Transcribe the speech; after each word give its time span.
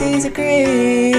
ABCs 0.00 0.24
of 0.24 0.32
Greek. 0.32 1.14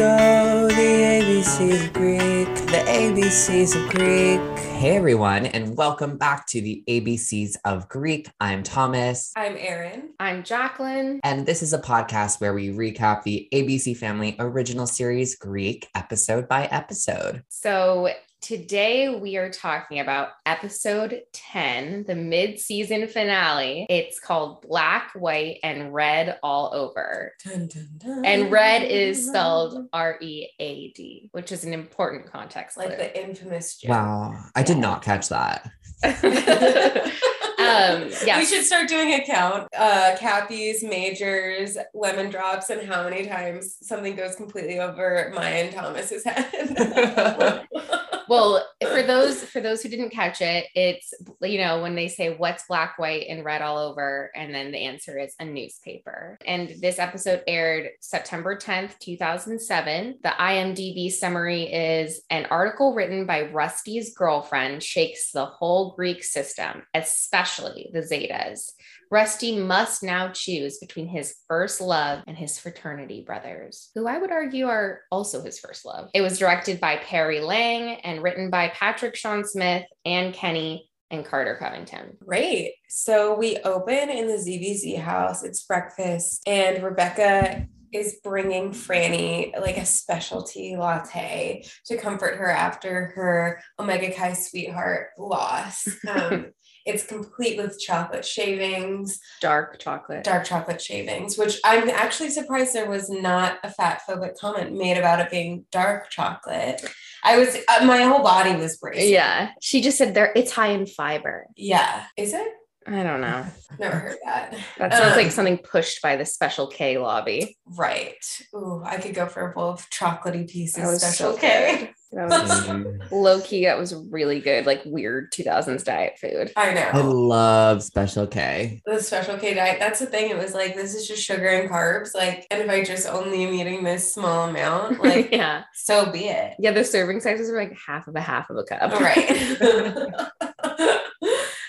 Oh, 0.00 0.66
the 0.66 0.74
ABCs 0.74 1.86
of 1.86 1.92
Greek. 1.92 2.48
The 2.66 2.82
ABCs 2.84 3.76
of 3.80 3.90
Greek. 3.90 4.40
Hey, 4.58 4.96
everyone, 4.96 5.46
and 5.46 5.76
welcome 5.76 6.18
back 6.18 6.48
to 6.48 6.60
the 6.60 6.82
ABCs 6.88 7.54
of 7.64 7.88
Greek. 7.88 8.28
I'm 8.40 8.64
Thomas. 8.64 9.30
I'm 9.36 9.56
Erin. 9.56 10.14
I'm 10.18 10.42
Jacqueline. 10.42 11.20
And 11.22 11.46
this 11.46 11.62
is 11.62 11.72
a 11.72 11.78
podcast 11.78 12.40
where 12.40 12.54
we 12.54 12.70
recap 12.70 13.22
the 13.22 13.46
ABC 13.54 13.96
Family 13.96 14.34
original 14.40 14.88
series 14.88 15.36
Greek 15.36 15.86
episode 15.94 16.48
by 16.48 16.64
episode. 16.66 17.44
So 17.50 18.08
today 18.44 19.08
we 19.08 19.38
are 19.38 19.48
talking 19.48 20.00
about 20.00 20.28
episode 20.44 21.22
10, 21.32 22.04
the 22.04 22.14
mid 22.14 22.60
season 22.60 23.08
finale. 23.08 23.86
It's 23.88 24.20
called 24.20 24.60
Black, 24.60 25.12
White, 25.14 25.60
and 25.62 25.94
Red 25.94 26.38
All 26.42 26.70
Over. 26.74 27.32
Dun, 27.42 27.68
dun, 27.68 27.88
dun. 27.96 28.24
And 28.26 28.52
red 28.52 28.82
is 28.82 29.26
spelled 29.26 29.88
R 29.94 30.18
E 30.20 30.48
A 30.58 30.90
D, 30.90 31.30
which 31.32 31.52
is 31.52 31.64
an 31.64 31.72
important 31.72 32.30
context. 32.30 32.76
like 32.76 32.88
clue. 32.88 32.96
the 32.98 33.24
infamous 33.24 33.78
joke. 33.78 33.92
Wow, 33.92 34.34
I 34.54 34.62
did 34.62 34.76
not 34.76 35.00
catch 35.00 35.30
that. 35.30 35.70
um, 37.58 38.10
yeah. 38.24 38.38
We 38.44 38.46
should 38.46 38.64
start 38.64 38.88
doing 38.88 39.12
a 39.14 39.24
count. 39.24 39.68
Uh 39.76 40.16
cappies, 40.18 40.82
majors, 40.82 41.76
lemon 41.94 42.30
drops, 42.30 42.70
and 42.70 42.86
how 42.86 43.04
many 43.04 43.26
times 43.26 43.76
something 43.82 44.16
goes 44.16 44.36
completely 44.36 44.78
over 44.78 45.32
Maya 45.34 45.64
and 45.64 45.74
Thomas's 45.74 46.24
head. 46.24 47.66
well 48.28 48.64
for 48.80 49.02
those 49.02 49.42
for 49.44 49.60
those 49.60 49.82
who 49.82 49.88
didn't 49.88 50.10
catch 50.10 50.40
it 50.40 50.66
it's 50.74 51.12
you 51.42 51.58
know 51.58 51.82
when 51.82 51.94
they 51.94 52.08
say 52.08 52.34
what's 52.34 52.66
black 52.66 52.98
white 52.98 53.26
and 53.28 53.44
red 53.44 53.62
all 53.62 53.78
over 53.78 54.30
and 54.34 54.54
then 54.54 54.72
the 54.72 54.78
answer 54.78 55.18
is 55.18 55.34
a 55.38 55.44
newspaper 55.44 56.38
and 56.46 56.74
this 56.80 56.98
episode 56.98 57.42
aired 57.46 57.90
september 58.00 58.56
10th 58.56 58.98
2007 58.98 60.18
the 60.22 60.28
imdb 60.28 61.10
summary 61.10 61.64
is 61.64 62.22
an 62.30 62.46
article 62.46 62.94
written 62.94 63.26
by 63.26 63.40
rusty's 63.40 64.14
girlfriend 64.14 64.82
shakes 64.82 65.30
the 65.32 65.44
whole 65.44 65.94
greek 65.94 66.22
system 66.22 66.82
especially 66.94 67.43
the 67.92 68.00
zetas 68.00 68.72
Rusty 69.10 69.56
must 69.58 70.02
now 70.02 70.32
choose 70.32 70.78
between 70.78 71.06
his 71.06 71.36
first 71.46 71.80
love 71.80 72.24
and 72.26 72.36
his 72.36 72.58
fraternity 72.58 73.22
brothers, 73.22 73.90
who 73.94 74.08
I 74.08 74.18
would 74.18 74.32
argue 74.32 74.66
are 74.66 75.02
also 75.10 75.40
his 75.40 75.58
first 75.58 75.84
love. 75.84 76.10
It 76.14 76.20
was 76.20 76.38
directed 76.38 76.80
by 76.80 76.96
Perry 76.96 77.40
Lang 77.40 78.00
and 78.00 78.22
written 78.22 78.50
by 78.50 78.68
Patrick 78.70 79.14
Sean 79.14 79.44
Smith, 79.44 79.84
and 80.04 80.34
Kenny, 80.34 80.90
and 81.10 81.24
Carter 81.24 81.56
Covington. 81.60 82.16
Great. 82.26 82.72
So 82.88 83.34
we 83.34 83.58
open 83.58 84.10
in 84.10 84.26
the 84.26 84.34
ZBZ 84.34 84.98
house. 84.98 85.44
It's 85.44 85.64
breakfast, 85.64 86.42
and 86.46 86.82
Rebecca 86.82 87.68
is 87.92 88.18
bringing 88.24 88.72
Franny 88.72 89.56
like 89.60 89.76
a 89.76 89.86
specialty 89.86 90.76
latte 90.76 91.64
to 91.86 91.96
comfort 91.96 92.36
her 92.36 92.50
after 92.50 93.12
her 93.14 93.62
Omega 93.78 94.12
Chi 94.12 94.32
sweetheart 94.32 95.10
loss. 95.18 95.88
Um, 96.08 96.52
it's 96.84 97.04
complete 97.06 97.56
with 97.56 97.80
chocolate 97.80 98.24
shavings, 98.24 99.18
Dark 99.40 99.78
chocolate. 99.78 100.24
dark 100.24 100.44
chocolate 100.44 100.80
shavings, 100.82 101.38
which 101.38 101.58
I'm 101.64 101.88
actually 101.88 102.30
surprised 102.30 102.74
there 102.74 102.88
was 102.90 103.08
not 103.08 103.58
a 103.62 103.70
fat 103.70 104.02
phobic 104.08 104.38
comment 104.38 104.72
made 104.76 104.98
about 104.98 105.20
it 105.20 105.30
being 105.30 105.64
dark 105.72 106.10
chocolate. 106.10 106.84
I 107.22 107.38
was, 107.38 107.56
uh, 107.56 107.84
my 107.86 108.02
whole 108.02 108.22
body 108.22 108.54
was 108.54 108.76
bracing. 108.76 109.12
Yeah. 109.12 109.50
She 109.62 109.80
just 109.80 109.96
said 109.96 110.12
there 110.14 110.30
it's 110.36 110.52
high 110.52 110.68
in 110.68 110.86
fiber. 110.86 111.46
Yeah. 111.56 112.04
Is 112.18 112.34
it? 112.34 112.46
I 112.86 113.02
don't 113.02 113.22
know. 113.22 113.46
Never 113.78 113.96
heard 113.96 114.18
that. 114.26 114.54
That 114.76 114.92
sounds 114.92 115.12
Um, 115.12 115.16
like 115.16 115.32
something 115.32 115.56
pushed 115.56 116.02
by 116.02 116.16
the 116.16 116.26
special 116.26 116.66
K 116.66 116.98
lobby. 116.98 117.56
Right. 117.64 118.22
Ooh, 118.54 118.82
I 118.84 118.98
could 118.98 119.14
go 119.14 119.24
for 119.26 119.48
a 119.50 119.54
bowl 119.54 119.70
of 119.70 119.88
chocolatey 119.88 120.46
pieces. 120.50 121.00
Special 121.00 121.32
so 121.32 121.38
K. 121.38 121.93
That 122.14 122.28
was 122.30 122.50
Mm. 122.66 123.10
low 123.10 123.40
key. 123.40 123.64
That 123.64 123.78
was 123.78 123.94
really 123.94 124.40
good, 124.40 124.66
like 124.66 124.82
weird 124.84 125.32
2000s 125.32 125.82
diet 125.84 126.18
food. 126.18 126.52
I 126.56 126.72
know. 126.72 126.88
I 126.92 127.00
love 127.00 127.82
Special 127.82 128.26
K. 128.26 128.80
The 128.86 129.00
special 129.00 129.36
K 129.36 129.54
diet. 129.54 129.78
That's 129.80 130.00
the 130.00 130.06
thing. 130.06 130.30
It 130.30 130.38
was 130.38 130.54
like, 130.54 130.74
this 130.76 130.94
is 130.94 131.06
just 131.08 131.22
sugar 131.24 131.48
and 131.48 131.68
carbs. 131.70 132.14
Like, 132.14 132.46
and 132.50 132.62
if 132.62 132.70
I 132.70 132.84
just 132.84 133.08
only 133.08 133.44
am 133.44 133.52
eating 133.54 133.84
this 133.84 134.12
small 134.14 134.48
amount, 134.48 135.00
like, 135.04 135.30
yeah. 135.32 135.64
so 135.74 136.10
be 136.10 136.26
it. 136.28 136.54
Yeah, 136.58 136.70
the 136.72 136.84
serving 136.84 137.20
sizes 137.20 137.50
are 137.50 137.56
like 137.56 137.76
half 137.86 138.06
of 138.08 138.14
a 138.16 138.20
half 138.20 138.48
of 138.50 138.56
a 138.56 138.64
cup. 138.64 138.92
Right. 139.00 140.20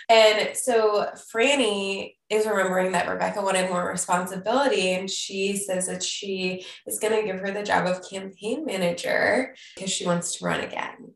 and 0.09 0.55
so 0.55 1.09
Franny 1.33 2.13
is 2.29 2.45
remembering 2.45 2.91
that 2.93 3.09
Rebecca 3.09 3.41
wanted 3.41 3.69
more 3.69 3.87
responsibility, 3.89 4.93
and 4.93 5.09
she 5.09 5.57
says 5.57 5.87
that 5.87 6.03
she 6.03 6.65
is 6.85 6.99
going 6.99 7.19
to 7.19 7.25
give 7.25 7.39
her 7.39 7.51
the 7.51 7.63
job 7.63 7.85
of 7.87 8.07
campaign 8.07 8.65
manager 8.65 9.55
because 9.75 9.91
she 9.91 10.05
wants 10.05 10.37
to 10.37 10.45
run 10.45 10.61
again. 10.61 11.13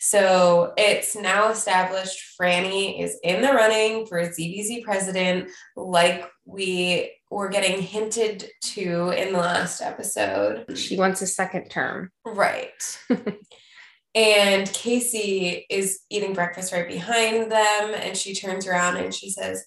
So 0.00 0.72
it's 0.76 1.16
now 1.16 1.50
established 1.50 2.20
Franny 2.40 3.02
is 3.02 3.18
in 3.22 3.42
the 3.42 3.48
running 3.48 4.06
for 4.06 4.20
ZBZ 4.20 4.84
president, 4.84 5.50
like 5.76 6.24
we 6.44 7.12
were 7.30 7.48
getting 7.48 7.82
hinted 7.82 8.48
to 8.62 9.10
in 9.10 9.32
the 9.32 9.38
last 9.38 9.80
episode. 9.80 10.78
She 10.78 10.96
wants 10.96 11.20
a 11.20 11.26
second 11.26 11.68
term. 11.68 12.10
Right. 12.24 12.98
and 14.14 14.72
Casey 14.72 15.66
is 15.70 16.00
eating 16.10 16.32
breakfast 16.32 16.72
right 16.72 16.88
behind 16.88 17.52
them. 17.52 17.94
And 17.94 18.16
she 18.16 18.34
turns 18.34 18.66
around 18.66 18.96
and 18.96 19.14
she 19.14 19.30
says, 19.30 19.64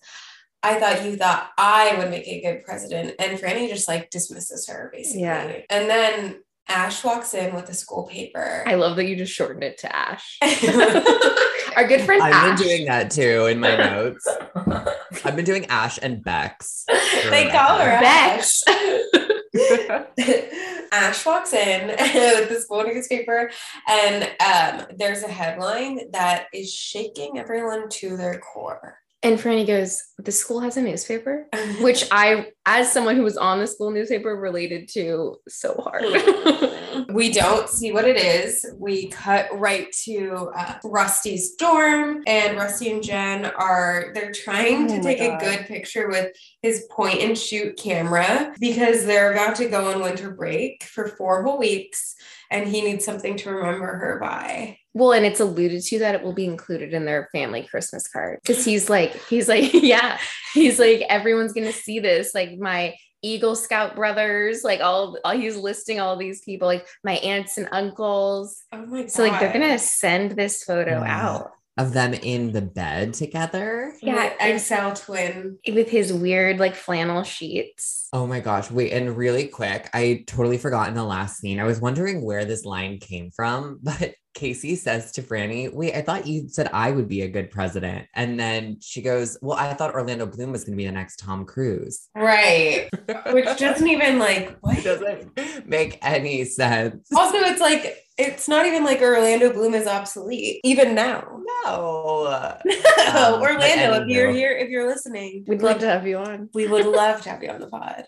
I 0.64 0.80
thought 0.80 1.06
you 1.06 1.16
thought 1.16 1.52
I 1.58 1.96
would 1.98 2.10
make 2.10 2.28
a 2.28 2.42
good 2.42 2.64
president. 2.64 3.16
And 3.20 3.40
Franny 3.40 3.70
just 3.70 3.88
like 3.88 4.10
dismisses 4.10 4.68
her 4.68 4.90
basically. 4.94 5.22
Yeah. 5.24 5.60
And 5.70 5.90
then 5.90 6.44
Ash 6.68 7.04
walks 7.04 7.34
in 7.34 7.56
with 7.56 7.70
a 7.70 7.74
school 7.74 8.08
paper. 8.08 8.64
I 8.66 8.76
love 8.76 8.96
that 8.98 9.06
you 9.06 9.16
just 9.16 9.34
shortened 9.34 9.64
it 9.64 9.78
to 9.80 9.96
Ash. 9.96 10.38
Our 11.76 11.88
good 11.88 12.02
friend 12.02 12.22
I've 12.22 12.34
Ash. 12.34 12.60
been 12.60 12.68
doing 12.68 12.86
that 12.86 13.12
too 13.12 13.48
in 13.48 13.60
my 13.60 13.76
notes. 13.76 14.28
I've 15.26 15.36
been 15.36 15.46
doing 15.46 15.66
Ash 15.66 16.00
and 16.02 16.24
Bex. 16.24 16.86
they 17.30 17.50
call 17.50 17.80
her 17.80 18.00
Bex. 18.00 18.64
Ash. 20.92 21.26
Walks 21.26 21.54
in 21.54 21.88
with 21.88 22.50
this 22.50 22.66
school 22.66 22.84
newspaper, 22.84 23.50
and 23.88 24.24
um, 24.40 24.88
there's 24.98 25.24
a 25.24 25.28
headline 25.28 26.12
that 26.12 26.48
is 26.54 26.74
shaking 26.74 27.38
everyone 27.40 27.90
to 27.90 28.18
their 28.18 28.40
core. 28.40 29.01
And 29.24 29.38
Franny 29.38 29.68
goes, 29.68 30.02
The 30.18 30.32
school 30.32 30.62
has 30.62 30.78
a 30.78 30.82
newspaper, 30.82 31.48
which 31.82 32.06
I, 32.12 32.48
as 32.66 32.92
someone 32.92 33.16
who 33.16 33.24
was 33.24 33.38
on 33.38 33.60
the 33.60 33.68
school 33.68 33.92
newspaper, 33.92 34.36
related 34.36 34.88
to 34.94 35.38
so 35.48 35.76
hard. 35.76 36.04
we 37.14 37.32
don't 37.32 37.70
see 37.70 37.92
what 37.92 38.06
it 38.06 38.18
is. 38.18 38.66
We 38.78 39.10
cut 39.10 39.48
right 39.58 39.92
to 40.06 40.52
uh, 40.56 40.76
Rusty's 40.84 41.56
dorm, 41.56 42.24
and 42.26 42.58
Rusty 42.58 42.92
and 42.92 43.04
Jen 43.04 43.46
are 43.46 44.12
they're 44.14 44.32
trying 44.32 44.88
to 44.88 44.96
Oh 44.96 44.98
my 44.98 45.04
take 45.04 45.22
a 45.22 45.38
good 45.38 45.68
picture 45.68 46.10
with 46.10 46.36
his 46.62 46.88
point 46.92 47.22
and 47.22 47.38
shoot 47.38 47.78
camera 47.78 48.54
because 48.60 49.06
they're 49.06 49.34
about 49.34 49.56
to 49.58 49.70
go 49.70 49.92
on 49.92 50.02
winter 50.02 50.32
break 50.32 50.84
for 50.84 51.08
four 51.08 51.44
whole 51.44 51.60
weeks, 51.60 52.16
and 52.50 52.68
he 52.68 52.82
needs 52.82 53.06
something 53.06 53.38
to 53.38 53.52
remember 53.52 53.86
her 53.86 54.20
by. 54.20 54.78
Well, 54.94 55.14
and 55.14 55.26
it's 55.26 55.40
alluded 55.40 55.82
to 55.84 56.00
that 56.00 56.16
it 56.16 56.24
will 56.24 56.34
be 56.34 56.46
included 56.46 56.94
in 56.94 57.06
their 57.06 57.30
family 57.32 57.64
Christmas 57.64 58.08
card. 58.08 58.40
Because 58.42 58.66
he's 58.66 58.90
like, 58.90 59.14
he's 59.28 59.48
like, 59.48 59.72
yeah, 59.74 60.20
he's 60.54 60.80
like, 60.80 61.02
everyone's 61.02 61.54
gonna 61.54 61.72
see 61.72 62.00
this. 62.00 62.34
Like 62.36 62.58
my 62.58 62.96
Eagle 63.22 63.56
Scout 63.56 63.96
brothers, 63.96 64.64
like 64.64 64.82
all, 64.82 65.18
all 65.24 65.34
he's 65.38 65.56
listing 65.56 66.00
all 66.00 66.18
these 66.18 66.42
people, 66.42 66.68
like 66.68 66.88
my 67.04 67.14
aunts 67.18 67.58
and 67.58 67.70
uncles. 67.72 68.64
Oh 68.74 68.86
my 68.86 69.02
god! 69.02 69.12
So 69.12 69.24
like 69.24 69.40
they're 69.40 69.54
gonna 69.54 69.78
send 69.80 70.32
this 70.32 70.64
photo 70.64 71.00
Wow. 71.02 71.06
out. 71.08 71.52
Of 71.78 71.94
them 71.94 72.14
in 72.14 72.52
the 72.52 72.62
bed 72.62 73.14
together. 73.14 73.94
Yeah, 74.02 74.34
yeah, 74.42 74.58
XL 74.58 74.92
twin. 74.94 75.58
with 75.70 75.90
his 75.90 76.12
weird 76.12 76.60
like 76.60 76.76
flannel 76.76 77.24
sheets. 77.24 78.10
Oh 78.12 78.28
my 78.28 78.42
gosh. 78.42 78.70
Wait, 78.70 78.92
and 78.92 79.16
really 79.16 79.48
quick, 79.48 79.90
I 79.94 80.26
totally 80.28 80.58
forgot 80.58 80.90
in 80.90 80.96
the 80.96 81.04
last 81.06 81.38
scene. 81.40 81.62
I 81.62 81.64
was 81.64 81.80
wondering 81.80 82.24
where 82.26 82.44
this 82.44 82.66
line 82.66 83.00
came 83.00 83.32
from, 83.32 83.80
but 83.84 84.16
Casey 84.34 84.76
says 84.76 85.12
to 85.14 85.22
Franny, 85.22 85.72
Wait, 85.74 85.94
I 85.96 86.02
thought 86.02 86.28
you 86.28 86.48
said 86.48 86.70
I 86.74 86.92
would 86.92 87.08
be 87.08 87.22
a 87.22 87.28
good 87.28 87.52
president. 87.52 88.08
And 88.16 88.40
then 88.40 88.78
she 88.82 89.02
goes, 89.02 89.38
Well, 89.42 89.58
I 89.58 89.74
thought 89.74 89.94
Orlando 89.94 90.26
Bloom 90.26 90.52
was 90.52 90.64
going 90.64 90.74
to 90.74 90.78
be 90.78 90.86
the 90.86 90.92
next 90.92 91.18
Tom 91.18 91.46
Cruise. 91.46 92.10
Right. 92.16 92.90
Which 93.32 93.46
doesn't 93.58 93.88
even 93.88 94.20
like 94.20 94.58
what? 94.62 94.78
It 94.78 94.84
doesn't 94.84 95.68
make 95.68 96.00
any 96.02 96.46
sense. 96.46 97.08
Also, 97.16 97.38
it's 97.38 97.62
like 97.62 97.98
it's 98.22 98.48
not 98.48 98.66
even 98.66 98.84
like 98.84 99.02
Orlando 99.02 99.52
Bloom 99.52 99.74
is 99.74 99.88
obsolete 99.88 100.62
even 100.64 100.96
now. 100.96 101.28
No. 101.28 101.42
No, 101.66 102.62
Um, 103.12 103.42
Orlando, 103.42 104.02
if 104.02 104.08
you're 104.08 104.30
anywho. 104.30 104.36
here, 104.36 104.52
if 104.52 104.70
you're 104.70 104.88
listening, 104.88 105.44
We'd 105.48 105.62
love 105.62 105.80
to 105.80 105.88
have 105.88 106.08
you 106.08 106.18
on. 106.18 106.50
We 106.54 106.68
would 106.68 106.86
love 106.86 107.22
to 107.24 107.30
have 107.30 107.44
you 107.44 107.50
on 107.50 107.60
the 107.60 107.68
pod. 107.68 108.06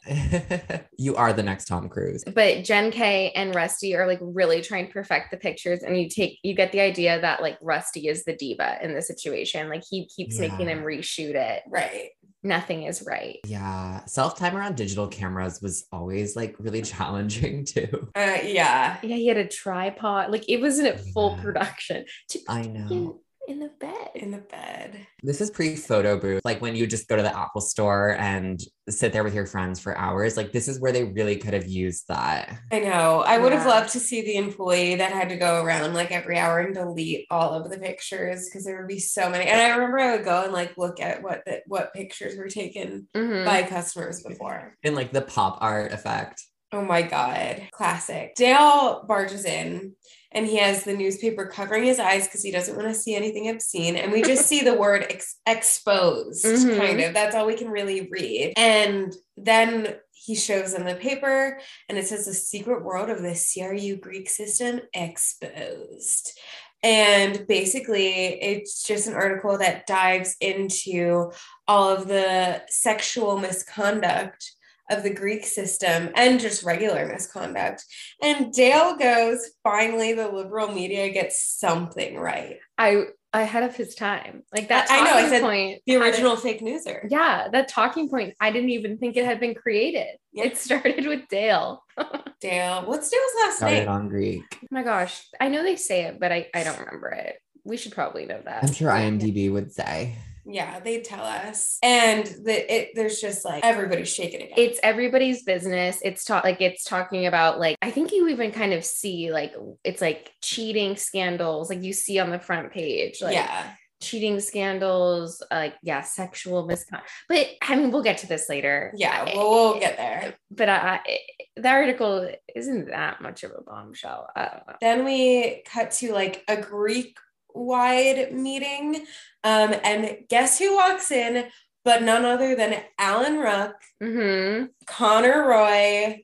you 0.98 1.16
are 1.16 1.34
the 1.34 1.44
next 1.44 1.66
Tom 1.66 1.90
Cruise. 1.90 2.24
But 2.24 2.64
Jen 2.64 2.90
K 2.92 3.32
and 3.36 3.54
Rusty 3.54 3.96
are 3.96 4.08
like 4.08 4.20
really 4.22 4.62
trying 4.62 4.88
to 4.88 4.94
perfect 4.94 5.32
the 5.32 5.38
pictures, 5.38 5.84
and 5.84 6.00
you 6.00 6.10
take 6.10 6.40
you 6.44 6.54
get 6.56 6.72
the 6.72 6.80
idea 6.80 7.20
that 7.20 7.42
like 7.42 7.58
Rusty 7.62 8.08
is 8.08 8.24
the 8.24 8.36
diva 8.36 8.78
in 8.82 8.94
the 8.94 9.02
situation. 9.02 9.70
Like 9.70 9.84
he 9.88 10.06
keeps 10.08 10.40
making 10.40 10.68
them 10.68 10.84
reshoot 10.84 11.36
it. 11.36 11.64
Right. 11.68 12.12
Nothing 12.44 12.84
is 12.84 13.04
right. 13.08 13.40
Yeah. 13.46 14.04
Self 14.06 14.38
timer 14.38 14.62
on 14.62 14.76
digital 14.76 15.08
cameras 15.08 15.62
was 15.62 15.86
always 15.92 16.36
like 16.36 16.56
really 16.60 16.82
challenging 16.94 17.66
too. 17.66 18.10
Uh, 18.16 18.38
yeah. 18.44 18.98
Yeah, 19.02 19.16
he 19.16 19.28
had 19.28 19.38
a 19.38 19.48
tripod. 19.48 20.32
Like 20.32 20.48
it 20.50 20.62
wasn't 20.62 20.90
a 20.96 20.98
full 20.98 21.36
Yeah. 21.38 21.44
production. 21.44 22.06
I 22.48 22.64
know. 22.64 23.22
In 23.48 23.60
the 23.60 23.70
bed. 23.80 24.10
In 24.16 24.32
the 24.32 24.38
bed. 24.38 25.06
This 25.22 25.42
is 25.42 25.50
pre 25.50 25.76
photo 25.76 26.18
booth. 26.18 26.42
Like 26.46 26.62
when 26.62 26.76
you 26.76 26.88
just 26.88 27.08
go 27.08 27.16
to 27.16 27.22
the 27.22 27.36
Apple 27.38 27.62
store 27.62 28.16
and 28.18 28.60
sit 28.90 29.14
there 29.14 29.24
with 29.24 29.34
your 29.34 29.46
friends 29.46 29.80
for 29.80 29.98
hours. 29.98 30.36
Like 30.38 30.52
this 30.52 30.68
is 30.68 30.80
where 30.80 30.92
they 30.92 31.04
really 31.06 31.38
could 31.38 31.54
have 31.54 31.68
used 31.68 32.08
that. 32.10 32.58
I 32.72 32.80
know. 32.80 33.24
I 33.26 33.38
would 33.38 33.54
have 33.54 33.66
loved 33.66 33.92
to 33.94 34.00
see 34.00 34.22
the 34.22 34.36
employee 34.36 34.96
that 34.96 35.12
had 35.12 35.30
to 35.30 35.36
go 35.38 35.64
around 35.64 35.94
like 35.94 36.12
every 36.12 36.38
hour 36.38 36.60
and 36.60 36.74
delete 36.74 37.26
all 37.30 37.54
of 37.54 37.70
the 37.72 37.78
pictures 37.78 38.50
because 38.50 38.66
there 38.66 38.78
would 38.80 38.88
be 38.88 39.00
so 39.00 39.30
many. 39.30 39.46
And 39.46 39.60
I 39.60 39.70
remember 39.76 40.00
I 40.00 40.16
would 40.16 40.26
go 40.26 40.44
and 40.44 40.54
like 40.54 40.78
look 40.78 41.00
at 41.00 41.24
what 41.24 41.44
the, 41.46 41.62
what 41.68 41.94
pictures 41.94 42.38
were 42.38 42.50
taken 42.50 43.08
Mhm. 43.16 43.46
by 43.46 43.64
customers 43.64 44.22
before. 44.24 44.76
In 44.84 44.96
like 44.96 45.12
the 45.12 45.22
pop 45.22 45.58
art 45.62 45.92
effect. 45.92 46.44
Oh 46.72 46.84
my 46.84 47.04
god, 47.04 47.68
classic. 47.72 48.34
Dale 48.36 49.06
barges 49.08 49.46
in 49.46 49.96
and 50.34 50.46
he 50.46 50.58
has 50.58 50.84
the 50.84 50.94
newspaper 50.96 51.46
covering 51.46 51.84
his 51.84 52.00
eyes 52.00 52.26
because 52.28 52.42
he 52.44 52.52
doesn't 52.52 52.76
want 52.76 52.88
to 52.88 52.94
see 52.94 53.16
anything 53.16 53.50
obscene. 53.50 53.96
And 53.96 54.12
we 54.12 54.22
just 54.22 54.48
see 54.48 54.62
the 54.62 54.74
word 54.74 55.06
ex- 55.10 55.38
exposed, 55.48 56.46
Mhm. 56.46 56.78
kind 56.78 57.00
of. 57.02 57.14
That's 57.14 57.36
all 57.36 57.46
we 57.46 57.56
can 57.56 57.70
really 57.70 58.08
read. 58.12 58.54
And 58.58 59.14
then 59.38 59.96
he 60.12 60.36
shows 60.36 60.74
them 60.74 60.86
the 60.86 60.96
paper 60.96 61.60
and 61.90 61.98
it 61.98 62.08
says 62.08 62.26
the 62.26 62.34
secret 62.34 62.84
world 62.84 63.10
of 63.10 63.22
the 63.22 63.36
CRU 63.36 63.98
Greek 63.98 64.30
system 64.30 64.82
exposed. 64.94 66.38
And 66.82 67.48
basically, 67.48 68.42
it's 68.42 68.84
just 68.84 69.08
an 69.08 69.14
article 69.14 69.58
that 69.58 69.88
dives 69.88 70.36
into 70.42 71.32
all 71.68 71.90
of 71.90 72.08
the 72.08 72.62
sexual 72.68 73.38
misconduct 73.40 74.52
of 74.98 75.04
the 75.04 75.14
Greek 75.14 75.46
system 75.46 76.10
and 76.16 76.40
just 76.40 76.64
regular 76.64 77.06
misconduct. 77.08 77.84
And 78.22 78.54
Dale 78.54 78.96
goes, 78.98 79.40
finally, 79.64 80.14
the 80.14 80.28
liberal 80.30 80.72
media 80.72 81.10
gets 81.10 81.44
something 81.60 82.18
right. 82.18 82.58
I 82.78 83.06
ahead 83.36 83.64
of 83.64 83.76
his 83.76 83.96
time. 83.96 84.44
Like 84.54 84.68
that 84.70 84.92
I- 84.92 85.00
I 85.00 85.02
know, 85.02 85.10
I 85.10 85.12
talking 85.14 85.30
said 85.30 85.42
point. 85.42 85.82
The 85.88 85.96
original 85.96 86.36
fake 86.36 86.62
newser. 86.62 87.08
yeah, 87.10 87.48
that 87.52 87.68
talking 87.68 88.08
point. 88.08 88.36
I 88.40 88.52
didn't 88.52 88.70
even 88.70 89.00
think 89.00 89.18
it 89.18 89.26
had 89.26 89.40
been 89.40 89.56
created. 89.56 90.18
Yeah. 90.32 90.46
It 90.46 90.58
started 90.58 91.08
with 91.08 91.28
Dale. 91.30 91.84
oh 91.98 92.22
Dale, 92.42 92.84
what's 92.86 93.10
Dale's 93.10 93.24
last 93.42 93.58
Started 93.58 93.80
name? 93.80 93.90
on 93.90 94.08
Greek. 94.10 94.44
Oh 94.64 94.68
my 94.70 94.84
gosh. 94.84 95.26
I 95.40 95.48
know 95.50 95.64
they 95.64 95.76
say 95.78 96.04
it, 96.04 96.20
but 96.20 96.32
I, 96.32 96.48
I 96.54 96.64
don't 96.64 96.78
remember 96.80 97.10
it. 97.10 97.38
We 97.64 97.78
should 97.78 97.94
probably 97.94 98.26
know 98.26 98.42
that. 98.46 98.64
I'm 98.66 98.74
sure 98.74 98.92
IMDb 98.92 99.52
would 99.52 99.72
say. 99.72 100.16
Yeah, 100.46 100.80
they 100.80 101.02
tell 101.02 101.24
us. 101.24 101.78
And 101.82 102.26
the, 102.26 102.74
it, 102.74 102.90
there's 102.96 103.20
just 103.20 103.46
like 103.46 103.64
everybody's 103.64 104.14
shaking 104.14 104.42
it. 104.42 104.52
it's 104.58 104.80
everybody's 104.84 105.44
business. 105.44 106.00
It's 106.04 106.26
taught 106.26 106.44
like 106.44 106.62
it's 106.62 106.84
talking 106.84 107.26
about 107.26 107.60
like 107.60 107.78
I 107.82 107.92
think 107.92 108.12
you 108.12 108.28
even 108.28 108.52
kind 108.52 108.74
of 108.74 108.84
see 108.84 109.32
like 109.32 109.54
it's 109.84 110.02
like 110.02 110.32
cheating 110.42 110.96
scandals, 110.96 111.70
like 111.70 111.84
you 111.84 111.94
see 111.94 112.20
on 112.20 112.30
the 112.30 112.40
front 112.40 112.72
page, 112.72 113.22
like 113.22 113.36
yeah. 113.36 113.72
cheating 114.02 114.40
scandals, 114.40 115.42
uh, 115.50 115.56
like 115.56 115.76
yeah, 115.82 116.02
sexual 116.02 116.66
misconduct. 116.66 117.10
But 117.30 117.48
I 117.62 117.76
mean, 117.76 117.92
we'll 117.92 118.04
get 118.04 118.20
to 118.20 118.28
this 118.28 118.50
later. 118.50 118.94
Yeah, 118.96 119.26
I- 119.28 119.36
well, 119.36 119.50
we'll 119.50 119.80
get 119.80 119.98
there. 119.98 120.36
But 120.52 120.70
I, 120.70 121.02
I, 121.06 121.20
the 121.56 121.70
article 121.70 122.30
isn't 122.54 122.88
that 122.88 123.22
much 123.22 123.44
of 123.44 123.52
a 123.52 123.62
bombshell. 123.62 124.28
I 124.36 124.42
don't 124.42 124.68
know. 124.68 124.74
Then 124.82 125.06
we 125.06 125.64
cut 125.66 125.92
to 125.92 126.14
like 126.14 126.44
a 126.48 126.58
Greek 126.60 127.16
wide 127.54 128.34
meeting. 128.34 129.06
Um, 129.44 129.74
and 129.84 130.18
guess 130.30 130.60
who 130.60 130.76
walks 130.76 131.12
in? 131.12 131.46
But 131.86 132.02
none 132.04 132.24
other 132.24 132.56
than 132.56 132.82
Alan 132.98 133.40
Ruck, 133.40 133.76
hmm 134.02 134.66
Connor 134.88 135.48
Roy. 135.48 136.24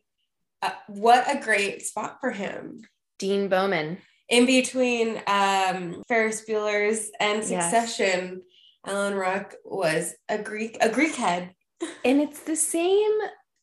Uh, 0.62 0.72
what 0.88 1.26
a 1.34 1.40
great 1.42 1.86
spot 1.86 2.18
for 2.22 2.32
him. 2.32 2.82
Dean 3.18 3.50
Bowman. 3.50 3.98
In 4.30 4.46
between 4.46 5.22
um, 5.28 6.04
Ferris 6.08 6.46
Bueller's 6.48 7.10
and 7.20 7.44
Yes. 7.44 7.72
Succession, 7.72 8.44
Alan 8.86 9.16
Ruck 9.16 9.56
was 9.66 10.14
a 10.30 10.38
Greek, 10.38 10.78
a 10.82 10.90
Greek 10.90 11.16
head. 11.16 11.54
And 12.06 12.22
it's 12.22 12.42
the 12.42 12.56
same 12.58 13.12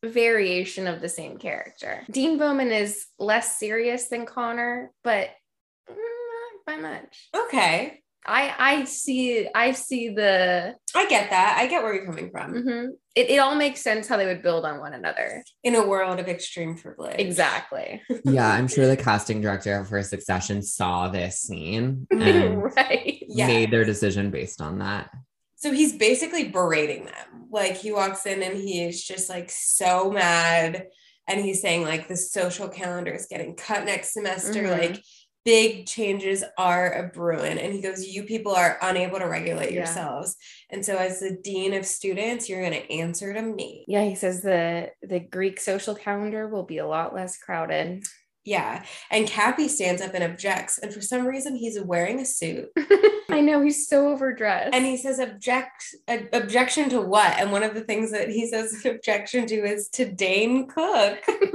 variation 0.05 0.87
of 0.87 1.01
the 1.01 1.09
same 1.09 1.37
character. 1.39 2.03
Dean 2.11 2.39
Bowman 2.39 2.71
is 2.73 3.07
less 3.19 3.59
serious 3.59 4.09
than 4.09 4.25
Connor, 4.27 4.91
but 5.05 5.29
by 6.67 6.77
much. 6.77 7.29
Okay, 7.35 8.03
I 8.27 8.55
I 8.59 8.85
see 8.85 9.49
I 9.55 9.73
see 9.73 10.09
the 10.11 10.75
I 10.95 11.07
get 11.07 11.31
that. 11.31 11.57
I 11.59 11.67
get 11.69 11.83
where 11.83 11.95
you're 11.95 12.07
coming 12.07 12.31
from. 12.31 12.55
mhm. 12.55 12.89
it, 13.15 13.31
it 13.31 13.39
all 13.39 13.55
makes 13.55 13.81
sense 13.81 14.09
how 14.09 14.17
they 14.17 14.27
would 14.27 14.43
build 14.43 14.65
on 14.65 14.81
one 14.81 14.93
another. 14.95 15.45
In 15.63 15.75
a 15.77 15.87
world 15.87 16.19
of 16.19 16.29
extreme 16.29 16.77
privilege. 16.77 17.17
Exactly. 17.19 18.03
Yeah, 18.25 18.49
I'm 18.51 18.67
sure 18.69 18.87
the 18.89 18.97
casting 18.97 19.41
director 19.41 19.85
for 19.85 20.03
Succession 20.03 20.61
saw 20.63 21.09
this 21.09 21.41
scene 21.41 22.07
and 22.11 22.63
right. 22.77 23.23
Yeah. 23.29 23.47
made 23.47 23.71
their 23.71 23.85
decision 23.85 24.31
based 24.31 24.61
on 24.61 24.81
that. 24.81 25.11
So 25.55 25.73
he's 25.73 25.95
basically 25.97 26.49
berating 26.49 27.05
them. 27.07 27.47
Like 27.51 27.77
he 27.77 27.93
walks 27.93 28.27
in 28.27 28.43
and 28.43 28.57
he 28.57 28.85
is 28.85 29.03
just 29.03 29.31
like 29.31 29.51
so 29.51 30.11
mad. 30.11 30.89
And 31.29 31.41
he's 31.41 31.63
saying 31.63 31.83
like 31.83 32.09
the 32.09 32.17
social 32.17 32.69
calendar 32.69 33.13
is 33.15 33.27
getting 33.27 33.55
cut 33.57 33.85
next 33.85 34.13
semester. 34.13 34.63
Mhm. 34.65 34.79
Like 34.79 35.03
big 35.46 35.87
changes 35.87 36.44
are 36.58 36.93
a 36.93 37.08
brewing. 37.08 37.58
And 37.58 37.72
he 37.72 37.81
goes, 37.81 38.06
You 38.06 38.25
people 38.25 38.54
are 38.54 38.78
unable 38.82 39.19
to 39.20 39.26
regulate 39.26 39.70
Yeah. 39.70 39.78
yourselves. 39.78 40.37
And 40.70 40.84
so 40.84 40.96
as 40.98 41.20
the 41.20 41.38
dean 41.43 41.72
of 41.72 41.87
students, 41.87 42.48
you're 42.48 42.62
gonna 42.62 42.76
answer 42.76 43.32
to 43.32 43.40
me. 43.43 43.87
Yeah, 43.88 44.04
he 44.04 44.14
says 44.16 44.43
the 44.43 44.90
the 45.02 45.20
Greek 45.20 45.60
social 45.60 45.94
calendar 45.94 46.48
will 46.48 46.64
be 46.64 46.78
a 46.78 46.87
lot 46.87 47.14
less 47.14 47.38
crowded. 47.38 48.04
Yeah. 48.46 48.84
And 49.10 49.26
Cappy 49.26 49.69
stands 49.69 50.00
up 50.00 50.14
and 50.14 50.25
objects. 50.25 50.78
And 50.78 50.94
for 50.94 51.00
some 51.00 51.26
reason, 51.26 51.56
he's 51.56 51.78
wearing 51.81 52.20
a 52.20 52.25
suit. 52.25 52.69
I 53.28 53.40
know 53.40 53.60
he's 53.60 53.88
so 53.88 54.08
overdressed. 54.08 54.72
And 54.72 54.87
he 54.87 54.96
says 54.96 55.19
object 55.19 55.94
objection 56.32 56.88
to 56.90 57.00
what? 57.00 57.38
And 57.38 57.50
one 57.52 57.64
of 57.64 57.75
the 57.75 57.81
things 57.82 58.12
that 58.12 58.31
he 58.31 58.48
says 58.48 58.84
an 58.84 58.90
objection 58.94 59.46
to 59.46 59.54
is 59.56 59.88
to 59.90 60.10
Dane 60.10 60.69
Cook. 60.69 61.19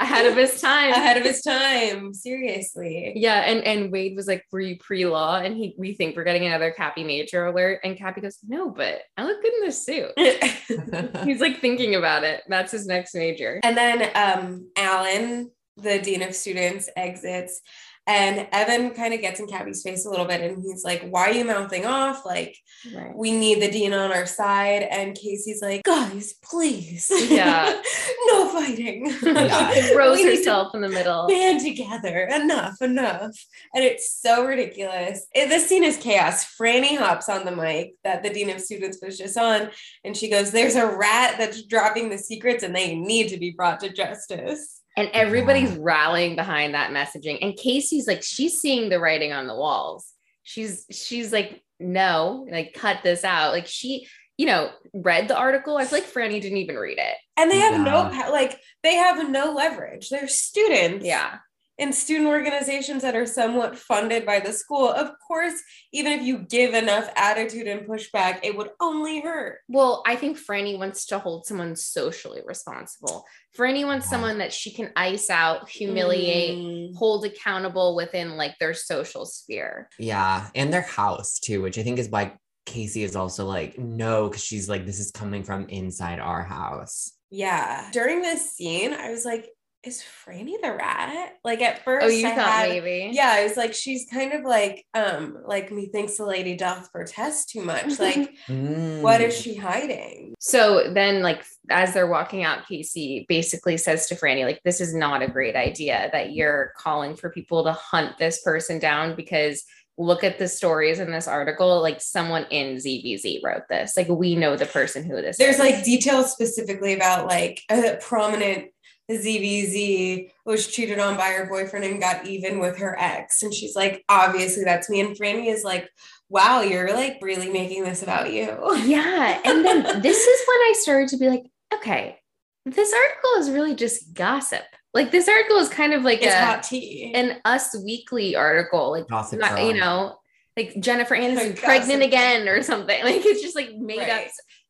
ahead 0.00 0.26
of 0.26 0.36
his 0.36 0.60
time. 0.60 0.92
ahead 0.92 1.18
of 1.18 1.24
his 1.24 1.42
time. 1.42 2.14
Seriously. 2.14 3.12
Yeah, 3.16 3.40
and 3.42 3.62
and 3.64 3.92
Wade 3.92 4.16
was 4.16 4.26
like, 4.26 4.44
"Were 4.50 4.60
you 4.60 4.78
pre-law?" 4.78 5.38
And 5.40 5.56
he, 5.56 5.74
we 5.78 5.94
think 5.94 6.16
we're 6.16 6.24
getting 6.24 6.46
another 6.46 6.70
Cappy 6.72 7.04
Major 7.04 7.46
alert. 7.46 7.80
And 7.84 7.96
Cappy 7.98 8.22
goes, 8.22 8.38
"No, 8.46 8.70
but 8.70 9.02
I 9.16 9.24
look 9.24 9.42
good 9.42 9.52
in 9.54 9.60
this 9.60 9.84
suit." 9.84 11.24
He's 11.24 11.40
like 11.40 11.60
thinking 11.60 11.94
about 11.94 12.24
it. 12.24 12.42
That's 12.48 12.72
his 12.72 12.86
next 12.86 13.14
major. 13.14 13.60
and 13.62 13.76
then 13.76 14.10
um 14.14 14.70
Alan, 14.76 15.50
the 15.76 15.98
dean 15.98 16.22
of 16.22 16.34
students, 16.34 16.88
exits. 16.96 17.60
And 18.06 18.46
Evan 18.52 18.90
kind 18.90 19.14
of 19.14 19.22
gets 19.22 19.40
in 19.40 19.46
Cappy's 19.46 19.82
face 19.82 20.04
a 20.04 20.10
little 20.10 20.26
bit 20.26 20.42
and 20.42 20.62
he's 20.62 20.84
like, 20.84 21.08
Why 21.08 21.22
are 21.22 21.32
you 21.32 21.42
mouthing 21.46 21.86
off? 21.86 22.26
Like, 22.26 22.54
Right. 22.94 23.16
we 23.16 23.32
need 23.32 23.62
the 23.62 23.70
dean 23.70 23.94
on 23.94 24.12
our 24.12 24.26
side. 24.26 24.82
And 24.82 25.14
Casey's 25.16 25.62
like, 25.62 25.84
Guys, 25.84 26.34
please. 26.44 27.10
Yeah. 27.30 27.80
no 28.26 28.50
fighting. 28.50 29.06
Yeah. 29.22 29.70
Throws 29.94 30.22
herself 30.22 30.74
in 30.74 30.82
the 30.82 30.90
middle. 30.90 31.26
band 31.28 31.60
together. 31.60 32.28
Enough, 32.30 32.82
enough. 32.82 33.34
And 33.74 33.82
it's 33.82 34.20
so 34.20 34.44
ridiculous. 34.44 35.26
It- 35.34 35.48
this 35.48 35.66
scene 35.66 35.82
is 35.82 35.96
chaos. 35.96 36.44
Franny 36.60 36.98
hops 36.98 37.30
on 37.30 37.46
the 37.46 37.56
mic 37.56 37.94
that 38.04 38.22
the 38.22 38.28
Dean 38.28 38.50
of 38.50 38.60
Students 38.60 38.98
was 39.02 39.16
just 39.16 39.38
on, 39.38 39.70
and 40.04 40.14
she 40.14 40.28
goes, 40.28 40.50
There's 40.50 40.76
a 40.76 40.94
rat 40.94 41.36
that's 41.38 41.62
dropping 41.62 42.10
the 42.10 42.18
secrets, 42.18 42.62
and 42.64 42.76
they 42.76 42.94
need 42.96 43.28
to 43.28 43.38
be 43.38 43.52
brought 43.52 43.80
to 43.80 43.90
justice. 43.90 44.82
And 44.96 45.10
everybody's 45.12 45.72
rallying 45.76 46.36
behind 46.36 46.74
that 46.74 46.92
messaging. 46.92 47.38
And 47.42 47.56
Casey's 47.56 48.06
like, 48.06 48.22
she's 48.22 48.60
seeing 48.60 48.88
the 48.90 49.00
writing 49.00 49.32
on 49.32 49.46
the 49.48 49.54
walls. 49.56 50.12
She's 50.44 50.86
she's 50.90 51.32
like, 51.32 51.62
no, 51.80 52.46
like 52.50 52.74
cut 52.74 52.98
this 53.02 53.24
out. 53.24 53.52
Like 53.52 53.66
she, 53.66 54.06
you 54.36 54.46
know, 54.46 54.70
read 54.92 55.26
the 55.26 55.36
article. 55.36 55.76
I 55.78 55.84
feel 55.84 55.98
like 56.00 56.12
Franny 56.12 56.40
didn't 56.40 56.58
even 56.58 56.76
read 56.76 56.98
it. 56.98 57.16
And 57.36 57.50
they 57.50 57.58
have 57.58 57.80
no, 57.80 58.08
Yeah. 58.10 58.22
pa- 58.22 58.30
like, 58.30 58.58
they 58.84 58.94
have 58.94 59.28
no 59.28 59.52
leverage. 59.52 60.10
They're 60.10 60.28
students. 60.28 61.04
Yeah. 61.04 61.38
In 61.76 61.92
student 61.92 62.28
organizations 62.28 63.02
that 63.02 63.16
are 63.16 63.26
somewhat 63.26 63.76
funded 63.76 64.24
by 64.24 64.38
the 64.38 64.52
school. 64.52 64.88
Of 64.88 65.10
course, 65.26 65.54
even 65.92 66.12
if 66.12 66.22
you 66.22 66.38
give 66.38 66.72
enough 66.72 67.10
attitude 67.16 67.66
and 67.66 67.88
pushback, 67.88 68.38
it 68.44 68.56
would 68.56 68.70
only 68.80 69.20
hurt. 69.20 69.58
Well, 69.68 70.04
I 70.06 70.14
think 70.14 70.38
Franny 70.38 70.78
wants 70.78 71.06
to 71.06 71.18
hold 71.18 71.46
someone 71.46 71.74
socially 71.74 72.42
responsible. 72.46 73.24
Franny 73.58 73.84
wants 73.84 74.08
someone 74.08 74.38
that 74.38 74.52
she 74.52 74.72
can 74.72 74.90
ice 74.94 75.30
out, 75.30 75.68
humiliate, 75.68 76.58
Mm. 76.58 76.96
hold 76.96 77.24
accountable 77.24 77.96
within 77.96 78.36
like 78.36 78.56
their 78.60 78.74
social 78.74 79.26
sphere. 79.26 79.88
Yeah, 79.98 80.48
and 80.54 80.72
their 80.72 80.82
house 80.82 81.40
too, 81.40 81.60
which 81.62 81.78
I 81.78 81.82
think 81.82 81.98
is 81.98 82.08
why 82.08 82.36
Casey 82.66 83.02
is 83.02 83.16
also 83.16 83.46
like, 83.46 83.78
no, 83.78 84.28
because 84.28 84.44
she's 84.44 84.68
like, 84.68 84.86
this 84.86 85.00
is 85.00 85.10
coming 85.10 85.42
from 85.42 85.68
inside 85.68 86.18
our 86.20 86.42
house. 86.44 87.12
Yeah. 87.30 87.90
During 87.92 88.22
this 88.22 88.52
scene, 88.52 88.92
I 88.92 89.10
was 89.10 89.24
like, 89.24 89.48
is 89.86 90.02
Franny 90.02 90.54
the 90.62 90.72
rat? 90.72 91.34
Like 91.44 91.60
at 91.62 91.84
first, 91.84 92.04
Oh, 92.04 92.08
you 92.08 92.26
I 92.26 92.34
thought 92.34 92.46
had- 92.48 92.68
maybe? 92.70 93.10
Yeah, 93.12 93.30
I 93.32 93.44
was 93.44 93.56
like, 93.56 93.74
she's 93.74 94.06
kind 94.10 94.32
of 94.32 94.42
like, 94.44 94.84
um, 94.94 95.38
like 95.46 95.70
methinks 95.70 96.16
the 96.16 96.24
lady 96.26 96.56
doth 96.56 96.90
protest 96.92 97.50
too 97.50 97.62
much. 97.62 97.98
Like, 97.98 98.34
what 98.48 99.20
is 99.20 99.36
she 99.36 99.54
hiding? 99.54 100.34
So 100.40 100.92
then, 100.92 101.22
like, 101.22 101.44
as 101.70 101.94
they're 101.94 102.06
walking 102.06 102.42
out, 102.44 102.66
Casey 102.68 103.24
basically 103.28 103.76
says 103.76 104.06
to 104.08 104.14
Franny, 104.14 104.44
like, 104.44 104.60
this 104.64 104.80
is 104.80 104.94
not 104.94 105.22
a 105.22 105.28
great 105.28 105.56
idea 105.56 106.08
that 106.12 106.32
you're 106.32 106.72
calling 106.76 107.14
for 107.16 107.30
people 107.30 107.64
to 107.64 107.72
hunt 107.72 108.18
this 108.18 108.42
person 108.42 108.78
down 108.78 109.14
because 109.16 109.64
look 109.96 110.24
at 110.24 110.38
the 110.40 110.48
stories 110.48 110.98
in 110.98 111.10
this 111.12 111.28
article. 111.28 111.80
Like, 111.80 112.00
someone 112.00 112.46
in 112.50 112.76
ZBZ 112.76 113.40
wrote 113.44 113.68
this. 113.68 113.96
Like, 113.96 114.08
we 114.08 114.34
know 114.34 114.56
the 114.56 114.66
person 114.66 115.04
who 115.04 115.22
this 115.22 115.38
There's 115.38 115.54
is. 115.54 115.60
like 115.60 115.84
details 115.84 116.32
specifically 116.32 116.94
about 116.94 117.28
like 117.28 117.60
a 117.70 117.96
prominent 118.02 118.70
ZBZ 119.10 120.30
was 120.46 120.66
cheated 120.66 120.98
on 120.98 121.16
by 121.16 121.28
her 121.28 121.46
boyfriend 121.46 121.84
and 121.84 122.00
got 122.00 122.26
even 122.26 122.58
with 122.58 122.78
her 122.78 122.96
ex. 122.98 123.42
And 123.42 123.52
she's 123.52 123.76
like, 123.76 124.04
obviously 124.08 124.64
that's 124.64 124.88
me. 124.88 125.00
And 125.00 125.16
Franny 125.16 125.52
is 125.52 125.62
like, 125.64 125.88
wow, 126.28 126.62
you're 126.62 126.92
like 126.94 127.18
really 127.20 127.50
making 127.50 127.84
this 127.84 128.02
about 128.02 128.32
you. 128.32 128.46
yeah. 128.84 129.40
And 129.44 129.64
then 129.64 129.82
this 130.02 130.18
is 130.18 130.40
when 130.48 130.58
I 130.58 130.74
started 130.76 131.08
to 131.10 131.16
be 131.18 131.28
like, 131.28 131.44
okay, 131.72 132.18
this 132.64 132.92
article 132.94 133.30
is 133.40 133.50
really 133.50 133.74
just 133.74 134.14
gossip. 134.14 134.62
Like, 134.94 135.10
this 135.10 135.28
article 135.28 135.56
is 135.58 135.68
kind 135.68 135.92
of 135.92 136.02
like 136.02 136.22
It's 136.22 136.32
a, 136.32 136.44
hot 136.44 136.62
tea. 136.62 137.12
an 137.14 137.40
Us 137.44 137.76
Weekly 137.84 138.36
article. 138.36 138.92
Like, 138.92 139.08
Gossip 139.08 139.40
not, 139.40 139.62
you 139.62 139.74
know, 139.74 140.16
like 140.56 140.74
Jennifer 140.80 141.16
Aniston 141.18 141.36
Like 141.36 141.62
pregnant 141.62 142.00
gossip. 142.00 142.06
again 142.06 142.48
or 142.48 142.62
something. 142.62 143.00
Like 143.04 143.24
it's 143.24 143.42
just 143.42 143.56
like 143.56 143.74
made 143.76 144.08
up. 144.08 144.24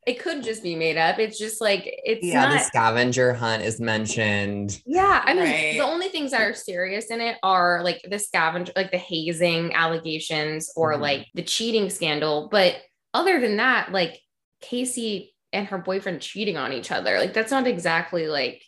Right. 0.06 0.16
It 0.16 0.22
could 0.22 0.42
just 0.42 0.62
be 0.62 0.74
made 0.76 0.96
up. 0.96 1.18
It's 1.18 1.38
just 1.38 1.60
like 1.60 1.82
it's 1.86 2.24
Yeah, 2.24 2.50
the 2.50 2.58
scavenger 2.58 3.32
hunt 3.34 3.62
is 3.62 3.80
mentioned. 3.80 4.80
yeah, 4.86 5.22
I 5.24 5.34
mean, 5.34 5.44
Right. 5.44 5.72
the 5.78 5.84
only 5.84 6.08
things 6.08 6.30
that 6.32 6.40
are 6.42 6.54
serious 6.54 7.06
in 7.10 7.20
it 7.20 7.36
are 7.42 7.82
like 7.82 8.00
the 8.08 8.18
scavenger, 8.18 8.72
like 8.76 8.90
the 8.90 8.98
hazing 8.98 9.72
allegations 9.74 10.70
or 10.76 10.94
Mhm. 10.94 11.00
like 11.00 11.26
the 11.34 11.42
cheating 11.42 11.90
scandal. 11.90 12.48
But 12.50 12.76
other 13.12 13.40
than 13.40 13.56
that, 13.58 13.92
like 13.92 14.20
Casey 14.60 15.34
and 15.52 15.66
her 15.68 15.78
boyfriend 15.78 16.20
cheating 16.20 16.56
on 16.56 16.72
each 16.72 16.90
other, 16.90 17.18
like 17.18 17.32
that's 17.32 17.50
not 17.52 17.66
exactly 17.66 18.26
like 18.28 18.62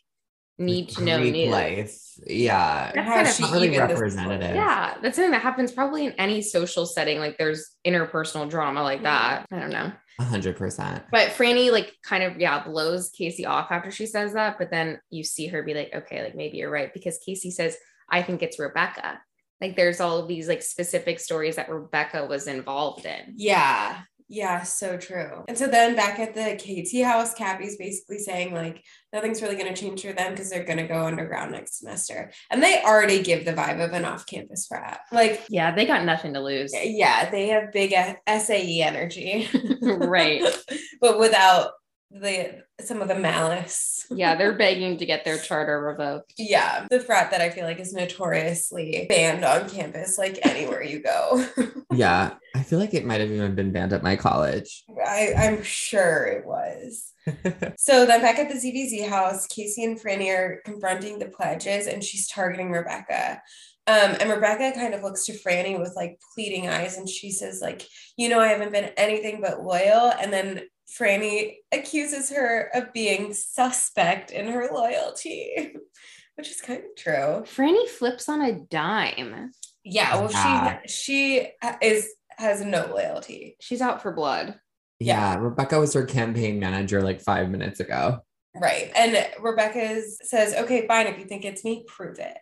need 0.59 0.89
to 0.91 1.03
know 1.05 1.19
Greek 1.19 1.33
news. 1.33 1.51
life. 1.51 2.01
Yeah. 2.27 2.93
That's 2.95 3.09
kind 3.09 3.29
of 3.29 3.41
Not 3.41 3.53
really 3.53 3.67
even 3.75 3.89
this- 3.89 3.99
representative. 3.99 4.55
Yeah, 4.57 4.95
that's 5.03 5.17
something 5.17 5.33
that 5.33 5.43
happens 5.43 5.73
probably 5.73 6.07
in 6.07 6.13
any 6.13 6.41
social 6.43 6.87
setting. 6.87 7.19
Like 7.19 7.37
there's 7.39 7.77
interpersonal 7.87 8.49
drama 8.49 8.83
like 8.83 9.03
that. 9.03 9.47
I 9.53 9.59
don't 9.61 9.71
know. 9.71 9.93
A 10.19 10.25
hundred 10.25 10.57
percent. 10.57 11.05
But 11.13 11.29
Franny 11.31 11.71
like 11.71 11.93
kind 12.03 12.23
of 12.23 12.41
yeah 12.41 12.65
blows 12.65 13.11
Casey 13.11 13.45
off 13.45 13.71
after 13.71 13.91
she 13.91 14.07
says 14.07 14.33
that, 14.33 14.57
but 14.59 14.71
then 14.71 14.99
you 15.11 15.23
see 15.25 15.47
her 15.49 15.63
be 15.63 15.75
like, 15.75 15.91
okay, 15.95 16.23
like 16.25 16.35
maybe 16.35 16.57
you're 16.57 16.71
right 16.71 16.91
because 16.95 17.19
Casey 17.25 17.51
says, 17.51 17.77
I 18.11 18.23
think 18.23 18.43
it's 18.43 18.59
Rebecca. 18.59 19.21
Like 19.61 19.77
there's 19.77 20.01
all 20.01 20.19
of 20.19 20.29
these 20.29 20.49
like 20.49 20.63
specific 20.63 21.21
stories 21.21 21.57
that 21.57 21.69
Rebecca 21.71 22.25
was 22.27 22.47
involved 22.47 23.05
in. 23.05 23.35
Yeah. 23.37 24.01
Yeah, 24.28 24.64
so 24.64 24.97
true. 24.97 25.45
And 25.49 25.56
so 25.56 25.68
then 25.68 25.95
back 25.95 26.18
at 26.18 26.35
the 26.35 26.56
KT 26.56 27.04
house, 27.04 27.33
Cappy's 27.35 27.76
basically 27.76 28.18
saying 28.18 28.52
like 28.52 28.83
nothing's 29.12 29.40
really 29.40 29.54
going 29.56 29.73
to 29.73 29.80
change 29.80 30.02
for 30.02 30.12
them 30.12 30.33
because 30.33 30.50
they're 30.50 30.64
going 30.64 30.78
to 30.78 30.87
go 30.88 31.04
underground 31.06 31.52
next 31.52 31.78
semester. 31.78 32.33
And 32.50 32.62
they 32.62 32.83
already 32.83 33.23
give 33.23 33.45
the 33.45 33.52
vibe 33.52 33.85
of 33.85 33.92
an 33.92 34.04
off-campus 34.04 34.66
frat. 34.66 35.00
Like, 35.12 35.45
Yeah, 35.49 35.75
they 35.75 35.87
got 35.87 36.04
nothing 36.04 36.35
to 36.35 36.40
lose. 36.40 36.73
yeah, 36.75 37.30
they 37.30 37.49
have 37.49 37.73
big 37.73 37.95
SAE 38.28 38.83
energy, 38.83 39.49
Right. 39.83 40.42
but 41.00 41.18
without 41.18 41.71
the 42.11 42.63
some 42.81 43.03
of 43.03 43.09
the 43.09 43.15
malice. 43.15 44.07
Yeah, 44.11 44.37
they're 44.37 44.53
begging 44.59 44.99
to 44.99 45.07
get 45.07 45.25
their 45.25 45.39
charter 45.39 45.81
revoked. 45.81 46.35
Yeah, 46.39 46.87
the 46.91 47.01
frat 47.01 47.31
that 47.31 47.41
I 47.41 47.51
feel 47.51 47.65
like 47.65 47.81
is 47.81 47.93
notoriously 47.93 49.07
banned 49.09 49.45
on 49.45 49.69
campus, 49.69 50.19
like 50.19 50.39
anywhere 50.47 50.83
you 50.83 51.01
go. 51.01 51.47
Yeah. 51.97 52.35
I 52.55 52.63
feel 52.63 52.79
like 52.79 52.95
it 52.95 53.07
might 53.07 53.21
have 53.21 53.31
even 53.31 53.55
been 53.55 53.73
banned 53.73 53.93
at 53.93 54.03
my 54.03 54.17
college. 54.17 54.85
I, 55.07 55.33
I'm 55.37 55.63
sure 55.63 56.27
it 56.27 56.47
was. 56.47 57.13
So 57.77 58.07
then 58.07 58.21
back 58.21 58.39
at 58.39 58.49
the 58.49 58.55
ZBZ 58.55 59.09
house, 59.09 59.47
Casey 59.49 59.83
and 59.83 60.01
Franny 60.01 60.33
are 60.33 60.61
confronting 60.65 61.19
the 61.19 61.27
pledges 61.27 61.89
and 61.89 62.03
she's 62.03 62.29
targeting 62.29 62.71
Rebecca. 62.71 63.41
Um, 63.89 64.17
and 64.21 64.31
Rebecca 64.31 64.79
kind 64.79 64.95
of 64.95 65.03
looks 65.03 65.25
to 65.27 65.33
Franny 65.33 65.79
with 65.79 65.93
like 65.97 66.21
pleading 66.35 66.69
eyes 66.69 66.97
and 66.99 67.09
she 67.09 67.33
says, 67.33 67.61
like, 67.61 67.87
you 68.17 68.29
know, 68.29 68.39
I 68.39 68.49
haven't 68.49 68.73
been 68.73 68.93
anything 68.97 69.41
but 69.41 69.63
loyal. 69.63 70.13
And 70.21 70.33
then 70.33 70.63
Franny 70.88 71.57
accuses 71.73 72.31
her 72.31 72.71
of 72.75 72.93
being 72.93 73.35
suspect 73.35 74.31
in 74.31 74.47
her 74.49 74.69
loyalty, 74.73 75.75
which 76.37 76.50
is 76.50 76.61
kind 76.61 76.81
of 76.81 76.97
true. 76.97 77.45
Franny 77.55 77.88
flips 77.88 78.28
on 78.28 78.40
a 78.40 78.52
dime. 78.52 79.50
Yeah, 79.85 80.16
well, 80.21 80.31
Yeah. 80.31 80.81
she 80.87 80.88
she 80.88 81.49
is 81.83 82.09
has 82.38 82.62
no 82.62 82.87
loyalty. 82.87 83.57
She's 83.61 83.81
out 83.81 84.02
for 84.02 84.12
blood. 84.12 84.59
yeah. 85.00 85.37
Rebecca 85.37 85.81
was 85.81 85.95
her 85.95 86.05
campaign 86.05 86.59
manager 86.61 87.02
like 87.02 87.21
five 87.21 87.50
minutes 87.50 87.81
ago. 87.81 88.19
Right. 88.55 88.90
And 88.97 89.26
Rebecca 89.40 90.00
says, 90.23 90.55
okay, 90.55 90.87
fine. 90.87 91.07
If 91.07 91.19
you 91.19 91.25
think 91.26 91.45
it's 91.45 91.64
me, 91.64 91.85
prove 91.87 92.19
it. 92.19 92.37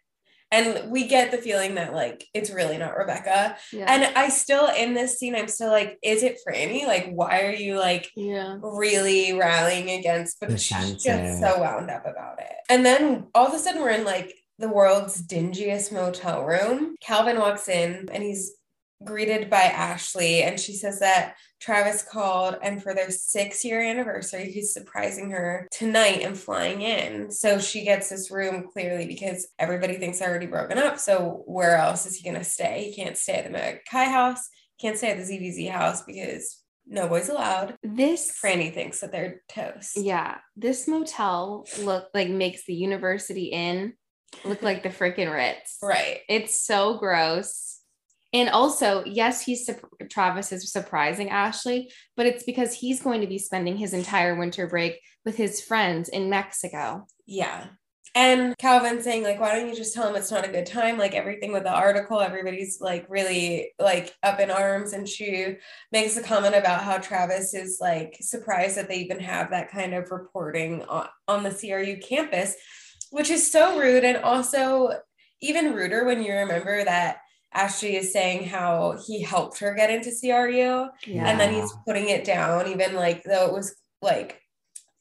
And 0.54 0.90
we 0.90 1.08
get 1.08 1.32
the 1.32 1.38
feeling 1.38 1.75
that 1.75 1.92
like 1.92 2.28
it's 2.32 2.50
really 2.50 2.78
not 2.78 2.96
Rebecca. 2.96 3.56
Yeah. 3.73 3.87
And 3.88 4.16
I 4.16 4.28
still 4.28 4.68
in 4.68 4.94
this 4.94 5.18
scene, 5.18 5.34
I'm 5.34 5.49
still 5.49 5.70
like, 5.70 5.99
is 6.02 6.23
it 6.23 6.38
Franny? 6.46 6.87
Like, 6.87 7.11
why 7.12 7.42
are 7.42 7.52
you 7.52 7.78
like 7.78 8.11
yeah. 8.14 8.58
really 8.62 9.32
rallying 9.32 9.90
against? 9.90 10.38
But 10.38 10.61
she's 10.61 11.02
just 11.02 11.40
so 11.40 11.61
wound 11.61 11.90
up 11.90 12.06
about 12.06 12.40
it. 12.40 12.52
And 12.70 12.87
then 12.87 13.26
all 13.34 13.46
of 13.46 13.54
a 13.54 13.58
sudden 13.58 13.82
we're 13.82 13.90
in 13.90 14.04
like 14.04 14.32
the 14.61 14.68
world's 14.68 15.20
dingiest 15.20 15.92
motel 15.92 16.44
room. 16.44 16.94
Calvin 17.00 17.38
walks 17.38 17.68
in 17.68 18.08
and 18.12 18.23
he's 18.23 18.52
greeted 19.04 19.50
by 19.50 19.62
Ashley, 19.62 20.42
and 20.42 20.58
she 20.58 20.75
says 20.75 21.00
that 21.00 21.37
Travis 21.61 22.02
called, 22.02 22.56
and 22.62 22.82
for 22.82 22.94
their 22.94 23.11
six 23.11 23.64
year 23.64 23.80
anniversary, 23.80 24.50
he's 24.50 24.73
surprising 24.73 25.30
her 25.30 25.66
tonight 25.70 26.20
and 26.23 26.38
flying 26.38 26.82
in. 26.82 27.30
So 27.30 27.58
she 27.58 27.84
gets 27.84 28.11
this 28.11 28.30
room 28.30 28.68
clearly 28.73 29.06
because 29.06 29.49
everybody 29.58 29.96
thinks 29.96 30.18
they're 30.18 30.28
already 30.28 30.46
broken 30.46 30.78
up. 30.78 30.99
So 30.99 31.42
where 31.46 31.76
else 31.76 32.06
is 32.06 32.16
he 32.16 32.28
going 32.28 32.42
to 32.42 32.49
stay? 32.49 32.90
He 32.90 33.02
can't 33.02 33.16
stay 33.16 33.34
at 33.34 33.50
the 33.50 33.80
Chi 33.90 34.04
house, 34.04 34.49
can't 34.80 34.99
stay 34.99 35.11
at 35.11 35.16
the 35.18 35.23
ZBZ 35.23 35.70
house 35.70 36.02
because 36.02 36.61
no 36.87 37.08
boys 37.08 37.28
allowed. 37.28 37.76
This 37.82 38.38
Franny 38.42 38.73
thinks 38.73 39.00
that 39.00 39.11
they're 39.11 39.42
toast. 39.49 39.96
Yeah, 39.96 40.38
this 40.56 40.87
motel 40.87 41.66
look 41.80 42.08
like 42.12 42.28
makes 42.28 42.66
the 42.66 42.75
University 42.75 43.46
Inn 43.46 43.94
look 44.44 44.62
like 44.62 44.82
the 44.82 44.88
freaking 44.88 45.32
Ritz. 45.32 45.78
Right. 45.82 46.20
It's 46.28 46.66
so 46.66 46.99
gross. 46.99 47.80
And 48.34 48.50
also, 48.50 49.04
yes, 49.06 49.42
he's 49.42 49.70
Travis 50.10 50.50
is 50.50 50.70
surprising 50.72 51.30
Ashley, 51.30 51.90
but 52.16 52.26
it's 52.26 52.42
because 52.42 52.74
he's 52.74 53.00
going 53.00 53.20
to 53.20 53.28
be 53.28 53.38
spending 53.38 53.76
his 53.76 53.94
entire 53.94 54.34
winter 54.34 54.66
break 54.66 55.00
with 55.24 55.36
his 55.36 55.60
friends 55.60 56.08
in 56.08 56.28
Mexico. 56.28 57.06
Yeah. 57.26 57.68
And 58.16 58.56
Calvin 58.58 59.02
saying, 59.02 59.22
like, 59.22 59.40
why 59.40 59.54
don't 59.54 59.68
you 59.68 59.74
just 59.74 59.94
tell 59.94 60.08
him 60.08 60.16
it's 60.16 60.32
not 60.32 60.46
a 60.46 60.50
good 60.50 60.66
time? 60.66 60.98
Like 60.98 61.14
everything 61.14 61.52
with 61.52 61.62
the 61.62 61.72
article, 61.72 62.20
everybody's 62.20 62.80
like 62.80 63.06
really 63.08 63.72
like 63.78 64.14
up 64.24 64.40
in 64.40 64.50
arms. 64.50 64.92
And 64.92 65.08
she 65.08 65.56
makes 65.92 66.16
a 66.16 66.22
comment 66.22 66.56
about 66.56 66.82
how 66.82 66.98
Travis 66.98 67.54
is 67.54 67.78
like 67.80 68.16
surprised 68.20 68.76
that 68.76 68.88
they 68.88 68.98
even 68.98 69.20
have 69.20 69.50
that 69.50 69.70
kind 69.70 69.94
of 69.94 70.10
reporting 70.10 70.82
on, 70.84 71.08
on 71.28 71.42
the 71.44 71.50
CRU 71.50 71.98
campus, 71.98 72.56
which 73.10 73.30
is 73.30 73.50
so 73.50 73.78
rude. 73.78 74.04
And 74.04 74.18
also 74.18 74.90
even 75.40 75.74
ruder 75.74 76.04
when 76.04 76.22
you 76.22 76.32
remember 76.32 76.84
that 76.84 77.18
Ashley 77.54 77.96
is 77.96 78.12
saying 78.12 78.44
how 78.49 78.99
he 79.06 79.23
helped 79.23 79.61
her 79.61 79.75
get 79.75 79.90
into 79.90 80.11
CRU 80.11 80.88
Yeah. 81.06 81.26
and 81.28 81.38
then 81.38 81.54
he's 81.54 81.73
putting 81.87 82.08
it 82.08 82.25
down 82.25 82.68
even 82.68 82.94
like 82.94 83.23
though 83.23 83.46
it 83.46 83.52
was 83.52 83.75
like 84.02 84.40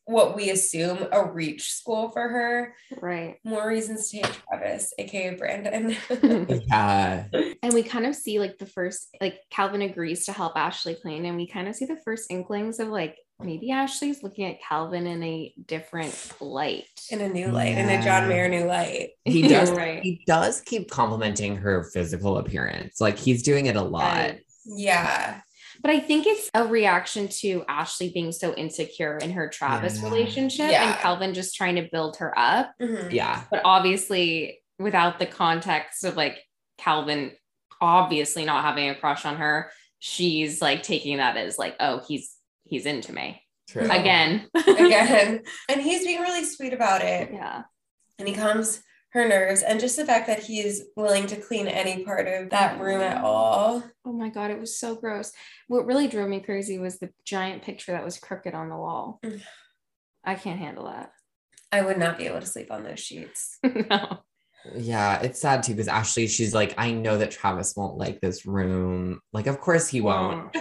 what 0.06 0.36
we 0.36 0.50
assume 0.50 1.08
a 1.14 1.32
reach 1.32 1.72
school 1.72 2.12
for 2.12 2.28
her 2.28 2.76
right. 3.02 3.38
more 3.46 3.66
reasons 3.68 4.10
to 4.10 4.18
hate 4.18 4.42
travis 4.50 4.94
aka 4.98 5.34
brandon 5.36 5.96
Yeah. 6.68 7.26
and 7.64 7.74
we 7.74 7.84
kind 7.84 8.06
of 8.06 8.14
see 8.14 8.38
like 8.38 8.58
the 8.58 8.66
first 8.66 9.08
like 9.22 9.40
Calvin 9.50 9.82
agrees 9.82 10.26
to 10.26 10.34
help 10.34 10.58
Ashley 10.58 10.96
clean 11.02 11.26
and 11.26 11.38
we 11.38 11.48
kind 11.48 11.68
of 11.70 11.76
see 11.76 11.86
the 11.86 12.02
first 12.04 12.30
inklings 12.30 12.80
of 12.80 12.90
like 12.90 13.18
maybe 13.44 13.72
Ashley's 13.72 14.24
looking 14.24 14.46
at 14.46 14.62
Calvin 14.62 15.06
in 15.08 15.22
a 15.24 15.54
different 15.68 16.16
light. 16.40 16.86
in 17.12 17.22
a 17.22 17.30
new 17.30 17.48
light 17.48 17.78
in 17.78 17.90
a 17.90 18.02
john 18.02 18.28
mayer 18.28 18.48
new 18.48 18.66
light 18.66 19.10
He 19.26 19.48
does 19.48 19.72
Right. 19.72 20.02
he 20.02 20.22
does 20.28 20.62
keep 20.62 20.90
complimenting 20.90 21.58
her 21.58 21.84
physical 21.84 22.38
appearance. 22.38 23.00
Like 23.02 23.18
he's 23.18 23.44
doing 23.44 23.66
it 23.68 23.76
a 23.76 23.82
lot. 23.82 24.04
Right. 24.04 24.42
yeah 24.66 25.42
But 25.82 25.92
I 25.92 26.00
think 26.00 26.26
it's 26.28 26.50
a 26.54 26.66
reaction 26.66 27.28
to 27.42 27.66
Ashley 27.68 28.10
being 28.14 28.32
so 28.32 28.54
insecure 28.54 29.18
in 29.18 29.32
her 29.32 29.50
Travis 29.50 29.98
Yeah. 29.98 30.04
relationship 30.10 30.72
Yeah. 30.72 30.90
and 30.92 30.96
Calvin 31.00 31.34
just 31.34 31.56
trying 31.56 31.76
to 31.76 31.90
build 31.92 32.18
her 32.18 32.38
up. 32.38 32.72
Mhm. 32.82 33.12
Yeah. 33.12 33.44
But 33.52 33.62
obviously, 33.66 34.60
without 34.80 35.20
the 35.20 35.26
context 35.26 36.04
of 36.04 36.16
like 36.16 36.38
Calvin 36.78 37.32
obviously 37.82 38.46
not 38.46 38.64
having 38.64 38.90
a 38.90 38.96
crush 38.96 39.26
on 39.26 39.36
her, 39.38 39.72
she's 40.00 40.62
like 40.62 40.84
taking 40.84 41.18
that 41.18 41.36
as 41.38 41.58
like, 41.58 41.76
oh, 41.80 42.02
he's 42.08 42.36
he's 42.74 42.88
into 42.88 43.14
me 43.14 43.40
True. 43.70 43.84
again. 43.84 44.48
again 44.56 45.44
and 45.70 45.82
he's 45.82 46.04
being 46.04 46.22
really 46.22 46.44
sweet 46.44 46.74
about 46.74 47.04
it 47.04 47.30
yeah. 47.32 47.64
and 48.18 48.28
he 48.28 48.34
comes 48.34 48.82
her 49.12 49.28
nerves 49.28 49.62
and 49.62 49.80
just 49.80 49.96
the 49.96 50.06
fact 50.08 50.26
that 50.26 50.40
he's 50.40 50.86
willing 50.96 51.28
to 51.28 51.36
clean 51.36 51.68
any 51.68 52.04
part 52.04 52.28
of 52.28 52.50
that 52.50 52.80
room 52.80 53.00
at 53.00 53.24
all. 53.24 53.84
Oh 54.04 54.12
my 54.12 54.30
god, 54.30 54.50
it 54.50 54.60
was 54.60 54.80
so 54.80 54.96
gross. 54.96 55.32
What 55.68 55.86
really 55.86 56.08
drove 56.08 56.28
me 56.28 56.40
crazy 56.40 56.80
was 56.80 56.98
the 56.98 57.12
giant 57.24 57.62
picture 57.62 57.92
that 57.92 58.04
was 58.04 58.18
crooked 58.18 58.56
on 58.56 58.70
the 58.70 58.76
wall. 58.76 59.20
Mm. 59.24 59.40
I 60.26 60.34
can't 60.34 60.58
handle 60.58 60.86
that. 60.86 61.12
I 61.72 61.84
would 61.84 62.00
not 62.00 62.18
be 62.18 62.26
able 62.26 62.40
to 62.40 62.46
sleep 62.48 62.72
on 62.72 62.84
those 62.84 63.00
sheets. 63.00 63.60
no. 63.64 64.18
Yeah, 64.76 65.22
it's 65.22 65.40
sad 65.40 65.62
too 65.62 65.74
because 65.74 65.88
Ashley, 65.88 66.26
she's 66.26 66.56
like, 66.56 66.74
I 66.80 66.92
know 66.92 67.20
that 67.20 67.30
Travis 67.30 67.76
won't 67.76 67.98
like 67.98 68.20
this 68.20 68.48
room. 68.48 69.20
Like, 69.32 69.46
of 69.46 69.60
course 69.60 69.88
he 69.88 70.02
won't. 70.02 70.56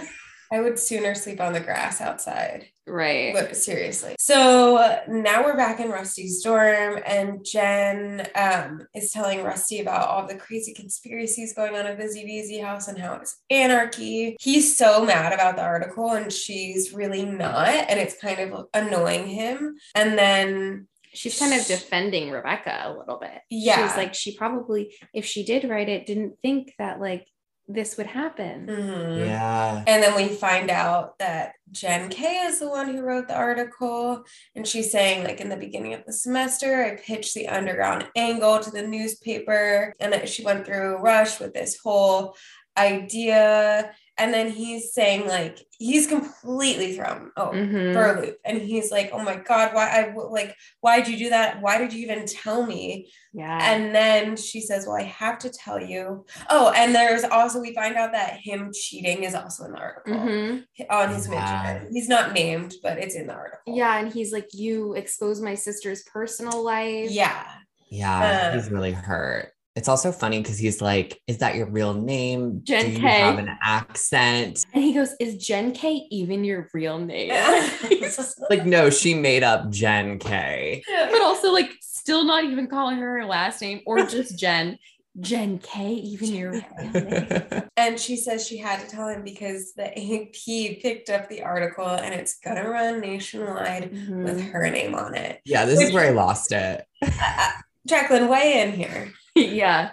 I 0.53 0.61
would 0.61 0.77
sooner 0.77 1.15
sleep 1.15 1.41
on 1.41 1.51
the 1.51 1.59
grass 1.59 1.99
outside. 1.99 2.67
Right. 2.85 3.33
But 3.33 3.57
seriously. 3.57 4.15
So 4.19 4.99
now 5.07 5.43
we're 5.43 5.57
back 5.57 5.79
in 5.79 5.89
Rusty's 5.89 6.43
dorm, 6.43 6.99
and 7.07 7.43
Jen 7.43 8.27
um, 8.35 8.85
is 8.93 9.11
telling 9.11 9.41
Rusty 9.41 9.79
about 9.79 10.07
all 10.07 10.27
the 10.27 10.35
crazy 10.35 10.75
conspiracies 10.75 11.55
going 11.55 11.75
on 11.75 11.87
at 11.87 11.97
the 11.97 12.03
ZBZ 12.03 12.61
house 12.63 12.87
and 12.87 12.99
how 12.99 13.15
it's 13.15 13.41
anarchy. 13.49 14.37
He's 14.39 14.77
so 14.77 15.03
mad 15.03 15.33
about 15.33 15.55
the 15.55 15.63
article, 15.63 16.11
and 16.11 16.31
she's 16.31 16.93
really 16.93 17.25
not. 17.25 17.69
And 17.69 17.99
it's 17.99 18.21
kind 18.21 18.39
of 18.39 18.67
annoying 18.75 19.27
him. 19.27 19.77
And 19.95 20.17
then 20.17 20.87
She's 21.15 21.37
kind 21.37 21.53
of 21.53 21.65
defending 21.67 22.31
Rebecca 22.31 22.85
a 22.85 22.97
little 22.97 23.19
bit. 23.19 23.39
Yeah. 23.49 23.87
She's 23.87 23.95
like, 23.95 24.15
she 24.15 24.35
probably, 24.35 24.95
if 25.13 25.25
she 25.25 25.45
did 25.45 25.69
write 25.69 25.87
it, 25.87 26.07
didn't 26.07 26.39
think 26.41 26.73
that 26.79 26.99
like 26.99 27.27
this 27.67 27.97
would 27.97 28.07
happen. 28.07 28.67
Mhm. 28.67 29.25
Yeah. 29.25 29.83
And 29.87 30.03
then 30.03 30.15
we 30.15 30.27
find 30.27 30.69
out 30.69 31.17
that 31.19 31.53
Jen 31.71 32.09
K 32.09 32.39
is 32.45 32.59
the 32.59 32.69
one 32.69 32.93
who 32.93 33.01
wrote 33.01 33.27
the 33.27 33.35
article. 33.35 34.23
And 34.55 34.67
she's 34.67 34.91
saying, 34.91 35.23
like, 35.23 35.39
in 35.39 35.49
the 35.49 35.57
beginning 35.57 35.93
of 35.93 36.03
the 36.05 36.13
semester, 36.13 36.83
I 36.83 36.95
pitched 36.97 37.33
the 37.33 37.47
underground 37.47 38.07
angle 38.15 38.59
to 38.59 38.69
the 38.69 38.85
newspaper. 38.85 39.93
And 39.99 40.11
that 40.13 40.27
she 40.29 40.43
went 40.43 40.65
through 40.65 40.97
Rush 40.97 41.39
with 41.39 41.53
this 41.53 41.77
whole 41.83 42.35
idea. 42.77 43.93
And 44.19 44.31
then 44.31 44.51
he's 44.51 44.93
saying, 44.93 45.27
like, 45.27 45.57
he's 45.79 46.05
completely 46.05 46.95
thrown 46.95 47.31
oh, 47.35 47.47
Mhm. 47.49 47.93
for 47.93 48.05
a 48.15 48.21
loop. 48.21 48.37
And 48.45 48.61
he's 48.61 48.91
like, 48.91 49.09
oh 49.11 49.17
my 49.23 49.37
God, 49.37 49.73
why? 49.73 49.89
I 49.89 50.13
like, 50.15 50.55
why'd 50.81 51.07
you 51.07 51.17
do 51.17 51.29
that? 51.31 51.61
Why 51.61 51.79
did 51.79 51.91
you 51.93 52.03
even 52.03 52.25
tell 52.27 52.63
me? 52.65 53.09
Yeah. 53.33 53.57
And 53.73 53.93
then 53.95 54.35
she 54.37 54.61
says, 54.61 54.85
Well, 54.85 54.97
I 54.97 55.03
have 55.03 55.39
to 55.39 55.49
tell 55.49 55.81
you. 55.81 56.25
Oh, 56.51 56.71
and 56.75 56.93
there's 56.93 57.23
also, 57.23 57.59
we 57.59 57.73
find 57.73 57.95
out 57.95 58.11
that 58.11 58.37
him 58.43 58.71
cheating 58.71 59.23
is 59.23 59.33
also 59.33 59.65
in 59.65 59.71
the 59.71 59.79
article 59.79 60.13
Mhm. 60.13 60.63
on 60.91 61.13
his 61.15 61.27
Yeah. 61.27 61.73
midget. 61.73 61.89
He's 61.91 62.07
not 62.07 62.33
named, 62.33 62.75
but 62.83 62.99
it's 62.99 63.15
in 63.15 63.25
the 63.25 63.33
article. 63.33 63.73
Yeah. 63.73 63.97
And 63.97 64.13
he's 64.13 64.31
like, 64.31 64.53
you 64.53 64.93
expose 64.93 65.41
my 65.41 65.55
sister's 65.55 66.03
personal 66.03 66.63
life. 66.63 67.09
Yeah. 67.09 67.43
Yeah. 67.89 68.49
Uh, 68.51 68.55
he's 68.55 68.69
really 68.69 68.91
hurt. 68.91 69.52
It's 69.75 69.87
also 69.87 70.11
funny 70.11 70.39
because 70.41 70.57
he's 70.59 70.81
like, 70.81 71.19
Is 71.27 71.39
that 71.39 71.55
your 71.55 71.65
real 71.67 71.93
name? 71.95 72.61
Jen 72.63 72.85
Do 72.85 72.91
you 72.91 72.99
K. 72.99 73.19
have 73.21 73.39
an 73.39 73.49
accent? 73.63 74.63
And 74.73 74.83
he 74.83 74.93
goes, 74.93 75.15
Is 75.19 75.35
Jen 75.37 75.71
K 75.71 76.05
even 76.11 76.43
your 76.43 76.69
real 76.73 76.99
name? 76.99 77.31
Like, 78.49 78.65
no, 78.65 78.89
she 78.91 79.13
made 79.15 79.41
up 79.43 79.71
Jen 79.71 80.19
K. 80.19 80.83
but 80.87 81.21
also 81.21 81.51
like 81.51 81.71
still 81.81 82.23
not 82.23 82.43
even 82.43 82.67
calling 82.67 82.97
her 82.97 83.17
her 83.19 83.25
last 83.25 83.61
name 83.61 83.81
or 83.87 84.05
just 84.05 84.37
Jen. 84.39 84.77
Jen 85.19 85.59
K, 85.59 85.91
even 85.93 86.29
your 86.33 86.51
real 86.51 86.63
name. 86.93 87.63
and 87.77 87.99
she 87.99 88.15
says 88.15 88.47
she 88.47 88.57
had 88.57 88.79
to 88.81 88.87
tell 88.95 89.07
him 89.07 89.23
because 89.23 89.73
the 89.73 89.85
AP 89.87 90.79
picked 90.81 91.09
up 91.11 91.29
the 91.29 91.43
article 91.43 91.85
and 91.87 92.13
it's 92.15 92.39
gonna 92.39 92.67
run 92.67 92.99
nationwide 92.99 93.91
with 93.91 94.39
Mhm. 94.39 94.51
her 94.51 94.69
name 94.71 94.95
on 94.95 95.13
it. 95.15 95.39
yeah, 95.45 95.65
this 95.65 95.79
is 95.81 95.93
where 95.93 96.07
I 96.07 96.11
lost 96.11 96.51
it. 96.51 96.83
Uh, 97.03 97.51
Jacqueline, 97.87 98.27
weigh 98.27 98.61
in 98.61 98.71
here. 98.73 99.11
yeah. 99.35 99.91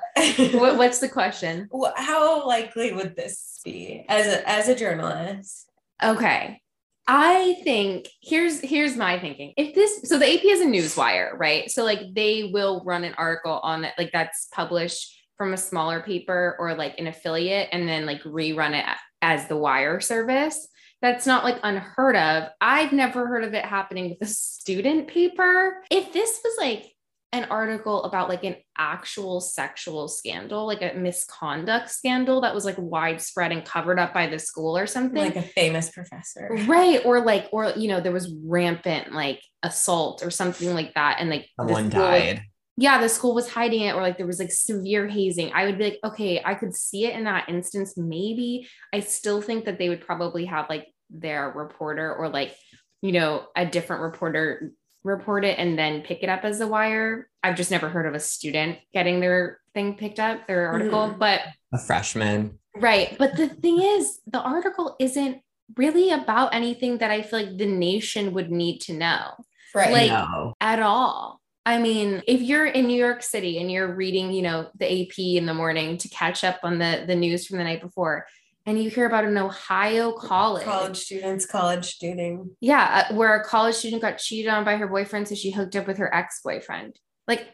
What, 0.52 0.76
what's 0.76 0.98
the 0.98 1.08
question? 1.08 1.68
How 1.96 2.46
likely 2.46 2.92
would 2.92 3.16
this 3.16 3.60
be 3.64 4.04
as 4.08 4.26
a 4.26 4.48
as 4.48 4.68
a 4.68 4.74
journalist? 4.74 5.70
Okay. 6.02 6.60
I 7.06 7.56
think 7.64 8.06
here's 8.22 8.60
here's 8.60 8.96
my 8.96 9.18
thinking. 9.18 9.54
If 9.56 9.74
this 9.74 10.02
so 10.04 10.18
the 10.18 10.32
AP 10.32 10.44
is 10.44 10.60
a 10.60 10.66
newswire, 10.66 11.36
right? 11.38 11.70
So 11.70 11.84
like 11.84 12.00
they 12.12 12.50
will 12.52 12.82
run 12.84 13.02
an 13.04 13.14
article 13.16 13.60
on 13.62 13.84
it, 13.84 13.94
like 13.96 14.12
that's 14.12 14.48
published 14.52 15.16
from 15.36 15.54
a 15.54 15.56
smaller 15.56 16.00
paper 16.00 16.56
or 16.58 16.74
like 16.74 16.98
an 16.98 17.06
affiliate, 17.06 17.70
and 17.72 17.88
then 17.88 18.04
like 18.04 18.22
rerun 18.22 18.78
it 18.78 18.84
as 19.22 19.48
the 19.48 19.56
wire 19.56 20.00
service. 20.00 20.68
That's 21.02 21.26
not 21.26 21.44
like 21.44 21.58
unheard 21.62 22.14
of. 22.14 22.50
I've 22.60 22.92
never 22.92 23.26
heard 23.26 23.44
of 23.44 23.54
it 23.54 23.64
happening 23.64 24.10
with 24.10 24.28
a 24.28 24.32
student 24.32 25.08
paper. 25.08 25.82
If 25.90 26.12
this 26.12 26.40
was 26.44 26.56
like 26.60 26.92
an 27.32 27.44
article 27.44 28.02
about 28.04 28.28
like 28.28 28.42
an 28.42 28.56
actual 28.76 29.40
sexual 29.40 30.08
scandal, 30.08 30.66
like 30.66 30.82
a 30.82 30.94
misconduct 30.98 31.88
scandal 31.88 32.40
that 32.40 32.54
was 32.54 32.64
like 32.64 32.74
widespread 32.78 33.52
and 33.52 33.64
covered 33.64 33.98
up 34.00 34.12
by 34.12 34.26
the 34.26 34.38
school 34.38 34.76
or 34.76 34.86
something, 34.86 35.22
Like 35.22 35.36
a 35.36 35.42
famous 35.42 35.90
professor. 35.90 36.48
right 36.66 37.00
or 37.04 37.24
like 37.24 37.48
or 37.52 37.72
you 37.76 37.86
know 37.88 38.00
there 38.00 38.10
was 38.12 38.34
rampant 38.44 39.12
like 39.12 39.40
assault 39.62 40.24
or 40.24 40.30
something 40.30 40.74
like 40.74 40.94
that 40.94 41.18
and 41.20 41.30
like 41.30 41.42
the 41.56 41.64
Someone 41.68 41.90
school 41.90 42.00
was- 42.02 42.10
died. 42.22 42.42
yeah 42.76 43.00
the 43.00 43.08
school 43.08 43.34
was 43.34 43.48
hiding 43.48 43.82
it 43.82 43.94
or 43.94 44.02
like 44.02 44.16
there 44.16 44.26
was 44.26 44.38
like 44.40 44.50
severe 44.50 45.06
hazing 45.06 45.52
i 45.52 45.66
would 45.66 45.76
be 45.78 45.84
like 45.84 45.98
okay 46.02 46.40
i 46.44 46.54
could 46.54 46.74
see 46.74 47.04
it 47.04 47.14
in 47.14 47.24
that 47.24 47.48
instance 47.48 47.94
maybe 47.96 48.66
i 48.94 49.00
still 49.00 49.40
think 49.42 49.66
that 49.66 49.78
they 49.78 49.88
would 49.90 50.00
probably 50.00 50.46
have 50.46 50.66
like 50.70 50.86
their 51.10 51.50
reporter 51.50 52.14
or 52.14 52.28
like 52.30 52.54
you 53.02 53.12
know 53.12 53.44
a 53.54 53.66
different 53.66 54.02
reporter 54.02 54.72
report 55.04 55.44
it 55.44 55.58
and 55.58 55.78
then 55.78 56.02
pick 56.02 56.22
it 56.22 56.28
up 56.28 56.44
as 56.44 56.60
a 56.60 56.66
wire 56.66 57.28
i've 57.42 57.56
just 57.56 57.70
never 57.70 57.88
heard 57.88 58.06
of 58.06 58.14
a 58.14 58.20
student 58.20 58.78
getting 58.92 59.20
their 59.20 59.58
thing 59.74 59.94
picked 59.94 60.20
up 60.20 60.46
their 60.46 60.68
article 60.68 61.08
Mhm. 61.10 61.18
but 61.18 61.40
A 61.72 61.78
freshman. 61.78 62.58
Right. 62.76 63.16
But 63.18 63.36
the 63.36 63.48
thing 63.48 63.80
is, 63.80 64.20
the 64.26 64.40
article 64.40 64.96
isn't 65.00 65.38
really 65.76 66.10
about 66.10 66.52
anything 66.54 66.98
that 66.98 67.10
I 67.12 67.22
feel 67.22 67.40
like 67.40 67.56
the 67.56 67.66
nation 67.66 68.32
would 68.34 68.50
need 68.50 68.80
to 68.82 68.92
know 68.92 69.34
Right. 69.74 69.92
Like- 69.92 70.10
no. 70.10 70.54
at 70.60 70.80
all. 70.80 71.40
I 71.64 71.78
mean, 71.78 72.22
if 72.26 72.40
you're 72.40 72.66
in 72.66 72.86
New 72.88 72.98
York 72.98 73.22
City 73.22 73.58
and 73.58 73.70
you're 73.70 73.94
reading, 73.94 74.32
you 74.32 74.42
know, 74.42 74.68
the 74.76 74.86
AP 75.02 75.36
in 75.36 75.46
the 75.46 75.54
morning 75.54 75.96
to 75.98 76.08
catch 76.08 76.42
up 76.42 76.58
on 76.64 76.78
the 76.78 77.04
the 77.06 77.14
news 77.14 77.46
from 77.46 77.58
the 77.58 77.64
night 77.64 77.80
before, 77.82 78.26
and 78.70 78.82
you 78.82 78.88
hear 78.88 79.06
about 79.06 79.24
an 79.24 79.36
Ohio 79.36 80.12
college, 80.12 80.64
college 80.64 80.96
students, 80.96 81.44
college 81.44 81.86
student. 81.86 82.52
yeah, 82.60 83.06
uh, 83.10 83.14
where 83.14 83.34
a 83.34 83.44
college 83.44 83.74
student 83.74 84.00
got 84.00 84.18
cheated 84.18 84.50
on 84.50 84.64
by 84.64 84.76
her 84.76 84.86
boyfriend, 84.86 85.26
so 85.28 85.34
she 85.34 85.50
hooked 85.50 85.74
up 85.76 85.86
with 85.86 85.98
her 85.98 86.12
ex 86.14 86.40
boyfriend. 86.44 86.96
Like, 87.26 87.48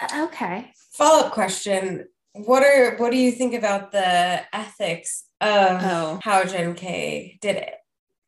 uh, 0.00 0.26
okay, 0.26 0.72
Follow 0.92 1.26
up 1.26 1.32
question. 1.32 2.06
What 2.32 2.62
are 2.62 2.96
what 2.96 3.12
do 3.12 3.18
you 3.18 3.30
think 3.32 3.54
about 3.54 3.92
the 3.92 4.42
ethics 4.54 5.24
of 5.40 5.80
Oh. 5.82 6.18
how 6.22 6.44
Jen 6.44 6.74
K 6.74 7.38
did 7.40 7.56
it? 7.56 7.74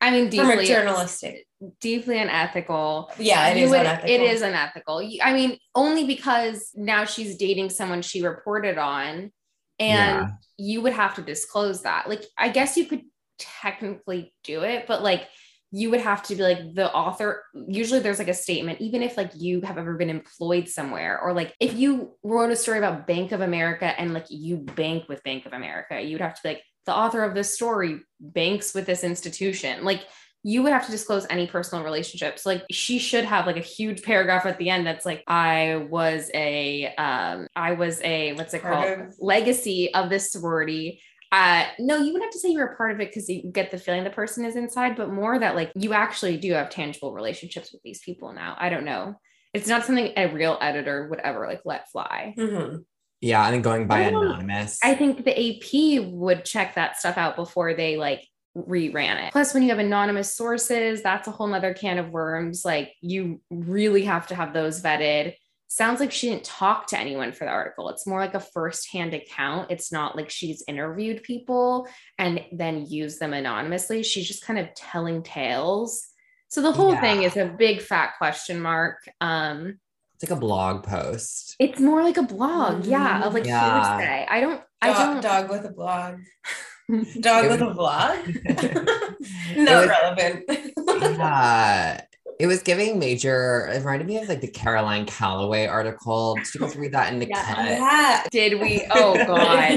I 0.01 0.11
mean, 0.11 0.31
From 0.31 0.49
a 0.51 0.65
journalistic. 0.65 1.45
deeply 1.81 2.17
unethical. 2.19 3.11
Yeah, 3.19 3.49
it 3.49 3.57
You 3.57 3.65
is 3.65 3.69
would- 3.71 3.81
unethical. 3.81 4.09
It 4.09 4.21
is 4.21 4.41
unethical. 4.41 5.09
I 5.21 5.33
mean, 5.33 5.57
only 5.75 6.05
because 6.07 6.71
now 6.75 7.03
she's 7.03 7.35
dating 7.35 7.69
someone 7.71 8.01
she 8.01 8.21
reported 8.21 8.77
on, 8.77 9.31
and 9.79 10.27
Yeah. 10.27 10.29
you 10.57 10.81
would 10.81 10.93
have 10.93 11.15
to 11.15 11.21
disclose 11.21 11.83
that. 11.83 12.09
Like, 12.09 12.23
I 12.37 12.49
guess 12.49 12.77
you 12.77 12.85
could 12.85 13.03
technically 13.37 14.33
do 14.43 14.63
it, 14.63 14.85
but 14.87 15.01
like, 15.03 15.27
you 15.71 15.91
would 15.91 16.01
have 16.01 16.23
to 16.23 16.35
be 16.35 16.41
like 16.41 16.73
the 16.73 16.91
author. 16.91 17.43
Usually, 17.67 17.99
there's 17.99 18.17
like 18.17 18.27
a 18.27 18.33
statement, 18.33 18.81
even 18.81 19.03
if 19.03 19.17
like 19.17 19.31
you 19.35 19.61
have 19.61 19.77
ever 19.77 19.95
been 19.97 20.09
employed 20.09 20.67
somewhere, 20.67 21.19
or 21.21 21.31
like 21.31 21.53
if 21.59 21.75
you 21.75 22.15
wrote 22.23 22.49
a 22.51 22.55
story 22.55 22.79
about 22.79 23.05
Bank 23.05 23.31
of 23.31 23.41
America 23.41 23.85
and 23.85 24.11
like 24.11 24.25
you 24.29 24.57
bank 24.57 25.07
with 25.07 25.23
Bank 25.23 25.45
of 25.45 25.53
America, 25.53 26.01
you'd 26.01 26.21
have 26.21 26.33
to 26.33 26.41
be 26.43 26.49
like 26.49 26.63
the 26.87 26.95
author 26.95 27.23
of 27.23 27.35
this 27.35 27.53
story 27.53 27.99
banks 28.19 28.73
with 28.73 28.87
this 28.87 29.03
institution. 29.03 29.85
Like, 29.85 30.07
you 30.43 30.63
would 30.63 30.71
have 30.71 30.85
to 30.85 30.91
disclose 30.91 31.27
any 31.29 31.47
personal 31.47 31.83
relationships. 31.83 32.45
Like 32.45 32.63
she 32.71 32.97
should 32.97 33.25
have 33.25 33.45
like 33.45 33.57
a 33.57 33.61
huge 33.61 34.03
paragraph 34.03 34.45
at 34.45 34.57
the 34.57 34.69
end 34.69 34.87
that's 34.87 35.05
like, 35.05 35.23
I 35.27 35.87
was 35.89 36.31
a, 36.33 36.93
um, 36.95 37.47
I 37.55 37.73
was 37.73 38.01
a, 38.03 38.33
what's 38.33 38.53
it 38.53 38.61
Part 38.61 38.73
called? 38.73 39.07
of- 39.09 39.15
Legacy 39.19 39.93
of 39.93 40.09
this 40.09 40.31
sorority. 40.31 41.01
Uh, 41.31 41.65
no, 41.77 41.97
you 41.97 42.13
would 42.13 42.21
have 42.21 42.31
to 42.31 42.39
say 42.39 42.49
you're 42.49 42.71
a 42.71 42.75
part 42.77 42.91
of 42.91 42.99
it 43.01 43.09
because 43.09 43.29
you 43.29 43.51
get 43.51 43.69
the 43.69 43.77
feeling 43.77 44.03
the 44.03 44.09
person 44.09 44.45
is 44.45 44.55
inside, 44.55 44.95
but 44.95 45.11
more 45.11 45.37
that 45.37 45.55
like 45.55 45.71
you 45.75 45.93
actually 45.93 46.37
do 46.37 46.53
have 46.53 46.69
tangible 46.69 47.13
relationships 47.13 47.71
with 47.71 47.81
these 47.83 47.99
people 47.99 48.33
now. 48.33 48.55
I 48.57 48.69
don't 48.69 48.85
know. 48.85 49.15
It's 49.53 49.67
not 49.67 49.83
something 49.85 50.13
a 50.15 50.27
real 50.33 50.57
editor 50.61 51.07
would 51.09 51.19
ever 51.19 51.47
like 51.47 51.61
let 51.65 51.89
fly. 51.91 52.33
Mhm. 52.37 52.85
Yeah. 53.21 53.43
And 53.45 53.53
then 53.55 53.61
going 53.61 53.87
by 53.87 53.99
I 53.99 54.01
anonymous. 54.03 54.79
I 54.83 54.95
think 54.95 55.25
the 55.25 55.37
AP 55.37 55.99
would 56.13 56.45
check 56.45 56.75
that 56.75 56.97
stuff 56.97 57.17
out 57.17 57.35
before 57.35 57.73
they 57.73 57.97
like 57.97 58.25
reran 58.57 59.27
it. 59.27 59.31
Plus, 59.31 59.53
when 59.53 59.63
you 59.63 59.69
have 59.69 59.79
anonymous 59.79 60.35
sources, 60.35 61.01
that's 61.01 61.27
a 61.27 61.31
whole 61.31 61.47
nother 61.47 61.73
can 61.73 61.97
of 61.99 62.09
worms. 62.09 62.63
Like 62.65 62.93
you 63.01 63.41
really 63.49 64.05
have 64.05 64.27
to 64.27 64.35
have 64.35 64.53
those 64.53 64.81
vetted. 64.81 65.35
Sounds 65.71 65.99
like 65.99 66.11
she 66.11 66.29
didn't 66.29 66.45
talk 66.45 66.87
to 66.87 66.97
anyone 66.99 67.31
for 67.31 67.45
the 67.45 67.51
article. 67.51 67.89
It's 67.89 68.07
more 68.07 68.19
like 68.19 68.33
a 68.33 68.39
firsthand 68.39 69.13
account. 69.13 69.69
It's 69.69 69.91
not 69.91 70.15
like 70.15 70.31
she's 70.31 70.63
interviewed 70.67 71.21
people 71.21 71.87
and 72.17 72.43
then 72.51 72.87
used 72.87 73.19
them 73.19 73.33
anonymously. 73.33 74.01
She's 74.01 74.27
just 74.27 74.43
kind 74.43 74.57
of 74.57 74.73
telling 74.73 75.21
tales. 75.21 76.07
So 76.47 76.63
the 76.63 76.71
whole 76.71 76.95
thing 76.97 77.21
is 77.21 77.37
a 77.37 77.45
big 77.45 77.81
fat 77.81 78.13
question 78.17 78.59
mark. 78.59 78.97
Um, 79.21 79.77
It's 80.15 80.23
like 80.27 80.35
a 80.35 80.41
blog 80.41 80.83
post. 80.83 81.55
It's 81.59 81.79
more 81.79 82.01
like 82.01 82.17
a 82.17 82.23
blog, 82.23 82.85
yeah, 82.87 83.23
of 83.23 83.35
like 83.35 83.45
Yeah. 83.45 83.99
hearsay. 83.99 84.25
I 84.27 84.41
don't, 84.41 84.61
I 84.81 84.91
don't. 84.93 85.21
dog 85.21 85.51
with 85.51 85.65
a 85.65 85.71
blog. 85.71 86.15
Dog 87.19 87.49
with 87.49 87.61
a 87.61 87.69
blog? 87.73 88.17
It 89.55 89.57
Not 89.57 89.87
relevant. 89.87 90.45
yeah. 90.87 92.01
It 92.39 92.47
was 92.47 92.63
giving 92.63 92.97
major, 92.99 93.67
it 93.67 93.79
reminded 93.79 94.07
me 94.07 94.17
of 94.17 94.29
like 94.29 94.39
the 94.39 94.47
Caroline 94.47 95.05
Calloway 95.05 95.65
article. 95.65 96.35
Did 96.35 96.53
you 96.55 96.61
guys 96.61 96.75
read 96.77 96.93
that 96.93 97.11
in 97.11 97.19
the 97.19 97.27
Yeah. 97.27 97.43
cut? 97.53 97.65
yeah. 97.65 98.23
Did 98.31 98.61
we? 98.61 98.87
Oh 98.91 99.13
God. 99.27 99.69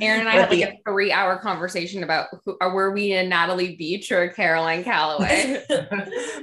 Erin 0.00 0.20
and 0.20 0.28
I 0.28 0.32
had 0.32 0.50
like 0.50 0.62
a 0.62 0.78
three 0.90 1.12
hour 1.12 1.36
conversation 1.36 2.02
about 2.02 2.28
who, 2.46 2.56
or 2.62 2.72
were 2.74 2.90
we 2.92 3.12
in 3.12 3.28
Natalie 3.28 3.76
Beach 3.76 4.10
or 4.10 4.28
Caroline 4.30 4.82
Calloway? 4.82 5.62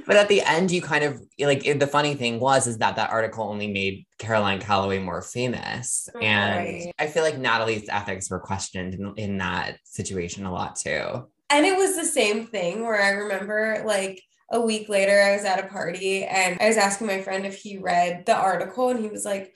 but 0.06 0.16
at 0.16 0.28
the 0.28 0.42
end, 0.42 0.70
you 0.70 0.80
kind 0.80 1.02
of 1.02 1.20
like 1.40 1.66
it- 1.66 1.80
the 1.80 1.88
funny 1.88 2.14
thing 2.14 2.38
was 2.38 2.68
is 2.68 2.78
that 2.78 2.94
that 2.94 3.10
article 3.10 3.42
only 3.48 3.66
made 3.66 4.06
Caroline 4.18 4.60
Calloway 4.60 5.00
more 5.00 5.22
famous, 5.22 6.08
and 6.22 6.92
I 7.00 7.08
feel 7.08 7.24
like 7.24 7.36
Natalie's 7.36 7.88
ethics 7.88 8.30
were 8.30 8.38
questioned 8.38 8.94
in, 8.94 9.12
in 9.16 9.38
that 9.38 9.78
situation 9.82 10.46
a 10.46 10.52
lot 10.52 10.76
too. 10.76 11.26
And 11.50 11.66
it 11.66 11.76
was 11.76 11.96
the 11.96 12.04
same 12.04 12.46
thing 12.46 12.82
where 12.84 13.02
I 13.02 13.10
remember 13.10 13.82
like 13.84 14.22
a 14.54 14.60
week 14.60 14.88
later, 14.88 15.20
I 15.20 15.34
was 15.34 15.44
at 15.44 15.62
a 15.62 15.68
party 15.68 16.24
and 16.24 16.58
I 16.60 16.68
was 16.68 16.76
asking 16.78 17.08
my 17.08 17.20
friend 17.20 17.44
if 17.44 17.56
he 17.56 17.78
read 17.78 18.24
the 18.24 18.36
article, 18.36 18.88
and 18.88 19.00
he 19.00 19.08
was 19.08 19.24
like, 19.24 19.54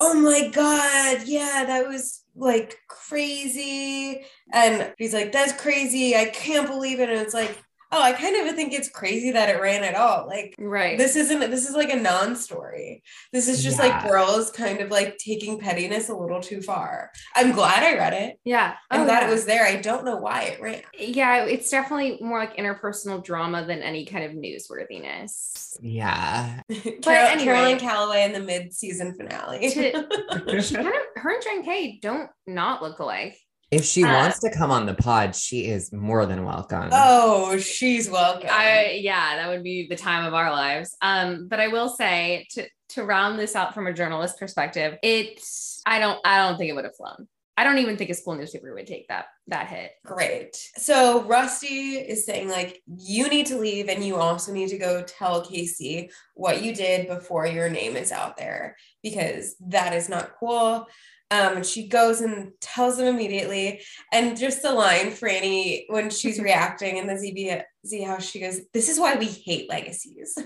Oh 0.00 0.14
my 0.14 0.48
God, 0.48 1.22
yeah, 1.26 1.64
that 1.66 1.86
was 1.88 2.24
like 2.34 2.76
crazy. 2.88 4.24
And 4.52 4.92
he's 4.98 5.14
like, 5.14 5.32
That's 5.32 5.52
crazy. 5.60 6.16
I 6.16 6.26
can't 6.26 6.68
believe 6.68 7.00
it. 7.00 7.08
And 7.08 7.20
it's 7.20 7.34
like, 7.34 7.56
Oh, 7.92 8.00
I 8.02 8.12
kind 8.12 8.36
of 8.48 8.54
think 8.54 8.72
it's 8.72 8.88
crazy 8.88 9.32
that 9.32 9.48
it 9.48 9.60
ran 9.60 9.82
at 9.84 9.94
all. 9.94 10.26
Like, 10.26 10.54
right. 10.58 10.96
this 10.96 11.16
isn't 11.16 11.40
this 11.50 11.68
is 11.68 11.74
like 11.74 11.90
a 11.92 11.96
non-story 11.96 13.02
this 13.32 13.48
is 13.48 13.62
just 13.62 13.78
like 13.78 14.02
girls 14.06 14.50
kind 14.50 14.80
of 14.80 14.90
like 14.90 15.16
taking 15.18 15.58
pettiness 15.58 16.08
a 16.08 16.14
little 16.14 16.40
too 16.40 16.60
far 16.62 17.10
i'm 17.34 17.52
glad 17.52 17.82
i 17.82 17.96
read 17.96 18.12
it 18.12 18.38
yeah. 18.44 18.74
i'm 18.90 19.00
Oh, 19.02 19.04
glad 19.04 19.22
yeah. 19.22 19.28
it 19.28 19.30
was 19.32 19.44
there 19.44 19.64
i 19.66 19.76
don't 19.76 20.04
know 20.04 20.16
why 20.16 20.42
it 20.44 20.60
ran 20.60 20.82
Yeah, 20.98 21.44
it's 21.44 21.70
definitely 21.70 22.18
more 22.20 22.38
like 22.38 22.56
interpersonal 22.56 23.22
drama 23.24 23.64
than 23.66 23.82
any 23.82 24.04
kind 24.06 24.24
of 24.24 24.32
newsworthiness. 24.32 25.76
Yeah, 25.80 26.60
Carol- 27.02 27.28
anyway. 27.28 27.44
caroline 27.44 27.78
calloway 27.78 28.24
in 28.24 28.32
the 28.32 28.40
mid-season 28.40 29.14
finale 29.14 29.70
To- 29.70 30.60
She 30.62 30.74
kind 30.74 30.88
of 30.88 30.94
her 31.16 31.34
and 31.34 31.42
Jane 31.42 31.64
K 31.64 31.98
don't 32.02 32.30
not 32.46 32.82
look 32.82 32.98
alike. 32.98 33.36
If 33.70 33.84
she 33.84 34.02
Uh, 34.04 34.12
wants 34.12 34.40
to 34.40 34.50
come 34.50 34.70
on 34.70 34.86
the 34.86 34.94
pod, 34.94 35.34
she 35.36 35.66
is 35.66 35.92
more 35.92 36.26
than 36.26 36.44
welcome. 36.44 36.88
oh 36.92 37.58
she's 37.58 38.08
welcome 38.10 38.48
I 38.50 38.98
yeah, 39.02 39.36
that 39.36 39.48
would 39.48 39.62
be 39.62 39.86
the 39.88 39.96
time 39.96 40.24
of 40.26 40.34
our 40.34 40.50
lives. 40.50 40.96
Um, 41.02 41.48
but 41.48 41.60
I 41.60 41.68
will 41.68 41.88
say 41.88 42.46
to 42.52 42.66
to 42.90 43.04
round 43.04 43.38
this 43.38 43.54
out 43.54 43.72
from 43.74 43.86
a 43.86 43.92
journalist 43.92 44.38
perspective, 44.38 44.98
it's 45.02 45.80
I 45.86 45.98
don't 46.00 46.18
I 46.24 46.38
don't 46.38 46.58
think 46.58 46.70
it 46.70 46.74
would 46.74 46.84
have 46.84 46.96
flown. 46.96 47.28
I 47.56 47.64
don't 47.64 47.78
even 47.78 47.98
think 47.98 48.08
a 48.08 48.14
school 48.14 48.34
newspaper 48.36 48.74
would 48.74 48.86
take 48.86 49.06
that 49.08 49.26
that 49.48 49.68
hit. 49.68 49.92
Great. 50.04 50.56
So 50.78 51.22
Rusty 51.24 51.98
is 51.98 52.24
saying 52.24 52.48
like 52.48 52.80
you 52.86 53.28
need 53.28 53.46
to 53.46 53.58
leave 53.58 53.88
and 53.88 54.02
you 54.02 54.16
also 54.16 54.50
need 54.52 54.70
to 54.70 54.78
go 54.78 55.02
tell 55.02 55.44
Casey 55.44 56.10
what 56.34 56.62
you 56.62 56.74
did 56.74 57.06
before 57.06 57.46
your 57.46 57.68
name 57.68 57.96
is 57.96 58.12
out 58.12 58.38
there 58.38 58.76
because 59.02 59.56
that 59.68 59.92
is 59.92 60.08
not 60.08 60.32
cool. 60.40 60.86
Um, 61.32 61.58
and 61.58 61.66
she 61.66 61.86
goes 61.86 62.20
and 62.20 62.52
tells 62.60 62.98
him 62.98 63.06
immediately. 63.06 63.82
And 64.12 64.36
just 64.36 64.62
the 64.62 64.72
line, 64.72 65.12
Franny, 65.12 65.84
when 65.88 66.10
she's 66.10 66.40
reacting 66.42 66.96
in 66.96 67.06
the 67.06 67.14
ZB 67.14 67.62
Z 67.86 68.02
house, 68.02 68.28
she 68.28 68.40
goes, 68.40 68.60
This 68.72 68.88
is 68.88 68.98
why 68.98 69.14
we 69.14 69.26
hate 69.26 69.68
legacies. 69.68 70.36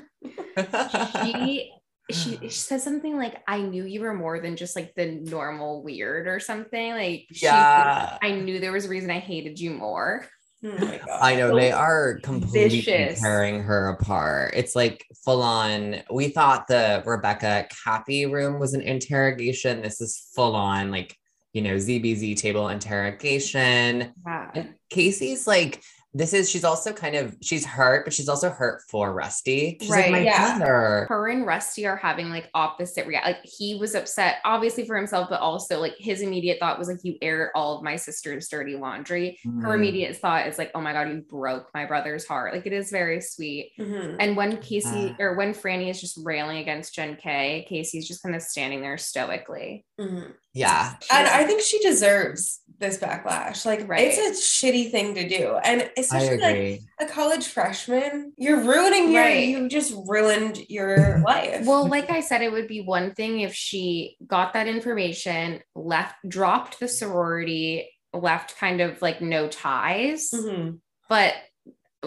She 1.22 1.72
she, 2.10 2.36
she 2.42 2.50
says 2.50 2.82
something 2.82 3.16
like, 3.16 3.42
I 3.48 3.62
knew 3.62 3.84
you 3.84 4.02
were 4.02 4.12
more 4.12 4.38
than 4.38 4.56
just 4.56 4.76
like 4.76 4.94
the 4.94 5.06
normal 5.06 5.82
weird 5.82 6.28
or 6.28 6.38
something. 6.38 6.92
Like 6.92 7.26
she, 7.32 7.46
Yeah. 7.46 8.18
I 8.20 8.32
knew 8.32 8.60
there 8.60 8.72
was 8.72 8.84
a 8.84 8.90
reason 8.90 9.10
I 9.10 9.20
hated 9.20 9.58
you 9.58 9.70
more. 9.70 10.26
Oh. 10.64 10.98
I 11.20 11.36
know 11.36 11.54
they 11.54 11.72
are 11.72 12.20
completely 12.22 12.80
vicious. 12.80 13.20
tearing 13.20 13.62
her 13.62 13.88
apart. 13.88 14.54
It's 14.56 14.74
like 14.74 15.04
full 15.24 15.42
on. 15.42 16.02
We 16.10 16.28
thought 16.28 16.68
the 16.68 17.02
Rebecca 17.04 17.68
Cappy 17.84 18.26
room 18.26 18.58
was 18.58 18.72
an 18.74 18.80
interrogation. 18.80 19.82
This 19.82 20.00
is 20.00 20.30
full 20.34 20.54
on, 20.56 20.90
like, 20.90 21.16
you 21.52 21.62
know, 21.62 21.74
ZBZ 21.74 22.36
table 22.36 22.68
interrogation. 22.68 24.12
Yeah. 24.26 24.66
Casey's 24.90 25.46
like, 25.46 25.82
this 26.14 26.32
is, 26.32 26.48
she's 26.48 26.64
also 26.64 26.92
kind 26.92 27.16
of, 27.16 27.36
she's 27.42 27.66
hurt, 27.66 28.04
but 28.04 28.14
she's 28.14 28.28
also 28.28 28.48
hurt 28.50 28.82
for 28.88 29.12
Rusty. 29.12 29.76
She's 29.80 29.90
Right, 29.90 30.04
like, 30.04 30.12
my 30.12 30.18
yeah. 30.20 30.56
brother. 30.58 31.06
her 31.08 31.28
and 31.28 31.44
Rusty 31.44 31.86
are 31.86 31.96
having 31.96 32.30
like 32.30 32.48
opposite 32.54 33.06
react. 33.06 33.26
Like 33.26 33.38
he 33.44 33.74
was 33.74 33.94
upset, 33.94 34.36
obviously 34.44 34.86
for 34.86 34.96
himself, 34.96 35.28
but 35.28 35.40
also 35.40 35.80
like 35.80 35.94
his 35.98 36.20
immediate 36.22 36.58
thought 36.60 36.78
was 36.78 36.88
like, 36.88 36.98
"You 37.02 37.16
aired 37.20 37.50
all 37.54 37.76
of 37.76 37.82
my 37.82 37.96
sister's 37.96 38.48
dirty 38.48 38.76
laundry." 38.76 39.38
Her 39.44 39.50
Mm. 39.70 39.74
immediate 39.74 40.16
thought 40.16 40.46
is 40.46 40.56
like, 40.56 40.70
"Oh 40.74 40.80
my 40.80 40.92
god, 40.92 41.08
you 41.08 41.22
broke 41.28 41.68
my 41.74 41.84
brother's 41.84 42.26
heart." 42.26 42.54
Like 42.54 42.66
it 42.66 42.72
is 42.72 42.90
very 42.90 43.20
sweet. 43.20 43.72
Mhm. 43.78 44.16
And 44.20 44.36
when 44.36 44.58
Casey 44.58 45.14
Ah. 45.18 45.22
or 45.22 45.34
when 45.36 45.52
Franny 45.52 45.90
is 45.90 46.00
just 46.00 46.20
railing 46.22 46.58
against 46.58 46.94
Jen 46.94 47.16
K, 47.16 47.66
Casey's 47.68 48.06
just 48.06 48.22
kind 48.22 48.36
of 48.36 48.42
standing 48.42 48.80
there 48.82 48.98
stoically. 48.98 49.84
Mhm. 50.00 50.32
Yeah. 50.54 50.94
And 51.12 51.28
I 51.28 51.44
think 51.44 51.60
she 51.60 51.78
deserves 51.80 52.60
this 52.78 52.98
backlash. 52.98 53.64
Like, 53.66 53.88
Right. 53.88 54.08
it's 54.12 54.18
a 54.18 54.66
shitty 54.66 54.90
thing 54.90 55.14
to 55.16 55.28
do. 55.28 55.56
And 55.64 55.90
especially 55.96 56.38
like 56.38 56.80
a 57.00 57.06
college 57.12 57.46
freshman, 57.48 58.32
you're 58.36 58.60
ruining 58.60 59.12
your, 59.12 59.22
Right. 59.22 59.48
you 59.48 59.68
just 59.68 59.94
ruined 60.06 60.58
your 60.68 61.18
life. 61.26 61.66
Well, 61.66 61.86
like 61.88 62.10
I 62.10 62.20
said, 62.20 62.42
it 62.42 62.50
would 62.52 62.68
be 62.68 62.80
one 62.80 63.14
thing 63.14 63.40
if 63.40 63.54
she 63.54 64.16
got 64.26 64.52
that 64.54 64.66
information, 64.66 65.60
left, 65.74 66.14
dropped 66.28 66.80
the 66.80 66.88
sorority, 66.88 67.90
left 68.12 68.56
kind 68.56 68.80
of 68.80 69.00
like 69.02 69.20
no 69.20 69.48
ties. 69.48 70.30
Mhm. 70.32 70.78
But 71.08 71.34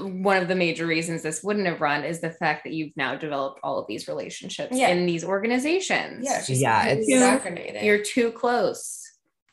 one 0.06 0.38
of 0.42 0.48
the 0.48 0.56
major 0.56 0.86
reasons 0.86 1.22
this 1.24 1.44
wouldn't 1.44 1.66
have 1.68 1.82
run 1.82 2.04
is 2.04 2.22
the 2.22 2.30
fact 2.32 2.64
that 2.64 2.74
you've 2.74 2.96
now 2.96 3.16
developed 3.16 3.60
all 3.64 3.80
of 3.80 3.88
these 3.88 4.08
relationships 4.08 4.76
Yeah. 4.78 4.90
in 4.90 5.06
these 5.06 5.24
organizations. 5.24 6.24
yeah, 6.26 6.42
she's 6.42 6.62
Yeah, 6.62 6.88
it's- 6.88 7.08
indoctrinated. 7.08 7.84
You're 7.84 8.04
too 8.04 8.32
close. 8.32 9.04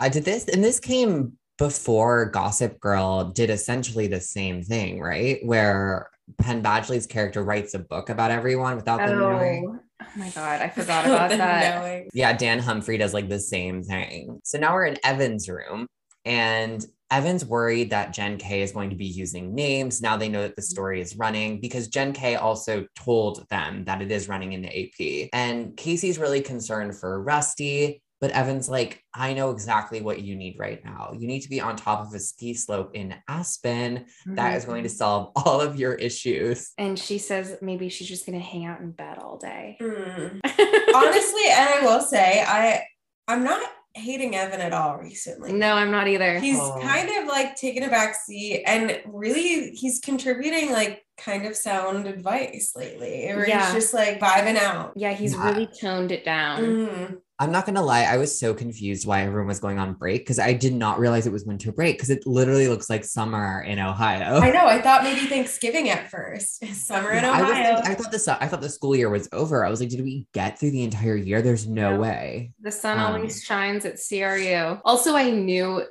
I 0.01 0.09
did 0.09 0.25
this, 0.25 0.47
and 0.49 0.63
this 0.63 0.81
came 0.81 1.33
before 1.59 2.27
Gossip 2.27 2.81
Girl 2.81 3.25
did 3.31 3.49
essentially 3.51 4.07
the 4.09 4.21
same 4.21 4.63
thing, 4.63 5.01
right? 5.01 5.39
Where 5.45 6.11
Penn 6.39 6.63
Badgley's 6.63 7.07
character 7.07 7.43
writes 7.43 7.75
a 7.75 7.79
book 7.79 8.09
about 8.09 8.31
everyone 8.31 8.77
without 8.77 8.99
them 8.99 9.19
knowing. 9.19 9.67
Oh, 9.69 9.79
oh 10.03 10.07
my 10.17 10.29
God. 10.31 10.61
I 10.61 10.69
forgot 10.69 11.07
about 11.07 11.31
that. 11.31 11.81
knowing. 11.83 12.09
Yeah, 12.13 12.33
Dan 12.33 12.59
Humphrey 12.59 12.99
does 12.99 13.15
like 13.15 13.29
the 13.29 13.39
same 13.39 13.83
thing. 13.83 14.41
So 14.43 14.59
now 14.59 14.75
we're 14.75 14.87
in 14.87 14.99
Evan's 15.05 15.49
room, 15.49 15.87
and 16.25 16.85
Evan's 17.11 17.45
worried 17.45 17.91
that 17.91 18.13
Jen 18.13 18.39
K 18.39 18.63
is 18.63 18.73
going 18.73 18.91
to 18.91 18.97
be 18.97 19.07
using 19.07 19.55
names. 19.55 20.01
Now 20.01 20.17
they 20.17 20.29
know 20.29 20.43
that 20.43 20.57
the 20.57 20.63
story 20.63 21.01
is 21.01 21.17
running 21.17 21.61
because 21.61 21.89
Jen 21.89 22.13
K 22.13 22.37
also 22.37 22.87
told 22.97 23.49
them 23.51 23.85
that 23.85 24.03
it 24.03 24.11
is 24.11 24.29
running 24.29 24.53
in 24.53 24.63
the 24.63 24.69
AP. 24.69 25.29
And 25.33 25.77
Casey's 25.77 26.19
really 26.19 26.41
concerned 26.41 26.97
for 26.97 27.23
Rusty, 27.23 28.03
but 28.21 28.31
Evan's 28.31 28.69
like, 28.69 29.03
I 29.15 29.35
know 29.35 29.51
exactly 29.51 30.01
what 30.01 30.23
you 30.23 30.35
need 30.35 30.57
right 30.59 30.83
now. 30.85 31.13
You 31.19 31.27
need 31.27 31.41
to 31.41 31.51
be 31.51 31.61
on 31.61 31.77
top 31.77 32.07
of 32.07 32.15
a 32.15 32.19
ski 32.19 32.55
slope 32.55 32.93
in 32.95 33.15
Aspen. 33.29 34.07
That 34.27 34.57
is 34.57 34.65
going 34.65 34.85
to 34.85 34.89
solve 34.89 35.33
all 35.37 35.61
of 35.61 35.79
your 35.79 35.95
issues. 35.95 36.73
And 36.79 36.99
she 36.99 37.19
says 37.19 37.59
maybe 37.61 37.91
she's 37.91 38.09
just 38.09 38.25
going 38.25 38.39
to 38.39 38.45
hang 38.45 38.65
out 38.65 38.81
in 38.81 38.93
bed 38.93 39.19
all 39.19 39.37
day. 39.37 39.77
Mm. 39.81 40.41
Honestly, 40.95 41.43
and 41.51 41.69
I 41.69 41.81
will 41.83 42.01
say, 42.01 42.43
I 42.47 42.85
I'm 43.29 43.45
not 43.45 43.63
hating 43.95 44.35
Evan 44.35 44.61
at 44.61 44.73
all 44.73 44.97
recently. 44.99 45.53
no, 45.53 45.75
I'm 45.75 45.91
not 45.91 46.09
either. 46.09 46.39
He's 46.41 46.59
Oh. 46.61 46.79
kind 46.83 47.09
of 47.09 47.29
like 47.29 47.55
taking 47.57 47.85
a 47.85 47.89
back 47.89 48.17
seat 48.17 48.65
and 48.67 49.01
really 49.07 49.71
he's 49.71 50.01
contributing 50.01 50.73
like 50.73 51.05
kind 51.17 51.47
of 51.47 51.55
sound 51.57 52.07
advice 52.09 52.73
lately. 52.75 53.25
Where 53.27 53.49
Yeah. 53.49 53.65
he's 53.67 53.75
just 53.75 53.95
like 53.95 54.19
vibing 54.19 54.57
out. 54.57 54.93
yeah, 54.97 55.13
he's 55.13 55.33
Yeah. 55.35 55.49
really 55.49 55.69
toned 55.81 56.11
it 56.11 56.25
down. 56.25 56.61
Mhm. 56.63 57.19
I'm 57.41 57.51
not 57.51 57.67
gonna 57.67 57.83
lie, 57.83 58.03
I 58.05 58.17
was 58.17 58.39
so 58.39 58.55
confused 58.55 59.07
why 59.07 59.23
everyone 59.23 59.49
was 59.49 59.59
going 59.59 59.79
on 59.81 59.95
break 59.95 60.21
because 60.21 60.39
I 60.39 60.53
did 60.53 60.73
not 60.73 61.01
realize 61.01 61.27
it 61.27 61.33
was 61.33 61.45
winter 61.45 61.73
break 61.73 61.97
because 61.97 62.09
it 62.11 62.25
literally 62.27 62.69
looks 62.69 62.89
like 62.89 63.05
summer 63.05 63.63
in 63.63 63.81
Ohio. 63.81 64.39
I 64.39 64.51
know. 64.53 64.67
I 64.67 64.81
thought 64.81 65.03
maybe 65.03 65.27
Thanksgiving 65.27 65.89
at 65.91 66.11
first. 66.11 66.65
Summer 66.75 67.11
in 67.11 67.25
I, 67.25 67.43
was 67.43 67.51
Ohio. 67.51 67.81
I 67.85 67.95
thought 67.95 68.13
the 68.13 68.39
I 68.41 68.47
thought 68.47 68.61
the 68.61 68.69
school 68.69 68.95
year 68.95 69.11
was 69.11 69.29
over. 69.33 69.65
I 69.65 69.69
was 69.71 69.81
like, 69.81 69.89
did 69.89 70.03
we 70.03 70.27
get 70.33 70.61
through 70.61 70.71
the 70.71 70.85
entire 70.85 71.17
year? 71.17 71.43
There's 71.43 71.67
no 71.67 71.95
No. 71.95 72.01
way. 72.01 72.53
The 72.61 72.71
sun 72.71 72.99
Um, 73.01 73.15
always 73.17 73.43
shines 73.43 73.85
at 73.85 73.99
CRU. 73.99 74.79
Also, 74.85 75.17
I 75.17 75.31
knew, 75.31 75.83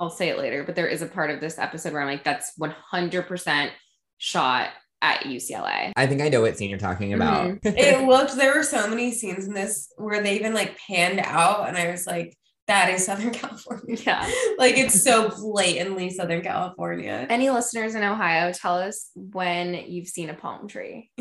I'll 0.00 0.10
say 0.10 0.30
it 0.30 0.38
later, 0.38 0.64
but 0.64 0.74
there 0.74 0.88
is 0.88 1.02
a 1.02 1.06
part 1.06 1.30
of 1.30 1.40
this 1.40 1.58
episode 1.58 1.92
where 1.92 2.02
I'm 2.02 2.08
like, 2.08 2.24
that's 2.24 2.54
100% 2.58 3.70
shot 4.18 4.70
at 5.02 5.24
UCLA. 5.24 5.92
I 5.96 6.06
think 6.06 6.20
I 6.20 6.28
know 6.28 6.40
what 6.40 6.56
scene 6.56 6.70
you're 6.70 6.78
talking 6.78 7.12
about. 7.14 7.48
Mm-hmm. 7.48 7.68
it 7.76 8.06
looked 8.06 8.36
there 8.36 8.54
were 8.54 8.62
so 8.62 8.88
many 8.88 9.12
scenes 9.12 9.46
in 9.46 9.54
this 9.54 9.92
where 9.96 10.22
they 10.22 10.36
even 10.36 10.54
like 10.54 10.76
panned 10.78 11.20
out 11.20 11.68
and 11.68 11.76
I 11.76 11.90
was 11.90 12.06
like, 12.06 12.36
that 12.68 12.90
is 12.90 13.06
Southern 13.06 13.30
California. 13.32 13.96
Yeah. 14.04 14.30
like 14.58 14.76
it's 14.76 15.02
so 15.02 15.30
blatantly 15.30 16.10
Southern 16.10 16.42
California. 16.42 17.26
Any 17.28 17.50
listeners 17.50 17.94
in 17.94 18.02
Ohio, 18.04 18.52
tell 18.52 18.76
us 18.76 19.10
when 19.14 19.74
you've 19.74 20.08
seen 20.08 20.30
a 20.30 20.34
palm 20.34 20.68
tree. 20.68 21.10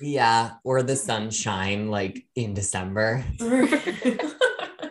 Yeah, 0.00 0.54
or 0.64 0.82
the 0.82 0.96
sunshine 0.96 1.88
like 1.88 2.26
in 2.34 2.52
December. 2.52 3.24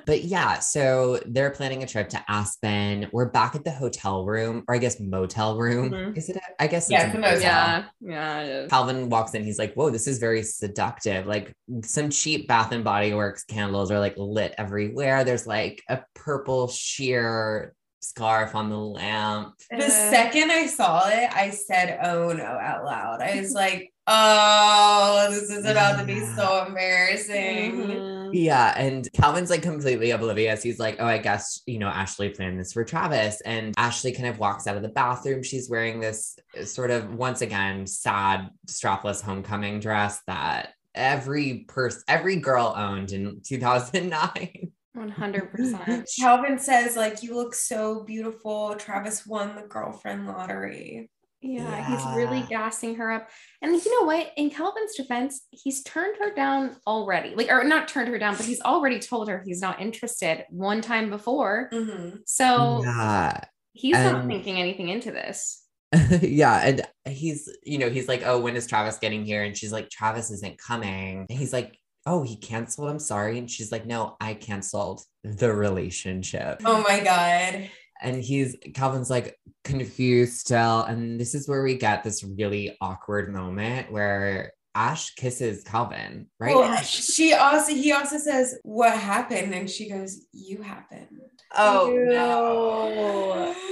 But 0.06 0.24
yeah, 0.24 0.60
so 0.60 1.20
they're 1.26 1.52
planning 1.52 1.84
a 1.84 1.88
trip 1.88 2.10
to 2.10 2.24
Aspen. 2.28 3.08
We're 3.12 3.30
back 3.30 3.56
at 3.56 3.64
the 3.64 3.72
hotel 3.72 4.26
room, 4.26 4.64
or 4.68 4.76
I 4.76 4.78
guess 4.78 5.00
motel 5.00 5.58
room. 5.58 5.92
Mhm. 5.92 6.18
Is 6.18 6.30
it? 6.30 6.38
A, 6.38 6.42
I 6.64 6.68
guess 6.68 6.90
Yeah, 6.90 7.08
it's 7.08 7.16
it's 7.16 7.16
a 7.16 7.18
a 7.18 7.22
motel. 7.22 7.40
Yeah. 7.42 7.86
Yeah. 8.02 8.68
Calvin 8.68 9.10
walks 9.10 9.34
in. 9.34 9.44
He's 9.44 9.60
like, 9.60 9.74
"Whoa, 9.76 9.90
this 9.90 10.08
is 10.08 10.18
very 10.20 10.44
seductive. 10.44 11.26
Like 11.26 11.54
some 11.84 12.10
cheap 12.10 12.48
Bath 12.48 12.72
and 12.72 12.84
Body 12.84 13.14
Works 13.14 13.44
candles 13.46 13.92
are 13.92 14.00
like 14.00 14.16
lit 14.18 14.54
everywhere. 14.58 15.24
There's 15.24 15.48
like 15.48 15.82
a 15.90 16.02
purple 16.16 16.68
sheer 16.68 17.74
scarf 18.02 18.54
on 18.54 18.70
the 18.70 18.78
lamp. 18.78 19.54
The 19.70 19.86
Uh, 19.86 19.90
second 19.90 20.52
I 20.52 20.68
saw 20.68 21.08
it, 21.08 21.30
I 21.34 21.52
said, 21.52 22.00
"Oh 22.04 22.34
no!" 22.34 22.44
out 22.44 22.84
loud. 22.84 23.22
I 23.22 23.40
was 23.40 23.54
like, 23.54 23.93
"Oh, 24.08 25.28
this 25.30 25.50
is 25.50 25.66
about 25.66 26.00
to 26.00 26.06
be 26.06 26.20
so 26.36 26.66
embarrassing." 26.66 27.72
mhm. 27.74 28.30
Yeah, 28.34 28.74
and 28.76 29.08
Calvin's 29.14 29.52
like 29.52 29.62
completely 29.62 30.10
oblivious. 30.10 30.64
He's 30.64 30.80
like, 30.80 30.96
"Oh, 31.00 31.06
I 31.06 31.20
guess 31.20 31.62
you 31.68 31.78
know 31.78 31.88
Ashley 31.88 32.30
planned 32.30 32.60
this 32.60 32.74
for 32.74 32.84
Travis." 32.84 33.42
And 33.42 33.76
Ashley 33.78 34.12
kind 34.12 34.28
of 34.28 34.40
walks 34.40 34.66
out 34.66 34.76
of 34.76 34.82
the 34.82 34.90
bathroom. 34.90 35.44
She's 35.44 35.70
wearing 35.70 36.00
this 36.00 36.38
uh, 36.60 36.66
sort 36.66 36.90
of 36.90 37.14
once 37.14 37.42
again 37.42 37.86
sad 37.86 38.50
strapless 38.68 39.22
homecoming 39.22 39.80
dress 39.80 40.20
that 40.28 40.74
every 40.96 41.66
person, 41.68 42.02
every 42.08 42.38
girl 42.38 42.74
owned 42.76 43.12
in 43.12 43.42
2009. 43.44 44.72
100%. 44.96 46.06
Calvin 46.20 46.60
says, 46.60 46.96
"Like 46.96 47.24
you 47.24 47.36
look 47.36 47.54
so 47.54 48.04
beautiful." 48.04 48.76
Travis 48.76 49.26
won 49.28 49.56
the 49.56 49.64
girlfriend 49.64 50.28
lottery. 50.28 51.10
Yeah, 51.44 51.90
he's 51.90 52.16
really 52.16 52.42
gassing 52.50 52.96
her 52.96 53.12
up. 53.12 53.30
And 53.62 53.74
you 53.74 54.00
know 54.00 54.08
what? 54.08 54.32
In 54.38 54.50
Calvin's 54.50 54.96
defense, 54.96 55.42
he's 55.52 55.84
turned 55.84 56.16
her 56.20 56.34
down 56.34 56.78
already. 56.88 57.36
Like, 57.36 57.50
or 57.52 57.66
not 57.66 57.90
turned 57.90 58.08
her 58.08 58.18
down, 58.18 58.38
but 58.38 58.46
he's 58.46 58.62
already 58.62 59.00
told 59.00 59.28
her 59.28 59.44
he's 59.46 59.62
not 59.62 59.82
interested 59.82 60.46
one 60.50 60.82
time 60.82 61.10
before. 61.10 61.70
Mm-hmm. 61.74 62.18
So 62.26 62.82
yeah. 62.86 63.42
he's 63.74 63.98
not 63.98 64.26
thinking 64.26 64.58
anything 64.58 64.88
into 64.88 65.12
this. 65.12 65.62
yeah. 66.22 66.66
And 66.66 66.82
he's, 67.06 67.50
you 67.64 67.78
know, 67.78 67.90
he's 67.90 68.08
like, 68.08 68.24
oh, 68.26 68.40
when 68.40 68.56
is 68.56 68.66
Travis 68.66 68.98
getting 68.98 69.26
here? 69.26 69.44
And 69.44 69.56
she's 69.56 69.74
like, 69.74 69.90
Travis 69.90 70.32
isn't 70.32 70.58
coming. 70.58 71.26
And 71.30 71.38
he's 71.38 71.54
like, 71.54 71.78
oh, 72.06 72.24
he 72.24 72.38
canceled. 72.38 72.90
I'm 72.90 73.00
sorry. 73.00 73.38
And 73.38 73.52
she's 73.52 73.72
like, 73.72 73.86
no, 73.86 74.16
I 74.20 74.34
canceled 74.34 75.02
the 75.24 75.54
relationship. 75.54 76.62
Oh 76.66 76.82
my 76.82 77.02
god. 77.02 77.70
And 78.04 78.22
he's, 78.22 78.56
Calvin's 78.74 79.10
like 79.10 79.40
confused 79.64 80.40
still. 80.40 80.82
And 80.82 81.20
this 81.20 81.34
is 81.34 81.48
where 81.48 81.64
we 81.64 81.78
get 81.78 82.04
this 82.04 82.24
really 82.24 82.78
awkward 82.82 83.34
moment 83.34 83.92
where 83.92 84.54
Ash 84.76 85.14
kisses 85.16 85.64
Calvin, 85.64 86.28
right? 86.40 86.56
Well, 86.56 86.82
she 86.82 87.34
also 87.34 87.74
he 87.74 87.92
also 87.92 88.18
says, 88.18 88.58
"What 88.64 88.98
happened?" 88.98 89.54
And 89.54 89.70
she 89.70 89.88
goes, 89.88 90.26
"You 90.32 90.64
happened." 90.64 91.22
oh, 91.56 91.94
no. 91.96 93.56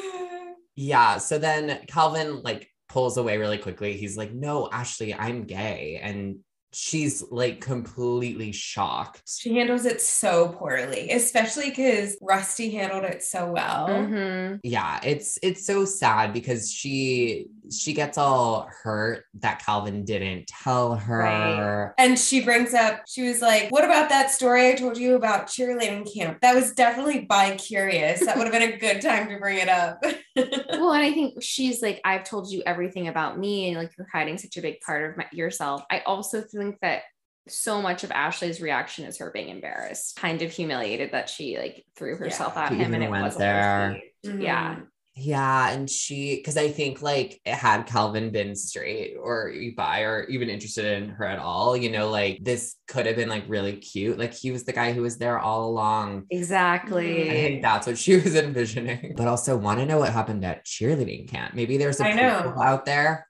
Yeah. 0.75 1.17
So 1.17 1.37
then 1.37 1.81
Calvin 1.87 2.41
like 2.43 2.71
pulls 2.89 3.17
away 3.17 3.37
really 3.37 3.57
quickly. 3.57 3.97
He's 3.97 4.17
like, 4.17 4.33
no, 4.33 4.69
Ashley, 4.71 5.13
I'm 5.13 5.43
gay. 5.43 5.99
And 6.01 6.39
she's 6.73 7.23
like 7.31 7.61
completely 7.61 8.51
shocked. 8.51 9.21
She 9.27 9.55
handles 9.55 9.85
it 9.85 10.01
so 10.01 10.49
poorly, 10.49 11.11
especially 11.11 11.69
because 11.69 12.17
Rusty 12.21 12.71
handled 12.71 13.03
it 13.03 13.23
so 13.23 13.51
well. 13.51 13.87
Mhm. 13.89 14.59
Yeah, 14.63 14.99
it's 15.03 15.37
it's 15.41 15.65
so 15.65 15.85
sad 15.85 16.33
because 16.33 16.71
she 16.71 17.47
she 17.71 17.93
gets 17.93 18.17
all 18.17 18.69
hurt 18.83 19.25
that 19.35 19.63
Calvin 19.65 20.03
didn't 20.05 20.47
tell 20.47 20.95
her. 20.95 21.19
Right. 21.19 21.91
And 21.97 22.17
she 22.19 22.43
brings 22.43 22.73
up, 22.73 23.01
she 23.07 23.23
was 23.27 23.41
like, 23.41 23.69
What 23.71 23.83
about 23.83 24.09
that 24.09 24.29
story 24.31 24.69
I 24.69 24.73
told 24.75 24.97
you 24.97 25.15
about 25.15 25.47
cheerleading 25.47 26.11
camp? 26.13 26.41
That 26.41 26.55
was 26.55 26.73
definitely 26.73 27.21
bi 27.21 27.55
curious. 27.55 28.19
That 28.25 28.37
would 28.37 28.43
have 28.47 28.53
been 28.53 28.73
a 28.73 28.77
good 28.77 29.01
time 29.01 29.29
to 29.29 29.37
bring 29.39 29.57
it 29.57 29.69
up. 29.69 30.03
Well, 30.35 30.93
and 30.93 31.03
I 31.03 31.11
think 31.13 31.43
she's 31.43 31.81
like, 31.81 31.99
I've 32.05 32.23
told 32.23 32.49
you 32.49 32.63
everything 32.65 33.07
about 33.09 33.37
me, 33.37 33.67
and 33.67 33.77
like 33.77 33.91
you're 33.97 34.07
hiding 34.11 34.37
such 34.37 34.55
a 34.57 34.61
big 34.61 34.79
part 34.81 35.11
of 35.11 35.17
my, 35.17 35.25
yourself. 35.31 35.83
I 35.91 35.99
also 36.05 36.41
think 36.41 36.77
that 36.81 37.03
so 37.47 37.81
much 37.81 38.03
of 38.03 38.11
Ashley's 38.11 38.61
reaction 38.61 39.05
is 39.05 39.17
her 39.17 39.29
being 39.31 39.49
embarrassed, 39.49 40.15
kind 40.15 40.41
of 40.41 40.51
humiliated 40.51 41.11
that 41.11 41.29
she 41.29 41.57
like 41.59 41.85
threw 41.97 42.15
herself 42.15 42.53
Yeah. 42.55 42.63
at 42.63 42.69
She 42.69 42.75
him 42.77 42.93
and 42.93 43.03
it 43.03 43.09
wasn't 43.09 43.39
there. 43.39 44.01
there. 44.23 44.35
Yeah. 44.37 44.75
Mm-hmm. 44.75 44.83
Yeah, 45.13 45.69
and 45.71 45.89
she 45.89 46.37
because 46.37 46.55
I 46.55 46.69
think 46.69 47.01
like 47.01 47.41
had 47.45 47.83
Calvin 47.83 48.31
been 48.31 48.55
straight 48.55 49.15
or 49.21 49.53
bi 49.75 50.01
or 50.01 50.23
even 50.29 50.49
interested 50.49 50.85
in 50.85 51.09
her 51.09 51.25
at 51.25 51.37
all, 51.39 51.75
you 51.75 51.91
know, 51.91 52.09
like 52.09 52.39
this 52.41 52.75
could 52.87 53.05
have 53.05 53.17
been 53.17 53.27
like 53.27 53.43
really 53.47 53.75
cute. 53.75 54.17
Like 54.17 54.33
he 54.33 54.51
was 54.51 54.63
the 54.63 54.71
guy 54.71 54.93
who 54.93 55.01
was 55.01 55.17
there 55.17 55.37
all 55.37 55.69
along. 55.69 56.27
Exactly. 56.29 57.29
I 57.29 57.33
think 57.33 57.61
that's 57.61 57.87
what 57.87 57.97
she 57.97 58.15
was 58.21 58.35
envisioning. 58.35 59.13
But 59.17 59.27
also 59.27 59.57
want 59.57 59.79
to 59.79 59.85
know 59.85 59.99
what 59.99 60.13
happened 60.13 60.45
at 60.45 60.65
cheerleading 60.65 61.27
camp. 61.27 61.53
Maybe 61.55 61.77
there's 61.77 61.99
a 61.99 62.05
I 62.07 62.13
know. 62.13 62.53
out 62.61 62.85
there 62.85 63.27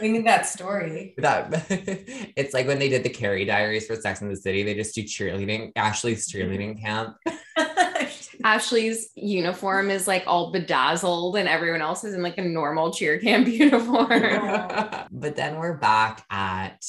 We 0.00 0.08
need 0.10 0.26
that 0.26 0.46
story. 0.46 1.14
that 1.18 1.64
it's 2.36 2.54
like 2.54 2.66
when 2.66 2.78
they 2.80 2.88
did 2.88 3.04
the 3.04 3.08
Carrie 3.10 3.44
Diaries 3.44 3.86
for 3.86 3.94
Sex 3.96 4.20
in 4.20 4.28
the 4.28 4.36
City, 4.36 4.64
they 4.64 4.74
just 4.74 4.94
do 4.96 5.02
cheerleading, 5.04 5.70
Ashley's 5.76 6.28
cheerleading 6.30 6.80
camp. 6.80 7.16
Ashley's 8.44 9.10
uniform 9.14 9.90
is 9.90 10.06
like 10.06 10.24
all 10.26 10.52
bedazzled, 10.52 11.36
and 11.36 11.48
everyone 11.48 11.82
else 11.82 12.04
is 12.04 12.14
in 12.14 12.22
like 12.22 12.38
a 12.38 12.42
normal 12.42 12.92
cheer 12.92 13.18
camp 13.18 13.48
uniform. 13.48 14.08
but 15.10 15.36
then 15.36 15.56
we're 15.58 15.76
back 15.76 16.24
at 16.30 16.84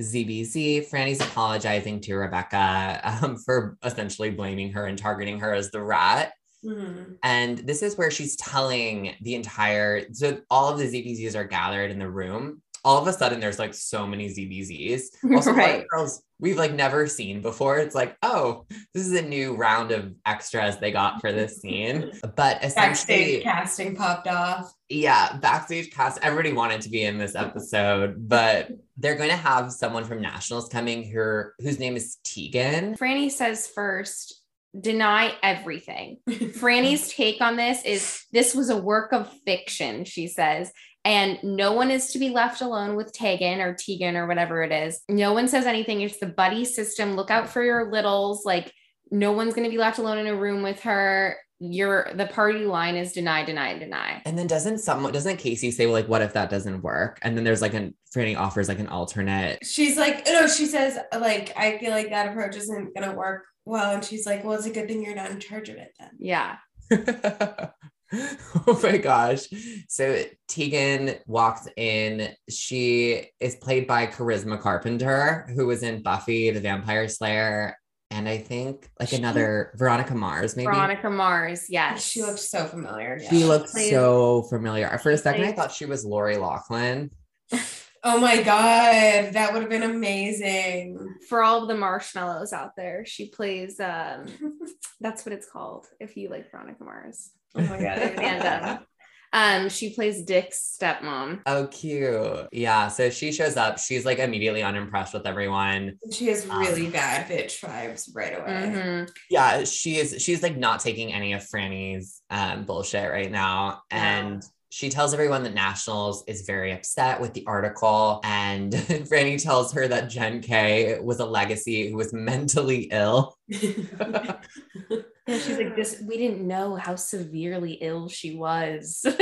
ZBZ. 0.00 0.88
Franny's 0.88 1.20
apologizing 1.20 2.00
to 2.02 2.16
Rebecca 2.16 3.00
um, 3.22 3.36
for 3.36 3.76
essentially 3.84 4.30
blaming 4.30 4.72
her 4.72 4.86
and 4.86 4.98
targeting 4.98 5.40
her 5.40 5.54
as 5.54 5.70
the 5.70 5.82
rat. 5.82 6.32
Mhm. 6.64 7.16
And 7.22 7.58
this 7.58 7.82
is 7.82 7.96
where 7.96 8.10
she's 8.10 8.36
telling 8.36 9.14
the 9.20 9.34
entire, 9.34 10.12
so 10.12 10.38
all 10.50 10.72
of 10.72 10.78
the 10.78 10.86
ZBZs 10.86 11.36
are 11.36 11.44
gathered 11.44 11.90
in 11.90 11.98
the 11.98 12.10
room. 12.10 12.62
All 12.84 13.00
of 13.00 13.06
a 13.08 13.12
sudden, 13.12 13.40
there's 13.40 13.58
like 13.58 13.74
so 13.74 14.06
many 14.06 14.28
ZBZs. 14.28 15.02
Also, 15.34 15.50
a 15.50 15.52
lot 15.52 15.58
of 15.60 15.76
Right. 15.76 15.88
girls 15.88 16.22
we've 16.38 16.58
like 16.58 16.74
never 16.74 17.06
seen 17.06 17.40
before. 17.40 17.78
It's 17.78 17.94
like, 17.94 18.16
oh, 18.22 18.66
this 18.92 19.06
is 19.06 19.12
a 19.12 19.22
new 19.22 19.54
round 19.54 19.90
of 19.92 20.12
extras 20.26 20.76
they 20.78 20.90
got 20.90 21.20
for 21.20 21.32
this 21.32 21.60
scene. 21.60 22.12
But 22.36 22.62
essentially, 22.64 23.42
Backstage 23.42 23.42
casting 23.42 23.96
popped 23.96 24.26
off. 24.28 24.72
yeah, 24.88 25.36
backstage 25.38 25.90
cast. 25.92 26.18
Everybody 26.22 26.52
wanted 26.52 26.80
to 26.82 26.90
be 26.90 27.04
in 27.04 27.16
this 27.18 27.34
episode, 27.34 28.28
but 28.28 28.68
they're 28.96 29.16
going 29.16 29.30
to 29.30 29.36
have 29.36 29.72
someone 29.72 30.04
from 30.04 30.20
Nationals 30.20 30.68
coming 30.68 31.02
here 31.02 31.54
whose 31.60 31.78
name 31.78 31.96
is 31.96 32.16
Tegan. 32.24 32.96
Franny 32.96 33.30
says 33.30 33.66
first, 33.68 34.40
deny 34.78 35.32
everything. 35.42 36.18
Franny's 36.28 37.12
take 37.12 37.40
on 37.40 37.56
this 37.56 37.82
is 37.84 38.24
this 38.32 38.54
was 38.54 38.68
a 38.70 38.76
work 38.76 39.12
of 39.12 39.32
fiction, 39.46 40.04
she 40.04 40.26
says. 40.26 40.72
And 41.04 41.38
no 41.42 41.72
one 41.72 41.90
is 41.90 42.12
to 42.12 42.18
be 42.18 42.30
left 42.30 42.62
alone 42.62 42.96
with 42.96 43.12
Tegan 43.12 43.60
or 43.60 43.74
Tegan 43.74 44.16
or 44.16 44.26
whatever 44.26 44.62
it 44.62 44.72
is. 44.72 45.02
No 45.08 45.34
one 45.34 45.48
says 45.48 45.66
anything. 45.66 46.00
It's 46.00 46.18
the 46.18 46.26
buddy 46.26 46.64
system. 46.64 47.14
Look 47.14 47.30
out 47.30 47.48
for 47.48 47.62
your 47.62 47.90
littles. 47.90 48.44
Like, 48.46 48.72
no 49.10 49.32
one's 49.32 49.54
going 49.54 49.64
to 49.64 49.70
be 49.70 49.78
left 49.78 49.98
alone 49.98 50.18
in 50.18 50.26
a 50.26 50.34
room 50.34 50.62
with 50.62 50.80
her. 50.80 51.36
Your 51.60 52.10
the 52.14 52.26
party 52.26 52.64
line 52.64 52.96
is 52.96 53.12
deny, 53.12 53.44
deny, 53.44 53.78
deny. 53.78 54.20
And 54.24 54.36
then 54.36 54.46
doesn't 54.46 54.78
someone 54.78 55.12
doesn't 55.12 55.36
Casey 55.36 55.70
say, 55.70 55.86
well, 55.86 55.94
like, 55.94 56.08
what 56.08 56.20
if 56.20 56.32
that 56.32 56.50
doesn't 56.50 56.82
work? 56.82 57.18
And 57.22 57.36
then 57.36 57.44
there's 57.44 57.62
like 57.62 57.74
an 57.74 57.94
Franny 58.14 58.36
offers 58.36 58.68
like 58.68 58.80
an 58.80 58.88
alternate. 58.88 59.64
She's 59.64 59.96
like, 59.96 60.26
no, 60.26 60.46
she 60.48 60.66
says, 60.66 60.98
like, 61.18 61.52
I 61.56 61.78
feel 61.78 61.90
like 61.90 62.10
that 62.10 62.28
approach 62.28 62.56
isn't 62.56 62.94
gonna 62.94 63.14
work 63.14 63.44
well. 63.64 63.94
And 63.94 64.04
she's 64.04 64.26
like, 64.26 64.44
well, 64.44 64.54
it's 64.54 64.66
a 64.66 64.70
good 64.70 64.88
thing 64.88 65.04
you're 65.04 65.14
not 65.14 65.30
in 65.30 65.40
charge 65.40 65.68
of 65.68 65.76
it 65.76 65.94
then. 65.98 66.10
Yeah. 66.18 66.56
oh 68.66 68.80
my 68.82 68.98
gosh. 68.98 69.46
So 69.88 70.24
Tegan 70.48 71.16
walks 71.26 71.68
in. 71.76 72.28
She 72.48 73.26
is 73.40 73.56
played 73.56 73.86
by 73.86 74.06
Charisma 74.06 74.60
Carpenter, 74.60 75.46
who 75.54 75.66
was 75.66 75.82
in 75.82 76.02
Buffy 76.02 76.50
the 76.50 76.60
Vampire 76.60 77.08
Slayer. 77.08 77.76
And 78.10 78.28
I 78.28 78.38
think 78.38 78.88
like 79.00 79.08
She- 79.08 79.16
another 79.16 79.72
Veronica 79.76 80.14
Mars, 80.14 80.56
maybe. 80.56 80.66
Veronica 80.66 81.10
Mars. 81.10 81.66
Yes. 81.68 82.04
She 82.04 82.22
looked 82.22 82.38
so 82.38 82.64
familiar. 82.66 83.18
She 83.18 83.40
yeah. 83.40 83.46
looked 83.46 83.70
plays- 83.70 83.90
so 83.90 84.42
familiar. 84.42 84.96
For 84.98 85.10
a 85.10 85.18
second, 85.18 85.44
I 85.44 85.52
thought 85.52 85.72
she 85.72 85.86
was 85.86 86.04
Lori 86.04 86.36
Loughlin. 86.36 87.10
Oh 88.06 88.20
my 88.20 88.42
god, 88.42 89.32
that 89.32 89.54
would 89.54 89.62
have 89.62 89.70
been 89.70 89.82
amazing. 89.82 91.14
for 91.26 91.42
all 91.42 91.62
of 91.62 91.68
the 91.68 91.74
marshmallows 91.74 92.52
out 92.52 92.76
there, 92.76 93.06
she 93.06 93.30
plays 93.30 93.80
um 93.80 94.26
that's 95.00 95.24
what 95.24 95.32
it's 95.32 95.48
called 95.48 95.86
if 96.00 96.14
you 96.14 96.28
like 96.28 96.50
Veronica 96.50 96.84
Mars. 96.84 97.30
Oh 97.54 97.62
my 97.62 97.78
god. 97.78 97.98
And 97.98 98.64
um 98.66 98.86
Um, 99.34 99.68
she 99.68 99.90
plays 99.92 100.22
Dick's 100.22 100.78
stepmom. 100.80 101.40
Oh, 101.44 101.66
cute. 101.66 102.46
Yeah. 102.52 102.86
So 102.86 103.10
she 103.10 103.32
shows 103.32 103.56
up. 103.56 103.80
She's 103.80 104.04
like 104.04 104.20
immediately 104.20 104.62
unimpressed 104.62 105.12
with 105.12 105.26
everyone. 105.26 105.98
She 106.12 106.28
has 106.28 106.46
really 106.46 106.88
bad 106.88 107.28
bitch 107.28 107.58
vibes 107.58 108.08
right 108.14 108.38
away. 108.38 108.72
Mhm. 108.72 109.10
Yeah, 109.30 109.64
she 109.64 109.96
is. 109.98 110.22
She's 110.22 110.40
like 110.40 110.56
not 110.56 110.78
taking 110.78 111.12
any 111.12 111.32
of 111.32 111.42
Franny's 111.42 112.22
um, 112.30 112.64
bullshit 112.64 113.10
right 113.10 113.30
now, 113.30 113.82
and. 113.90 114.42
She 114.70 114.88
tells 114.88 115.14
everyone 115.14 115.44
that 115.44 115.54
Nationals 115.54 116.24
is 116.26 116.42
very 116.42 116.72
upset 116.72 117.20
with 117.20 117.32
the 117.32 117.44
article, 117.46 118.20
and 118.24 118.72
Franny 119.08 119.40
tells 119.40 119.72
her 119.72 119.86
that 119.86 120.10
Jen 120.10 120.40
K 120.40 120.98
was 120.98 121.20
a 121.20 121.24
legacy 121.24 121.88
who 121.88 121.96
was 121.96 122.12
mentally 122.12 122.88
ill. 122.90 123.36
Yeah, 125.26 125.38
she's 125.38 125.56
like 125.56 125.74
this. 125.74 126.02
We 126.06 126.18
didn't 126.18 126.46
know 126.46 126.76
how 126.76 126.96
severely 126.96 127.72
ill 127.80 128.08
she 128.08 128.36
was. 128.36 129.04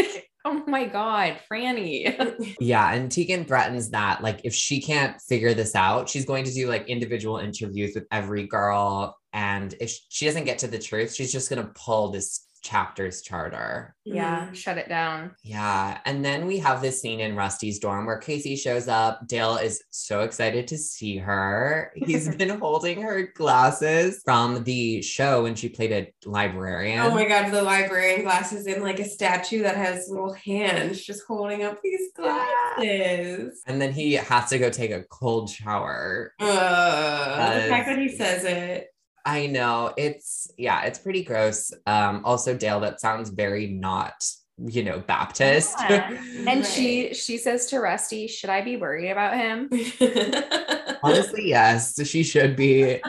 Like, 0.44 0.54
oh 0.56 0.64
my 0.66 0.86
god, 0.86 1.38
Franny. 1.48 2.56
Yeah, 2.60 2.92
and 2.92 3.12
Tegan 3.12 3.44
threatens 3.44 3.90
that 3.90 4.22
like 4.22 4.40
if 4.42 4.52
she 4.52 4.80
can't 4.80 5.20
figure 5.20 5.54
this 5.54 5.76
out, 5.76 6.08
she's 6.08 6.24
going 6.24 6.44
to 6.44 6.52
do 6.52 6.68
like 6.68 6.88
individual 6.88 7.38
interviews 7.38 7.92
with 7.94 8.06
every 8.10 8.48
girl, 8.48 9.16
and 9.32 9.72
if 9.80 9.96
she 10.08 10.26
doesn't 10.26 10.44
get 10.44 10.58
to 10.58 10.66
the 10.66 10.80
truth, 10.80 11.14
she's 11.14 11.30
just 11.30 11.48
gonna 11.48 11.70
pull 11.76 12.10
this 12.10 12.48
chapter's 12.62 13.22
charter. 13.22 13.94
yeah, 14.04 14.50
shut 14.52 14.78
it 14.78 14.88
down. 14.88 15.34
Yeah. 15.42 15.98
And 16.04 16.24
then 16.24 16.46
we 16.46 16.58
have 16.58 16.80
this 16.80 17.00
scene 17.02 17.20
in 17.20 17.36
Rusty's 17.36 17.78
dorm 17.78 18.06
where 18.06 18.18
Casey 18.18 18.56
shows 18.56 18.88
up. 18.88 19.26
Dale 19.26 19.56
is 19.56 19.82
so 19.90 20.20
excited 20.20 20.66
to 20.68 20.78
see 20.78 21.18
her. 21.18 21.92
He's 21.94 22.34
been 22.36 22.48
holding 22.58 23.02
her 23.02 23.28
glasses 23.34 24.20
from 24.24 24.64
the 24.64 25.02
show 25.02 25.42
when 25.42 25.54
she 25.54 25.68
played 25.68 25.92
a 25.92 26.12
librarian. 26.28 27.00
Oh 27.00 27.10
my 27.10 27.26
god, 27.26 27.50
the 27.52 27.62
librarian 27.62 28.22
glasses 28.22 28.66
in 28.66 28.82
like 28.82 28.98
a 29.00 29.04
statue 29.04 29.62
that 29.62 29.76
has 29.76 30.08
little 30.08 30.32
hands 30.32 31.02
just 31.02 31.22
holding 31.26 31.62
up 31.64 31.80
these 31.82 32.12
glasses. 32.16 33.62
and 33.66 33.80
then 33.80 33.92
he 33.92 34.14
has 34.14 34.48
to 34.50 34.58
go 34.58 34.70
take 34.70 34.90
a 34.90 35.02
cold 35.04 35.50
shower. 35.50 36.32
Uh, 36.40 37.54
the 37.54 37.68
fact 37.68 37.86
that 37.86 37.98
he 37.98 38.08
says 38.08 38.44
it. 38.44 38.91
I 39.24 39.46
know. 39.46 39.92
It's 39.96 40.50
yeah, 40.58 40.82
it's 40.82 40.98
pretty 40.98 41.22
gross. 41.24 41.72
Um, 41.86 42.22
also 42.24 42.56
Dale, 42.56 42.80
that 42.80 43.00
sounds 43.00 43.30
very 43.30 43.66
not, 43.68 44.14
you 44.58 44.82
know, 44.84 45.00
Baptist. 45.00 45.74
Yeah. 45.78 46.10
And 46.46 46.60
Right. 46.62 46.66
she 46.66 47.14
she 47.14 47.38
says 47.38 47.66
to 47.66 47.78
Rusty, 47.80 48.26
"Should 48.26 48.50
I 48.50 48.62
be 48.62 48.76
worried 48.76 49.10
about 49.10 49.34
him?" 49.34 49.68
Honestly, 51.04 51.48
yes, 51.48 52.00
she 52.06 52.22
should 52.22 52.56
be. 52.56 53.00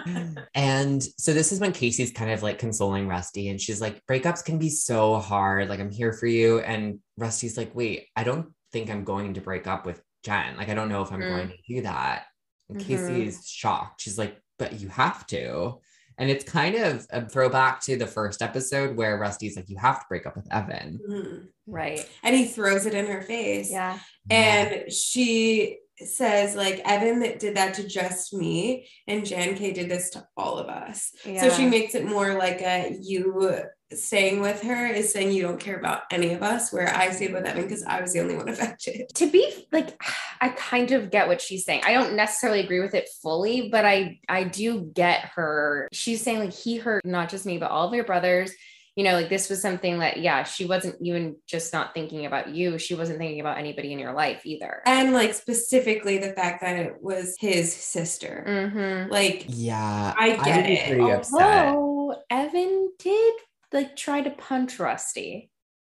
And 0.55 1.01
so 1.03 1.33
this 1.33 1.51
is 1.51 1.59
when 1.59 1.71
Casey's 1.73 2.11
kind 2.11 2.31
of 2.31 2.41
like 2.43 2.59
consoling 2.59 3.07
Rusty, 3.07 3.49
and 3.49 3.59
she's 3.61 3.81
like, 3.81 4.01
breakups 4.07 4.43
can 4.43 4.57
be 4.57 4.69
so 4.69 5.17
hard. 5.17 5.69
Like, 5.69 5.79
I'm 5.79 5.91
here 5.91 6.13
for 6.13 6.27
you. 6.27 6.59
And 6.59 6.99
Rusty's 7.17 7.57
like, 7.57 7.73
wait, 7.75 8.07
I 8.15 8.23
don't 8.23 8.47
think 8.71 8.89
I'm 8.89 9.03
going 9.03 9.35
to 9.35 9.41
break 9.41 9.67
up 9.67 9.85
with 9.85 10.01
Jen. 10.23 10.57
Like, 10.57 10.69
I 10.69 10.73
don't 10.73 10.89
know 10.89 11.01
if 11.03 11.11
I'm 11.11 11.19
Mm. 11.21 11.29
going 11.29 11.47
to 11.49 11.57
do 11.67 11.81
that. 11.83 12.25
And 12.69 12.79
Mhm. 12.79 12.81
Casey 12.85 13.27
is 13.27 13.47
shocked. 13.47 14.01
She's 14.01 14.17
like, 14.17 14.39
but 14.57 14.79
you 14.79 14.87
have 14.89 15.25
to. 15.27 15.79
And 16.17 16.29
it's 16.29 16.43
kind 16.43 16.75
of 16.75 17.05
a 17.11 17.27
throwback 17.27 17.81
to 17.81 17.97
the 17.97 18.07
first 18.07 18.41
episode 18.41 18.95
where 18.95 19.17
Rusty's 19.17 19.55
like, 19.55 19.69
you 19.69 19.77
have 19.77 19.99
to 19.99 20.05
break 20.09 20.25
up 20.25 20.35
with 20.35 20.51
Evan. 20.53 20.99
Mhm. 21.09 21.47
Right. 21.67 22.07
and 22.23 22.35
he 22.35 22.45
throws 22.45 22.85
it 22.85 22.93
in 22.93 23.05
her 23.07 23.21
face. 23.21 23.71
Yeah. 23.71 23.97
And 24.29 24.91
she 24.91 25.79
says, 25.99 26.55
like, 26.55 26.81
Evan 26.85 27.19
did 27.37 27.55
that 27.55 27.75
to 27.75 27.87
just 27.87 28.33
me, 28.33 28.87
and 29.07 29.25
Jen 29.25 29.55
K 29.55 29.71
did 29.71 29.89
this 29.89 30.09
to 30.11 30.25
all 30.35 30.57
of 30.57 30.67
us. 30.67 31.11
yeah. 31.25 31.41
So 31.41 31.49
she 31.55 31.65
makes 31.67 31.95
it 31.95 32.05
more 32.05 32.33
like 32.33 32.61
a 32.61 32.97
you 33.01 33.61
staying 33.97 34.41
with 34.41 34.61
her 34.61 34.85
is 34.87 35.11
saying 35.11 35.31
you 35.31 35.41
don't 35.43 35.59
care 35.59 35.77
about 35.77 36.03
any 36.11 36.33
of 36.33 36.41
us, 36.43 36.71
where 36.73 36.93
I 36.95 37.11
stayed 37.11 37.33
with 37.33 37.45
Evan 37.45 37.63
because 37.63 37.83
I 37.83 38.01
was 38.01 38.13
the 38.13 38.19
only 38.21 38.35
one 38.35 38.49
affected. 38.49 39.09
to 39.15 39.29
be 39.29 39.65
like 39.71 40.01
i 40.41 40.49
kind 40.49 40.91
of 40.91 41.09
get 41.09 41.27
what 41.27 41.39
she's 41.41 41.63
saying 41.65 41.81
i 41.85 41.93
don't 41.93 42.15
necessarily 42.15 42.59
agree 42.59 42.79
with 42.81 42.93
it 42.93 43.07
fully 43.21 43.69
but 43.69 43.85
i 43.85 44.19
i 44.27 44.43
do 44.43 44.81
get 44.93 45.19
her 45.35 45.87
she's 45.91 46.21
saying 46.21 46.39
like 46.39 46.53
he 46.53 46.77
hurt 46.77 47.05
not 47.05 47.29
just 47.29 47.45
me 47.45 47.57
but 47.57 47.71
all 47.71 47.87
of 47.87 47.93
your 47.93 48.03
brothers 48.03 48.51
you 48.95 49.03
know 49.03 49.13
like 49.13 49.29
this 49.29 49.49
was 49.49 49.61
something 49.61 49.99
that 49.99 50.17
yeah 50.17 50.43
she 50.43 50.65
wasn't 50.65 50.95
even 51.01 51.35
just 51.47 51.71
not 51.73 51.93
thinking 51.93 52.25
about 52.25 52.49
you 52.49 52.77
she 52.77 52.93
wasn't 52.95 53.17
thinking 53.17 53.39
about 53.39 53.57
anybody 53.57 53.91
in 53.93 53.99
your 53.99 54.13
life 54.13 54.41
either 54.45 54.81
And 54.85 55.13
like 55.13 55.33
specifically 55.33 56.17
the 56.17 56.33
fact 56.33 56.61
that 56.61 56.75
it 56.77 57.01
was 57.01 57.35
his 57.39 57.73
sister. 57.73 58.43
mm-hmm. 58.47 59.11
Like, 59.11 59.45
Yeah. 59.47 60.13
I 60.17 60.29
would 60.35 60.43
get 60.43 60.65
be 60.65 60.73
it. 60.73 60.87
Pretty 60.89 61.11
upset. 61.11 61.67
although 61.67 62.21
evan 62.29 62.91
did 62.99 63.33
like 63.73 63.95
try 63.95 64.21
to 64.21 64.29
punch 64.29 64.79
rusty 64.79 65.49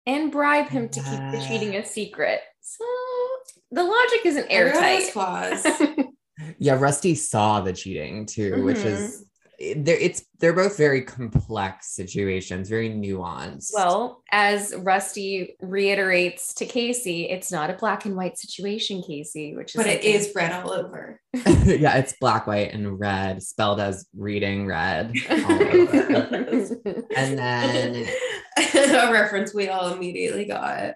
and 0.06 0.30
bribe 0.30 0.68
him 0.68 0.88
to 0.88 1.00
keep 1.00 1.20
the 1.32 1.44
cheating 1.48 1.76
a 1.76 1.84
secret 1.84 2.40
so 2.60 2.84
the 3.70 3.82
logic 3.82 4.20
isn't 4.26 4.46
everyone 4.50 4.82
has 4.82 5.16
airtight. 5.16 6.06
Yeah, 6.58 6.74
Rusty 6.78 7.14
saw 7.14 7.60
the 7.60 7.72
cheating 7.72 8.24
too, 8.26 8.64
which 8.64 8.78
Mhm. 8.78 8.84
is 8.86 9.24
they're 9.76 9.98
it's 9.98 10.24
they're 10.38 10.54
both 10.54 10.78
very 10.78 11.02
complex 11.02 11.94
situations, 11.94 12.70
very 12.70 12.88
nuanced. 12.88 13.72
Well, 13.74 14.22
as 14.32 14.72
Rusty 14.78 15.54
reiterates 15.60 16.54
to 16.54 16.64
Casey, 16.66 17.28
it's 17.28 17.52
not 17.52 17.68
a 17.68 17.74
black 17.74 18.06
and 18.06 18.16
white 18.16 18.38
situation, 18.38 19.02
Casey, 19.06 19.54
which 19.54 19.74
is 19.74 19.76
but 19.76 19.86
it 19.86 19.96
like- 20.02 20.04
is 20.04 20.32
red 20.34 20.52
all 20.52 20.70
over. 20.72 21.20
yeah, 21.34 21.98
it's 21.98 22.14
black, 22.20 22.46
white, 22.46 22.72
and 22.72 22.98
red, 22.98 23.42
spelled 23.42 23.80
as 23.80 24.06
reading 24.16 24.66
red. 24.66 25.12
all 25.30 25.36
over. 25.52 26.80
and 27.16 27.38
then 27.38 28.06
a 28.74 29.12
reference 29.12 29.52
we 29.52 29.68
all 29.68 29.92
immediately 29.92 30.46
got. 30.46 30.94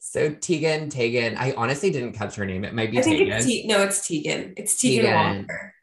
so 0.00 0.30
Tegan, 0.40 0.90
Tegan, 0.90 1.36
I 1.36 1.54
honestly 1.56 1.90
didn't 1.90 2.12
catch 2.12 2.36
her 2.36 2.44
name. 2.46 2.64
It 2.64 2.74
might 2.74 2.90
be 2.90 2.98
I 2.98 3.02
think 3.02 3.18
Tegan. 3.18 3.32
it's 3.38 3.46
Te- 3.46 3.66
no, 3.66 3.82
it's 3.82 4.06
Tegan. 4.06 4.54
It's 4.56 4.80
Tegan, 4.80 5.04
Tegan. 5.06 5.36
Walker. 5.38 5.74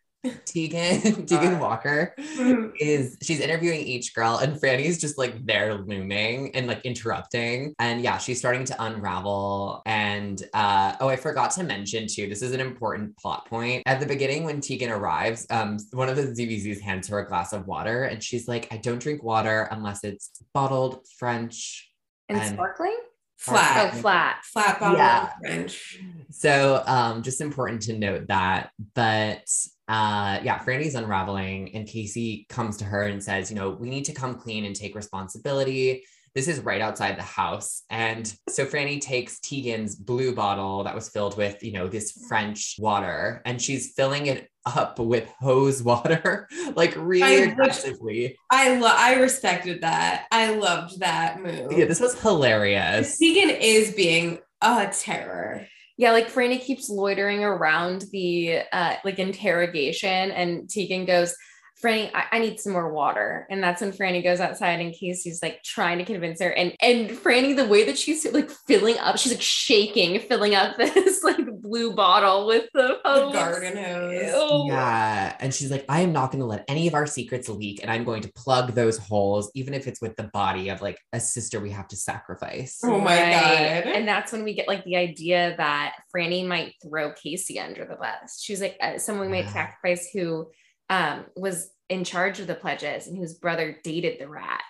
Tegan, 0.46 1.02
Tegan 1.26 1.52
God. 1.54 1.62
Walker 1.62 2.14
Mhm. 2.18 2.72
is 2.80 3.18
she's 3.22 3.40
interviewing 3.40 3.82
each 3.82 4.14
girl 4.14 4.38
and 4.38 4.60
Franny's 4.60 5.00
just 5.00 5.18
like 5.18 5.46
there 5.46 5.76
looming 5.76 6.56
and 6.56 6.68
like 6.68 6.82
interrupting. 6.84 7.74
And 7.80 8.02
yeah, 8.02 8.18
she's 8.18 8.40
starting 8.40 8.66
to 8.66 8.84
unravel. 8.84 9.82
And 9.86 10.42
uh 10.54 10.96
oh, 11.00 11.08
I 11.08 11.16
forgot 11.16 11.52
to 11.52 11.64
mention 11.64 12.08
too, 12.08 12.28
this 12.28 12.42
is 12.42 12.52
an 12.54 12.60
important 12.60 13.18
plot 13.18 13.46
point. 13.48 13.84
At 13.86 14.00
the 14.00 14.06
beginning, 14.06 14.44
when 14.44 14.60
Tegan 14.62 14.90
arrives, 14.92 15.46
um, 15.50 15.78
one 15.92 16.10
of 16.10 16.16
the 16.16 16.24
ZBZs 16.24 16.82
hands 16.82 17.08
her 17.10 17.20
a 17.20 17.28
glass 17.28 17.54
of 17.54 17.68
water 17.68 18.04
and 18.06 18.22
she's 18.24 18.48
like, 18.48 18.68
I 18.72 18.78
don't 18.78 19.00
drink 19.02 19.24
water 19.24 19.68
unless 19.72 20.04
it's 20.04 20.32
bottled 20.54 21.06
French. 21.18 21.90
and 22.30 22.40
and- 22.40 22.54
sparkling? 22.56 22.98
Flat. 23.40 23.92
Oh, 23.94 23.98
flat. 23.98 24.44
Flat 24.46 24.80
bottle 24.80 24.98
Yeah. 24.98 25.30
French. 25.42 26.00
So 26.32 26.82
um 26.88 27.22
just 27.22 27.40
important 27.40 27.84
to 27.84 27.94
note 27.98 28.28
that. 28.30 28.72
But 28.96 29.44
uh 29.88 30.40
yeah, 30.44 30.60
Franny's 30.60 30.96
unraveling 30.96 31.74
and 31.76 31.88
Casey 31.88 32.46
comes 32.50 32.78
to 32.78 32.86
her 32.86 33.04
and 33.04 33.24
says, 33.24 33.50
you 33.50 33.56
know, 33.56 33.70
we 33.70 33.90
need 33.90 34.06
to 34.06 34.14
come 34.14 34.36
clean 34.36 34.66
and 34.66 34.76
take 34.76 34.96
responsibility. 34.96 36.04
This 36.36 36.48
is 36.48 36.60
right 36.60 36.82
outside 36.82 37.18
the 37.18 37.24
house. 37.24 37.84
And 37.90 38.32
so 38.48 38.66
Franny 38.66 39.02
takes 39.02 39.40
Tegan's 39.40 39.96
blue 39.96 40.36
bottle 40.36 40.84
that 40.84 40.94
was 40.94 41.10
filled 41.10 41.36
with, 41.36 41.64
you 41.64 41.72
know, 41.72 41.88
this 41.88 42.12
French 42.28 42.76
water 42.78 43.42
and 43.46 43.60
she's 43.60 43.94
filling 43.94 44.28
it 44.28 44.48
up 44.76 45.00
with 45.00 45.28
hose 45.40 45.82
water, 45.92 46.48
like 46.76 46.94
really 46.96 47.48
I 47.48 47.52
aggressively. 47.52 48.38
I 48.52 48.78
lo- 48.78 48.94
I 48.94 49.16
respected 49.16 49.82
that. 49.82 50.28
I 50.32 50.54
loved 50.54 51.00
that 51.00 51.42
move. 51.42 51.72
Yeah, 51.72 51.86
this 51.86 52.00
was 52.00 52.20
hilarious. 52.22 53.18
Tegan 53.18 53.50
is 53.50 53.94
being 53.94 54.40
a 54.62 54.88
terror. 54.88 55.68
Yeah, 55.98 56.12
like 56.12 56.32
Franny 56.32 56.62
keeps 56.62 56.90
loitering 56.90 57.44
around 57.44 58.06
the 58.12 58.62
uh 58.72 58.96
like 59.04 59.20
interrogation, 59.20 60.32
and 60.32 60.70
Tegan 60.70 61.06
goes, 61.06 61.36
Franny, 61.84 62.10
I, 62.14 62.26
I 62.32 62.40
need 62.40 62.60
some 62.60 62.74
more 62.74 62.92
water. 62.92 63.46
And 63.52 63.62
that's 63.64 63.82
when 63.82 63.92
Franny 63.92 64.24
goes 64.24 64.40
outside 64.40 64.80
and 64.80 64.94
Casey's 64.94 65.44
like 65.44 65.62
trying 65.64 66.00
to 66.00 66.06
convince 66.06 66.42
her. 66.42 66.50
And 66.50 66.76
and 66.82 67.10
Franny, 67.10 67.56
the 67.56 67.68
way 67.68 67.86
that 67.86 67.98
she's 67.98 68.26
like 68.32 68.50
filling 68.50 68.98
up, 68.98 69.18
she's 69.18 69.32
like 69.32 69.42
shaking, 69.42 70.20
filling 70.20 70.56
up 70.56 70.78
this 70.78 71.24
like 71.24 71.38
blue 71.62 71.94
bottle 71.94 72.48
with 72.48 72.66
the, 72.74 73.00
The 73.04 73.30
garden 73.32 73.78
hose. 73.78 74.14
Ew. 74.34 74.66
Yeah. 74.70 75.36
And 75.40 75.54
she's 75.54 75.70
like, 75.70 75.86
I 75.88 76.02
am 76.02 76.14
not 76.14 76.32
going 76.32 76.40
to 76.40 76.48
let 76.48 76.66
any 76.68 76.88
of 76.88 76.96
our 76.96 77.06
secrets 77.06 77.48
leak. 77.48 77.80
And 77.82 77.92
I'm 77.92 78.04
going 78.04 78.24
to 78.24 78.32
plug 78.34 78.74
those 78.74 78.98
holes, 78.98 79.52
even 79.54 79.74
if 79.74 79.86
it's 79.88 80.02
with 80.02 80.16
the 80.16 80.30
body 80.34 80.70
of 80.70 80.82
like 80.82 80.98
a 81.14 81.20
sister 81.20 81.60
we 81.60 81.70
have 81.72 81.88
to 81.90 81.96
sacrifice. 81.96 82.80
Oh 82.84 83.00
my 83.00 83.16
God. 83.18 83.84
And 83.88 84.08
that's 84.08 84.32
when 84.32 84.44
we 84.44 84.54
get 84.56 84.68
like 84.68 84.84
the 84.84 84.96
idea 84.96 85.54
that 85.58 85.96
Franny 86.16 86.46
might 86.46 86.74
throw 86.82 87.14
Casey 87.14 87.60
under 87.60 87.86
the 87.86 87.96
bus. 87.98 88.40
She's 88.42 88.62
like 88.62 88.78
uh, 88.82 88.98
someone 88.98 89.28
we 89.28 89.32
might 89.38 89.46
Yeah. 89.46 89.54
sacrifice 89.54 90.10
who 90.12 90.50
um, 90.90 91.26
was 91.36 91.70
in 91.90 92.04
charge 92.04 92.40
of 92.40 92.48
the 92.48 92.56
pledges 92.56 93.08
and 93.08 93.18
whose 93.18 93.34
brother 93.34 93.78
dated 93.84 94.20
the 94.20 94.28
rat. 94.28 94.62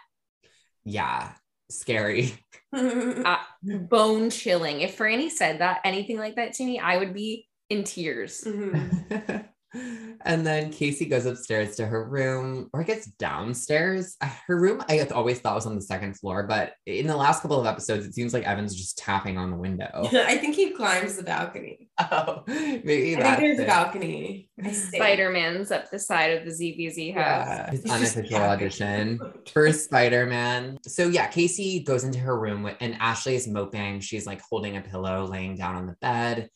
Yeah. 0.85 1.33
Scary. 1.69 2.33
Uh, 2.73 3.37
bone 3.63 4.29
chilling. 4.29 4.81
If 4.81 4.97
Franny 4.97 5.31
said 5.31 5.61
that 5.61 5.79
anything 5.85 6.17
like 6.17 6.35
that 6.35 6.53
to 6.55 6.65
me, 6.65 6.79
I 6.79 6.97
would 6.97 7.13
be 7.13 7.47
in 7.69 7.85
tears. 7.85 8.43
Mhm. 8.45 9.47
And 9.73 10.45
then 10.47 10.71
Casey 10.71 11.05
goes 11.05 11.25
upstairs 11.25 11.75
to 11.75 11.85
her 11.85 12.05
room, 12.07 12.69
or 12.73 12.83
gets 12.83 13.05
downstairs. 13.05 14.15
Uh, 14.21 14.29
Her 14.47 14.59
room, 14.59 14.83
I 14.89 14.99
always 15.13 15.39
thought 15.39 15.55
was 15.55 15.65
on 15.65 15.75
the 15.75 15.81
second 15.81 16.17
floor, 16.17 16.43
but 16.43 16.73
in 16.85 17.07
the 17.07 17.15
last 17.15 17.41
couple 17.41 17.59
of 17.59 17.65
episodes, 17.65 18.05
it 18.05 18.13
seems 18.13 18.33
like 18.33 18.43
Evan's 18.43 18.75
just 18.75 18.97
tapping 18.97 19.37
on 19.37 19.51
the 19.51 19.57
window. 19.57 19.89
I 20.13 20.37
think 20.37 20.55
he 20.55 20.71
climbs 20.71 21.15
the 21.15 21.23
balcony. 21.23 21.89
Oh, 21.99 22.43
maybe 22.47 23.15
I 23.15 23.15
think 23.15 23.19
that's 23.21 23.41
there's 23.41 23.59
a 23.59 23.65
balcony. 23.65 24.49
I 24.59 24.69
think. 24.69 24.95
Spider 24.95 25.31
Man's 25.31 25.71
up 25.71 25.89
the 25.89 25.97
side 25.97 26.37
of 26.37 26.45
the 26.45 26.51
ZBZ 26.51 27.13
house. 27.15 27.47
Yeah. 27.47 27.71
His 27.71 27.83
He's 27.83 27.91
unofficial 28.17 28.37
audition 28.37 29.19
for 29.51 29.73
Spider-Man. 29.73 30.77
So 30.85 31.07
yeah, 31.07 31.25
Casey 31.27 31.79
goes 31.81 32.03
into 32.03 32.19
her 32.19 32.39
room 32.39 32.69
and 32.79 32.93
Ashleigh 32.99 33.33
is 33.33 33.47
moping. 33.47 34.01
She's 34.01 34.27
like 34.27 34.41
holding 34.47 34.77
a 34.77 34.81
pillow, 34.81 35.25
laying 35.25 35.57
down 35.57 35.75
on 35.75 35.87
the 35.87 35.95
bed. 35.99 36.49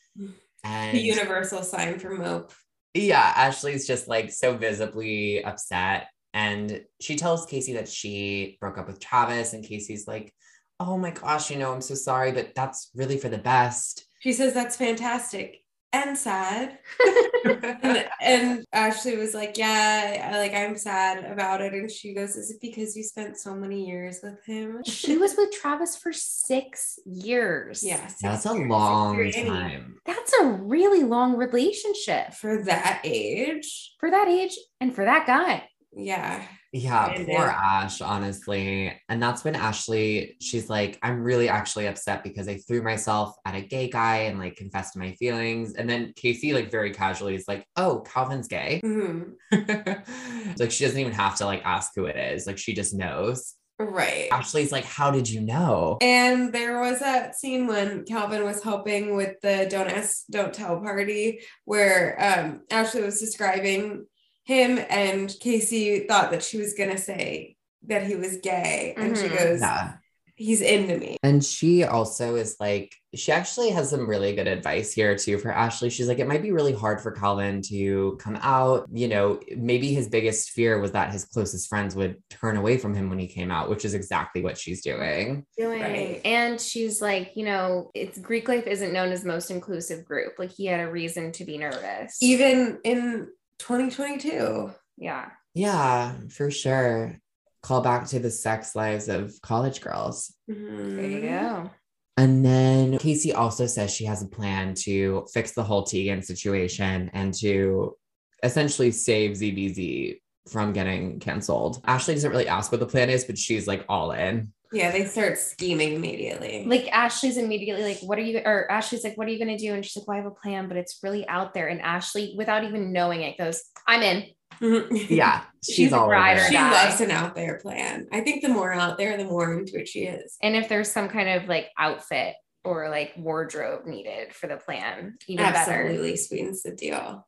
And 0.64 0.95
The 0.95 1.01
universal 1.01 1.64
sign 1.64 1.97
for 1.97 2.12
mope. 2.12 2.53
Yeah, 2.93 3.33
Ashleigh's 3.35 3.87
just 3.87 4.07
like 4.07 4.31
so 4.31 4.55
visibly 4.57 5.43
upset. 5.43 6.07
And 6.33 6.81
she 6.99 7.15
tells 7.15 7.45
Casey 7.45 7.73
that 7.73 7.87
she 7.87 8.57
broke 8.61 8.77
up 8.77 8.87
with 8.87 8.99
Travis, 8.99 9.53
and 9.53 9.63
Casey's 9.63 10.07
like, 10.07 10.33
Oh 10.79 10.97
my 10.97 11.11
gosh, 11.11 11.51
you 11.51 11.57
know, 11.57 11.73
I'm 11.73 11.81
so 11.81 11.93
sorry, 11.93 12.31
but 12.31 12.55
that's 12.55 12.89
really 12.95 13.17
for 13.17 13.29
the 13.29 13.37
best. 13.37 14.05
She 14.19 14.33
says 14.33 14.53
that's 14.53 14.75
fantastic 14.75 15.61
and 15.93 16.17
sad. 16.17 16.79
and, 17.83 18.07
and 18.21 18.65
Ashleigh 18.73 19.17
was 19.17 19.33
like, 19.33 19.57
"Yeah, 19.57 20.31
I, 20.31 20.37
like 20.37 20.53
I'm 20.53 20.77
sad 20.77 21.25
about 21.25 21.61
it." 21.61 21.73
And 21.73 21.91
she 21.91 22.13
goes, 22.13 22.35
"Is 22.35 22.51
it 22.51 22.61
because 22.61 22.95
you 22.95 23.03
spent 23.03 23.37
so 23.37 23.55
many 23.55 23.85
years 23.87 24.19
with 24.23 24.43
him?" 24.45 24.83
She 24.85 25.17
was 25.17 25.35
with 25.37 25.51
Travis 25.51 25.97
for 25.97 26.13
six 26.13 26.99
years. 27.05 27.83
Yeah, 27.83 28.07
six 28.07 28.21
That's 28.21 28.45
a 28.45 28.53
long 28.53 29.31
time. 29.31 29.97
That's 30.05 30.33
a 30.41 30.45
really 30.45 31.03
long 31.03 31.35
relationship 31.35 32.33
for 32.33 32.63
that 32.63 33.01
age. 33.03 33.93
for 33.99 34.09
that 34.09 34.27
age 34.27 34.57
and 34.79 34.93
for 34.93 35.05
that 35.05 35.27
guy. 35.27 35.67
Yeah, 35.93 36.45
Yeah, 36.71 37.13
poor 37.25 37.47
Ash, 37.47 37.99
honestly. 37.99 38.93
And 39.09 39.21
that's 39.21 39.43
when 39.43 39.55
Ashleigh, 39.55 40.35
she's 40.39 40.69
like, 40.69 40.97
I'm 41.03 41.21
really 41.21 41.49
actually 41.49 41.87
upset 41.87 42.23
because 42.23 42.47
I 42.47 42.57
threw 42.57 42.81
myself 42.81 43.35
at 43.45 43.55
a 43.55 43.61
gay 43.61 43.89
guy 43.89 44.17
and 44.19 44.39
like 44.39 44.55
confessed 44.55 44.95
my 44.95 45.11
feelings. 45.13 45.73
And 45.73 45.89
then 45.89 46.13
Casey, 46.15 46.53
like, 46.53 46.71
very 46.71 46.91
casually 46.91 47.35
is 47.35 47.45
like, 47.47 47.65
Oh, 47.75 47.99
Calvin's 48.01 48.47
gay. 48.47 48.79
Mhm. 48.85 49.33
like, 50.59 50.71
she 50.71 50.85
doesn't 50.85 50.99
even 50.99 51.11
have 51.13 51.35
to 51.37 51.45
like 51.45 51.61
ask 51.65 51.91
who 51.95 52.05
it 52.05 52.15
is. 52.15 52.47
Like, 52.47 52.57
she 52.57 52.73
just 52.73 52.93
knows. 52.93 53.55
right. 53.77 54.29
Ashleigh's 54.31 54.71
like, 54.71 54.85
How 54.85 55.11
did 55.11 55.29
you 55.29 55.41
know? 55.41 55.97
And 56.01 56.53
there 56.53 56.79
was 56.79 56.99
that 56.99 57.35
scene 57.35 57.67
when 57.67 58.05
Calvin 58.05 58.45
was 58.45 58.63
helping 58.63 59.15
with 59.17 59.35
the 59.41 59.67
don't 59.69 59.89
ask, 59.89 60.23
don't 60.29 60.53
tell 60.53 60.79
party, 60.79 61.41
where 61.65 62.15
um, 62.17 62.61
Ashleigh 62.71 63.03
was 63.05 63.19
describing 63.19 64.05
him, 64.43 64.79
and 64.89 65.33
Casey 65.39 66.01
thought 66.07 66.31
that 66.31 66.43
she 66.43 66.57
was 66.57 66.73
gonna 66.73 66.97
say 66.97 67.55
that 67.87 68.05
he 68.05 68.15
was 68.15 68.37
gay, 68.37 68.93
and 68.97 69.17
she 69.17 69.23
Mhm. 69.25 69.37
goes, 69.37 69.59
Yeah. 69.61 69.93
"He's 70.35 70.61
into 70.61 70.97
me." 70.97 71.17
And 71.23 71.43
she 71.43 71.83
also 71.83 72.35
is 72.35 72.55
like, 72.59 72.93
she 73.13 73.31
actually 73.31 73.69
has 73.71 73.89
some 73.89 74.07
really 74.09 74.33
good 74.33 74.47
advice 74.47 74.93
here 74.93 75.15
too 75.15 75.37
for 75.37 75.49
Ashleigh. 75.51 75.91
She's 75.91 76.07
like, 76.07 76.19
it 76.19 76.27
might 76.27 76.41
be 76.41 76.51
really 76.51 76.71
hard 76.73 77.01
for 77.01 77.11
Calvin 77.11 77.61
to 77.63 78.17
come 78.21 78.37
out. 78.41 78.87
You 78.91 79.07
know, 79.09 79.39
maybe 79.55 79.93
his 79.93 80.07
biggest 80.07 80.51
fear 80.51 80.79
was 80.79 80.93
that 80.93 81.11
his 81.11 81.25
closest 81.25 81.67
friends 81.67 81.95
would 81.95 82.17
turn 82.29 82.55
away 82.57 82.77
from 82.77 82.93
him 82.95 83.09
when 83.09 83.19
he 83.19 83.27
came 83.27 83.51
out, 83.51 83.69
which 83.69 83.83
is 83.85 83.93
exactly 83.93 84.41
what 84.41 84.57
she's 84.57 84.81
doing. 84.81 85.45
doing 85.57 85.81
Right. 85.81 86.21
and 86.25 86.59
she's 86.59 87.01
like 87.01 87.33
you 87.35 87.45
know 87.45 87.91
it's 87.93 88.17
greek 88.17 88.47
life 88.47 88.65
isn't 88.65 88.93
known 88.93 89.11
as 89.11 89.23
most 89.25 89.51
inclusive 89.51 90.05
group 90.05 90.33
like 90.39 90.51
he 90.51 90.65
had 90.65 90.79
a 90.79 90.89
reason 90.91 91.31
to 91.33 91.43
be 91.45 91.57
nervous 91.57 92.17
Even 92.21 92.79
in 92.83 93.27
2022. 93.62 94.72
yeah 94.97 95.30
Yeah, 95.53 96.14
for 96.30 96.49
sure. 96.49 97.20
Call 97.62 97.82
back 97.82 98.07
to 98.07 98.20
the 98.20 98.32
sex 98.32 98.76
lives 98.76 99.07
of 99.07 99.39
college 99.41 99.82
girls. 99.82 100.34
Mm-hmm. 100.49 100.95
there 100.95 101.09
you 101.09 101.22
go 101.22 101.70
And 102.18 102.43
then 102.43 102.97
Casey 102.97 103.34
also 103.34 103.68
says 103.68 103.93
she 103.93 104.05
has 104.05 104.24
a 104.24 104.28
plan 104.28 104.74
to 104.86 105.28
fix 105.34 105.51
the 105.51 105.64
whole 105.64 105.84
Tegan 105.84 106.24
situation 106.24 107.12
and 107.14 107.34
to 107.36 107.95
essentially 108.43 108.91
save 108.91 109.38
ZBZ 109.38 110.20
from 110.49 110.74
getting 110.74 111.20
canceled. 111.20 111.84
Ashleigh 111.84 112.16
doesn't 112.16 112.32
really 112.32 112.47
ask 112.47 112.72
what 112.72 112.80
the 112.80 112.88
plan 112.88 113.12
is, 113.12 113.26
but 113.26 113.38
she's 113.38 113.68
like 113.68 113.86
all 113.88 114.12
in. 114.12 114.51
Yeah, 114.74 114.91
they 114.91 115.05
start 115.05 115.38
scheming 115.38 115.93
immediately. 115.93 116.63
like 116.65 116.88
ashleigh's 116.93 117.38
immediately 117.38 117.84
like 117.84 117.99
what 118.01 118.17
are 118.17 118.22
you 118.22 118.39
or 118.45 118.72
ashleigh's 118.72 119.03
like 119.03 119.17
what 119.17 119.28
are 119.28 119.32
you 119.32 119.43
going 119.43 119.55
to 119.57 119.61
do 119.63 119.74
and 119.74 119.84
she's 119.86 119.97
like 119.97 120.07
well 120.07 120.15
i 120.17 120.22
have 120.22 120.32
a 120.32 120.36
plan 120.36 120.67
but 120.67 120.78
it's 120.78 120.99
really 121.03 121.28
out 121.28 121.53
there 121.53 121.67
and 121.67 121.82
ashleigh 121.82 122.36
without 122.38 122.63
even 122.63 122.91
knowing 122.93 123.22
it 123.22 123.38
goes 123.38 123.63
i'm 123.88 124.01
in 124.01 124.26
Mhm. 124.61 125.09
Yeah, 125.09 125.43
she's, 125.65 125.76
She's 125.76 125.91
a 125.91 125.97
all 125.97 126.09
ride 126.09 126.34
over 126.34 126.41
or 126.41 126.45
it. 126.45 126.49
she 126.49 126.53
die. 126.55 126.86
loves 126.86 127.01
an 127.01 127.09
out 127.09 127.34
there 127.36 127.57
plan. 127.59 128.05
I 128.11 128.19
think 128.19 128.43
the 128.43 128.49
more 128.49 128.72
out 128.72 128.97
there, 128.97 129.17
the 129.17 129.24
more 129.24 129.57
into 129.57 129.80
it 129.80 129.88
she 129.88 130.01
is. 130.01 130.36
and 130.43 130.55
if 130.55 130.69
there's 130.69 130.91
some 130.91 131.09
kind 131.09 131.30
of 131.30 131.47
like 131.49 131.67
outfit 131.80 132.36
or 132.64 132.89
like 132.89 133.14
wardrobe 133.18 133.86
needed 133.86 134.34
for 134.34 134.47
the 134.47 134.57
plan 134.57 135.18
even 135.28 135.45
better 135.45 135.72
Absolutely 135.72 136.16
sweetens 136.16 136.64
the 136.64 136.72
deal. 136.72 137.26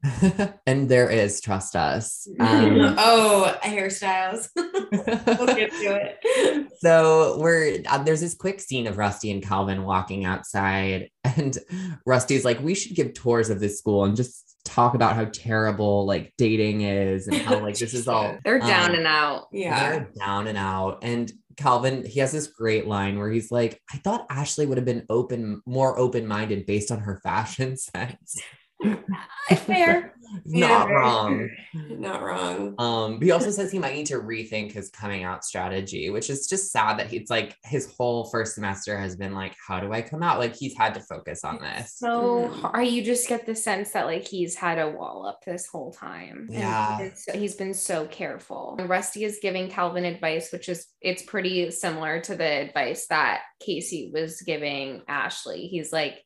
and 0.68 0.88
there 0.90 1.10
is 1.10 1.42
trust 1.42 1.76
us. 1.76 2.28
Um, 2.40 2.96
oh, 2.98 3.56
hairstyles. 3.64 4.50
we'll 4.56 5.56
get 5.56 5.72
to 5.72 5.96
it. 5.96 6.68
so 6.80 7.38
we're 7.40 7.82
uh, 7.88 8.04
there's 8.04 8.22
this 8.22 8.36
quick 8.36 8.60
scene 8.60 8.86
of 8.86 8.98
Rusty 8.98 9.32
and 9.32 9.42
Calvin 9.42 9.84
walking 9.84 10.26
outside, 10.26 11.10
and 11.24 11.58
Rusty's 12.06 12.44
like, 12.44 12.62
"We 12.62 12.76
should 12.76 12.96
give 12.96 13.14
tours 13.14 13.50
of 13.50 13.60
this 13.60 13.78
school 13.80 14.04
and 14.04 14.16
just 14.16 14.54
talk 14.66 14.94
about 14.94 15.16
how 15.16 15.26
terrible 15.26 16.06
like 16.06 16.34
dating 16.38 16.82
is 16.82 17.28
and 17.28 17.36
how 17.38 17.60
like 17.60 17.78
this 17.78 17.94
is 17.94 18.08
all 18.08 18.38
they're 18.46 18.60
down 18.60 18.92
um, 18.92 18.96
and 18.96 19.08
out 19.08 19.48
Yeah. 19.52 19.90
They're 19.90 20.10
down 20.18 20.48
and 20.48 20.58
out. 20.58 21.00
And 21.02 21.32
Calvin, 21.58 22.06
he 22.06 22.20
has 22.20 22.32
this 22.32 22.48
great 22.48 22.88
line 22.88 23.18
where 23.18 23.30
he's 23.30 23.52
like, 23.52 23.82
I 23.94 23.98
thought 23.98 24.30
Ashleigh 24.30 24.68
would 24.68 24.78
have 24.78 24.86
been 24.86 25.06
open, 25.10 25.62
more 25.66 25.98
open 25.98 26.28
minded 26.28 26.66
based 26.66 26.92
on 26.92 27.00
her 27.00 27.20
fashion 27.24 27.78
sense. 27.96 28.42
fair 29.56 30.14
Not 30.46 30.90
Yeah. 30.90 30.94
wrong. 30.94 31.50
Not 31.74 32.22
wrong. 32.24 32.76
Um, 32.80 33.20
but 33.20 33.26
he 33.26 33.32
also 33.32 33.52
says 33.52 33.72
he 33.72 33.80
might 33.80 33.96
need 33.96 34.08
to 34.08 34.20
rethink 34.20 34.72
his 34.72 34.90
coming 34.90 35.24
out 35.24 35.44
strategy, 35.44 36.10
which 36.10 36.30
is 36.30 36.48
just 36.48 36.72
sad 36.72 37.00
that 37.00 37.08
he's 37.08 37.30
like 37.30 37.56
his 37.64 37.94
whole 37.98 38.26
first 38.30 38.56
semester 38.56 38.98
has 38.98 39.16
been 39.16 39.34
like, 39.34 39.56
how 39.68 39.80
do 39.80 39.92
I 39.94 40.02
come 40.02 40.24
out? 40.24 40.40
Like 40.40 40.56
he's 40.56 40.76
had 40.78 40.94
to 40.96 41.00
focus 41.00 41.44
on 41.44 41.60
this. 41.62 41.94
so 41.98 42.50
Mhm. 42.50 42.62
hard. 42.62 42.88
You 42.88 43.04
just 43.04 43.28
get 43.28 43.46
the 43.46 43.56
sense 43.56 43.92
that 43.92 44.06
like 44.06 44.28
he's 44.28 44.56
had 44.56 44.80
a 44.80 44.90
wall 44.90 45.26
up 45.28 45.40
this 45.46 45.68
whole 45.68 45.92
time. 45.92 46.48
Yeah. 46.50 46.98
he's 46.98 47.08
been 47.10 47.16
so- 47.18 47.40
he's 47.40 47.56
been 47.56 47.74
so 47.74 48.06
careful. 48.08 48.76
And 48.80 48.90
Rusty 48.90 49.24
is 49.24 49.40
giving 49.42 49.70
Calvin 49.70 50.06
advice, 50.06 50.52
which 50.52 50.70
is 50.70 50.88
it's 51.02 51.24
pretty 51.24 51.72
similar 51.72 52.20
to 52.22 52.36
the 52.36 52.44
advice 52.68 53.08
that 53.08 53.42
Casey 53.60 54.12
was 54.14 54.42
giving 54.42 55.02
Ashleigh. 55.10 55.70
He's 55.70 55.92
like, 55.94 56.22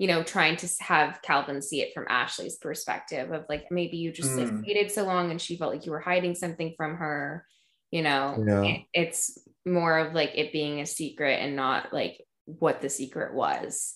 you 0.00 0.06
know, 0.06 0.22
trying 0.22 0.56
to 0.56 0.66
have 0.80 1.20
Calvin 1.20 1.60
see 1.60 1.82
it 1.82 1.92
from 1.92 2.06
Ashleigh's 2.08 2.56
perspective 2.56 3.30
of 3.32 3.44
like 3.50 3.66
maybe 3.70 3.98
you 3.98 4.10
just 4.10 4.34
like 4.34 4.48
Mm. 4.48 4.66
waited 4.66 4.90
so 4.90 5.04
long 5.04 5.30
and 5.30 5.38
she 5.38 5.58
felt 5.58 5.74
like 5.74 5.84
you 5.84 5.92
were 5.92 6.00
hiding 6.00 6.34
something 6.34 6.72
from 6.74 6.96
her. 6.96 7.44
You 7.90 8.00
know, 8.02 8.42
Yeah. 8.48 8.62
it- 8.62 8.86
it's 8.94 9.46
more 9.66 9.98
of 9.98 10.14
like 10.14 10.30
it 10.34 10.52
being 10.54 10.80
a 10.80 10.86
secret 10.86 11.34
and 11.42 11.54
not 11.54 11.92
like 11.92 12.24
what 12.46 12.80
the 12.80 12.88
secret 12.88 13.34
was 13.34 13.94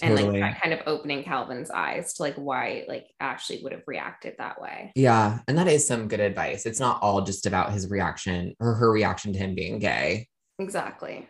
and 0.00 0.14
like 0.14 0.58
kind 0.62 0.72
of 0.72 0.80
opening 0.86 1.22
Calvin's 1.22 1.70
eyes 1.70 2.14
to 2.14 2.22
like 2.22 2.36
why 2.36 2.86
like 2.88 3.06
Ashleigh 3.20 3.62
would 3.62 3.72
have 3.72 3.84
reacted 3.86 4.36
that 4.38 4.58
way. 4.58 4.90
Yeah. 4.94 5.40
And 5.48 5.58
that 5.58 5.68
is 5.68 5.86
some 5.86 6.08
good 6.08 6.20
advice. 6.20 6.64
It's 6.64 6.80
not 6.80 7.02
all 7.02 7.20
just 7.20 7.44
about 7.44 7.72
his 7.72 7.90
reaction 7.90 8.54
or 8.58 8.72
her 8.74 8.90
reaction 8.90 9.34
to 9.34 9.38
him 9.38 9.54
being 9.54 9.80
gay. 9.80 10.28
Exactly. 10.58 11.28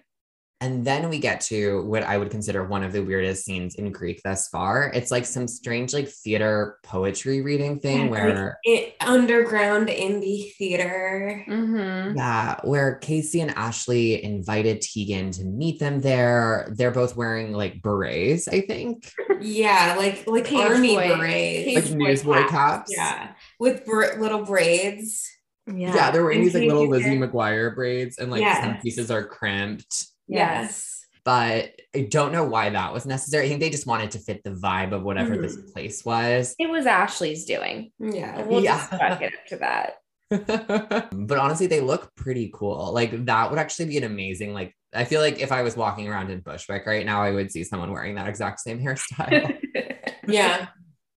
And 0.62 0.86
then 0.86 1.10
we 1.10 1.18
get 1.18 1.42
to 1.42 1.82
what 1.84 2.02
I 2.02 2.16
would 2.16 2.30
consider 2.30 2.64
one 2.64 2.82
of 2.82 2.90
the 2.92 3.04
weirdest 3.04 3.44
scenes 3.44 3.74
in 3.74 3.92
Greek 3.92 4.22
thus 4.24 4.48
far. 4.48 4.90
It's 4.94 5.10
like 5.10 5.26
some 5.26 5.46
strange, 5.46 5.92
like 5.92 6.08
theater 6.08 6.78
poetry 6.82 7.42
reading 7.42 7.78
thing 7.78 8.04
Yeah, 8.06 8.10
where, 8.10 8.58
It, 8.64 8.94
underground 9.02 9.88
indie 9.88 10.54
theater. 10.54 11.44
Mm-hmm. 11.46 12.16
yeah, 12.16 12.56
where 12.64 12.94
Casey 12.96 13.42
and 13.42 13.54
Ashleigh 13.54 14.18
invited 14.20 14.80
Tegan 14.80 15.30
to 15.32 15.44
meet 15.44 15.78
them 15.78 16.00
there. 16.00 16.72
They're 16.74 16.90
both 16.90 17.16
wearing 17.16 17.52
like 17.52 17.82
berets, 17.82 18.48
I 18.48 18.62
think, 18.62 19.12
Yeah, 19.42 19.94
like 19.98 20.26
like 20.26 20.46
Page 20.46 20.64
army 20.70 20.94
boy. 20.94 21.08
berets. 21.18 21.64
Page 21.66 21.90
like 21.90 21.98
newsboy 21.98 22.34
caps. 22.48 22.50
caps. 22.50 22.92
Yeah, 22.96 23.32
with 23.60 23.84
br- 23.84 24.18
little 24.18 24.42
braids. 24.42 25.22
Yeah. 25.66 25.94
Yeah, 25.94 26.10
they're 26.12 26.22
wearing 26.22 26.38
And 26.38 26.46
these 26.46 26.54
like 26.54 26.62
little 26.68 26.88
Lizzie 26.88 27.18
McGuire 27.18 27.74
braids, 27.74 28.16
and 28.16 28.30
like 28.30 28.42
some 28.62 28.78
pieces 28.78 29.10
are 29.10 29.22
crimped. 29.24 30.06
Yes. 30.28 31.04
But 31.24 31.72
I 31.94 32.02
don't 32.08 32.30
know 32.32 32.44
why 32.44 32.70
that 32.70 32.92
was 32.92 33.04
necessary. 33.04 33.46
I 33.46 33.48
think 33.48 33.60
they 33.60 33.70
just 33.70 33.86
wanted 33.86 34.12
to 34.12 34.18
fit 34.20 34.44
the 34.44 34.50
vibe 34.50 34.92
of 34.92 35.02
whatever 35.02 35.36
this 35.36 35.56
Mhm. 35.56 35.72
place 35.72 36.04
was. 36.04 36.54
It 36.58 36.68
was 36.70 36.86
Ashleigh's 36.86 37.44
doing. 37.44 37.90
Yeah. 37.98 38.42
We'll 38.42 38.62
just 38.62 38.92
Yeah. 38.92 38.98
chalk 38.98 39.22
it 39.22 39.32
up 39.34 39.46
to 39.48 39.56
that. 39.56 39.94
but 41.12 41.38
honestly, 41.38 41.66
they 41.66 41.80
look 41.80 42.14
pretty 42.16 42.50
cool. 42.54 42.92
Like 42.92 43.24
that 43.26 43.50
would 43.50 43.58
actually 43.58 43.86
be 43.86 43.98
an 43.98 44.04
amazing. 44.04 44.52
Like 44.54 44.72
I 44.94 45.04
feel 45.04 45.20
like 45.20 45.40
if 45.40 45.50
I 45.52 45.62
was 45.62 45.76
walking 45.76 46.08
around 46.08 46.30
in 46.30 46.40
Bushwick 46.40 46.86
right 46.86 47.04
now, 47.04 47.22
I 47.22 47.30
would 47.32 47.50
see 47.50 47.64
someone 47.64 47.90
wearing 47.92 48.14
that 48.14 48.28
exact 48.28 48.60
same 48.60 48.78
hairstyle. 48.80 49.58
Yeah. 50.28 50.66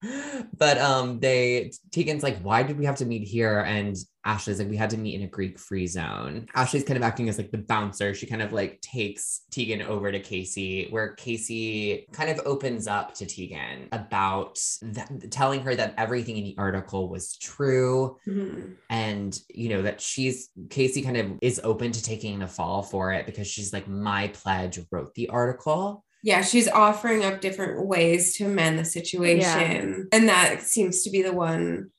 but 0.57 0.77
um, 0.77 1.19
they 1.19 1.71
Tegan's 1.91 2.23
like, 2.23 2.39
why 2.39 2.63
did 2.63 2.77
we 2.77 2.85
have 2.85 2.97
to 2.97 3.05
meet 3.05 3.27
here? 3.27 3.59
And 3.59 3.95
Ashleigh's 4.25 4.59
like, 4.59 4.69
we 4.69 4.77
had 4.77 4.89
to 4.91 4.97
meet 4.97 5.15
in 5.15 5.23
a 5.23 5.27
Greek 5.27 5.57
free 5.57 5.87
zone. 5.87 6.45
Ashleigh's 6.53 6.83
kind 6.85 6.97
of 6.97 7.03
acting 7.03 7.29
as 7.29 7.37
like 7.37 7.51
the 7.51 7.57
bouncer. 7.57 8.13
She 8.13 8.25
kind 8.25 8.41
of 8.41 8.53
like 8.53 8.79
takes 8.81 9.41
Tegan 9.51 9.81
over 9.81 10.11
to 10.11 10.19
Casey, 10.19 10.87
where 10.89 11.13
Casey 11.15 12.07
kind 12.13 12.29
of 12.29 12.45
opens 12.45 12.87
up 12.87 13.13
to 13.15 13.25
Tegan 13.25 13.87
about 13.91 14.59
that, 14.81 15.31
telling 15.31 15.61
her 15.61 15.75
that 15.75 15.95
everything 15.97 16.37
in 16.37 16.43
the 16.43 16.55
article 16.57 17.09
was 17.09 17.37
true. 17.37 18.17
Mhm. 18.27 18.75
And, 18.89 19.39
you 19.49 19.69
know, 19.69 19.81
that 19.81 19.99
she's 20.01 20.49
Casey 20.69 21.01
kind 21.01 21.17
of 21.17 21.31
is 21.41 21.59
open 21.63 21.91
to 21.91 22.03
taking 22.03 22.39
the 22.39 22.47
fall 22.47 22.83
for 22.83 23.11
it 23.13 23.25
because 23.25 23.47
she's 23.47 23.73
like, 23.73 23.87
my 23.87 24.29
pledge 24.29 24.79
wrote 24.91 25.13
the 25.15 25.29
article. 25.29 26.05
Yeah, 26.23 26.41
she's 26.41 26.67
offering 26.67 27.23
up 27.23 27.41
different 27.41 27.85
ways 27.85 28.35
to 28.37 28.45
amend 28.45 28.77
the 28.79 28.85
situation. 28.85 30.07
And 30.11 30.29
that 30.29 30.61
seems 30.63 31.03
to 31.03 31.09
be 31.09 31.21
the 31.21 31.33
one 31.33 31.91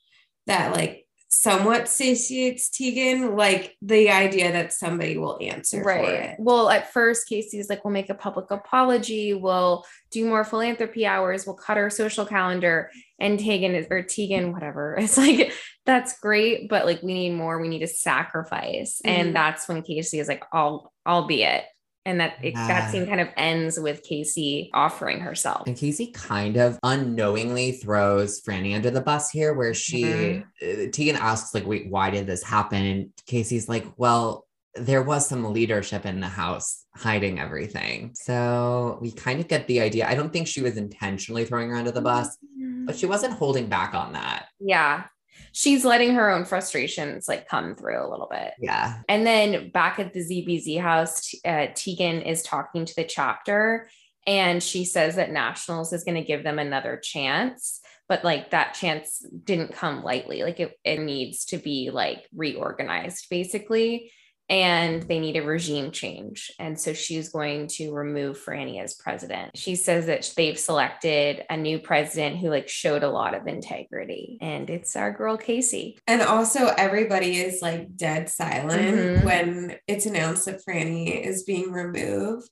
that 0.46 0.72
like 0.72 1.06
somewhat 1.32 1.88
satiates 1.88 2.68
Tegan, 2.70 3.36
like 3.36 3.76
the 3.80 4.10
idea 4.10 4.50
that 4.50 4.72
somebody 4.72 5.16
will 5.16 5.38
answer 5.40 5.80
for 5.80 5.92
it. 5.92 6.36
Well, 6.40 6.68
at 6.68 6.92
first, 6.92 7.28
Casey's 7.28 7.70
like, 7.70 7.84
we'll 7.84 7.92
make 7.92 8.10
a 8.10 8.14
public 8.14 8.50
apology. 8.50 9.32
We'll 9.32 9.84
do 10.10 10.26
more 10.26 10.42
philanthropy 10.42 11.06
hours. 11.06 11.46
We'll 11.46 11.54
cut 11.54 11.78
our 11.78 11.88
social 11.88 12.26
calendar. 12.26 12.90
And 13.20 13.38
Tegan 13.38 13.76
is, 13.76 13.86
or 13.90 14.02
Tegan, 14.02 14.52
whatever. 14.52 14.96
It's 14.98 15.16
like, 15.16 15.52
that's 15.86 16.18
great, 16.18 16.68
but 16.68 16.84
like, 16.84 17.00
we 17.02 17.14
need 17.14 17.34
more. 17.34 17.60
We 17.60 17.68
need 17.68 17.82
a 17.82 17.86
sacrifice. 17.86 19.00
Mhm. 19.06 19.10
And 19.10 19.36
that's 19.36 19.68
when 19.68 19.82
Casey 19.82 20.18
is 20.18 20.28
like, 20.28 20.42
I'll, 20.52 20.92
I'll 21.06 21.26
be 21.28 21.44
it. 21.44 21.64
And 22.06 22.18
that 22.20 22.34
it, 22.42 22.54
Yeah. 22.54 22.66
that 22.66 22.90
scene 22.90 23.06
kind 23.06 23.20
of 23.20 23.28
ends 23.36 23.78
with 23.78 24.02
Casey 24.02 24.70
offering 24.72 25.20
herself. 25.20 25.66
And 25.66 25.76
Casey 25.76 26.08
kind 26.12 26.56
of 26.56 26.78
unknowingly 26.82 27.72
throws 27.72 28.40
Franny 28.40 28.74
under 28.74 28.90
the 28.90 29.02
bus 29.02 29.30
here, 29.30 29.52
where 29.52 29.74
she, 29.74 30.02
Mhm. 30.04 30.42
uh, 30.62 30.90
Tegan 30.92 31.16
asks, 31.16 31.54
like, 31.54 31.66
wait, 31.66 31.90
why 31.90 32.10
did 32.10 32.26
this 32.26 32.42
happen? 32.42 32.82
And 32.84 33.10
Casey's 33.26 33.68
like, 33.68 33.86
well, 33.98 34.46
there 34.76 35.02
was 35.02 35.28
some 35.28 35.52
leadership 35.52 36.06
in 36.06 36.20
the 36.20 36.28
house 36.28 36.86
hiding 36.96 37.38
everything. 37.40 38.12
So 38.14 38.98
we 39.02 39.10
kind 39.12 39.40
of 39.40 39.48
get 39.48 39.66
the 39.66 39.80
idea. 39.80 40.08
I 40.08 40.14
don't 40.14 40.32
think 40.32 40.46
she 40.46 40.62
was 40.62 40.76
intentionally 40.76 41.44
throwing 41.44 41.70
her 41.70 41.76
under 41.76 41.90
the 41.90 42.00
bus, 42.00 42.38
but 42.86 42.96
she 42.96 43.06
wasn't 43.06 43.34
holding 43.34 43.66
back 43.66 43.94
on 43.94 44.12
that. 44.12 44.46
Yeah. 44.60 45.04
She's 45.52 45.84
letting 45.84 46.14
her 46.14 46.30
own 46.30 46.44
frustrations 46.44 47.28
like 47.28 47.48
come 47.48 47.74
through 47.74 48.04
a 48.04 48.08
little 48.08 48.28
bit. 48.30 48.52
Yeah. 48.58 49.00
And 49.08 49.26
then 49.26 49.70
back 49.70 49.98
at 49.98 50.12
the 50.12 50.20
ZBZ 50.20 50.80
house, 50.80 51.34
uh, 51.44 51.66
Tegan 51.74 52.22
is 52.22 52.42
talking 52.42 52.84
to 52.84 52.94
the 52.94 53.04
chapter 53.04 53.88
and 54.26 54.62
she 54.62 54.84
says 54.84 55.16
that 55.16 55.32
Nationals 55.32 55.92
is 55.92 56.04
going 56.04 56.16
to 56.16 56.26
give 56.26 56.44
them 56.44 56.58
another 56.58 56.96
chance. 56.96 57.80
But 58.08 58.24
like 58.24 58.50
that 58.50 58.74
chance 58.74 59.24
didn't 59.44 59.72
come 59.72 60.02
lightly. 60.02 60.42
Like 60.42 60.60
it, 60.60 60.78
it 60.84 61.00
needs 61.00 61.44
to 61.46 61.58
be 61.58 61.90
like 61.90 62.26
reorganized 62.34 63.26
basically. 63.30 64.12
And 64.50 65.04
they 65.04 65.20
need 65.20 65.36
a 65.36 65.42
regime 65.42 65.92
change. 65.92 66.50
And 66.58 66.78
so 66.78 66.92
she's 66.92 67.28
going 67.28 67.68
to 67.68 67.92
remove 67.92 68.36
Franny 68.44 68.82
as 68.82 68.94
president. 68.94 69.56
She 69.56 69.76
says 69.76 70.06
that 70.06 70.30
they've 70.36 70.58
selected 70.58 71.44
a 71.48 71.56
new 71.56 71.78
president 71.78 72.38
who 72.38 72.50
like 72.50 72.68
showed 72.68 73.04
a 73.04 73.08
lot 73.10 73.34
of 73.34 73.46
integrity. 73.46 74.38
And 74.40 74.68
it's 74.68 74.96
our 74.96 75.12
girl 75.12 75.36
Casey. 75.36 75.98
And 76.08 76.20
also, 76.20 76.66
everybody 76.76 77.40
is 77.40 77.62
like 77.62 77.96
dead 77.96 78.28
silent 78.28 78.98
Mhm. 78.98 79.24
when 79.24 79.76
it's 79.86 80.06
announced 80.06 80.46
that 80.46 80.64
Franny 80.66 81.24
is 81.24 81.44
being 81.44 81.70
removed. 81.70 82.50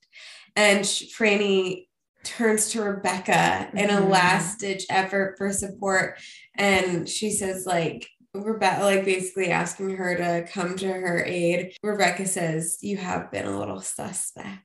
And 0.55 0.79
Franny 0.85 1.87
turns 2.23 2.69
to 2.71 2.81
Rebecca 2.81 3.69
in 3.73 3.89
a 3.89 4.01
Mhm. 4.01 4.09
last 4.09 4.59
ditch 4.59 4.85
effort 4.89 5.35
for 5.37 5.51
support. 5.51 6.17
And 6.55 7.07
she 7.09 7.29
says, 7.31 7.65
like, 7.65 8.07
Rebecca, 8.33 8.83
like 8.83 9.05
basically 9.05 9.49
asking 9.49 9.95
her 9.97 10.15
to 10.15 10.47
come 10.51 10.75
to 10.77 10.87
her 10.91 11.23
aid. 11.25 11.73
Rebecca 11.81 12.25
says, 12.27 12.77
You 12.81 12.97
have 12.97 13.31
been 13.31 13.45
a 13.45 13.57
little 13.57 13.81
suspect. 13.81 14.59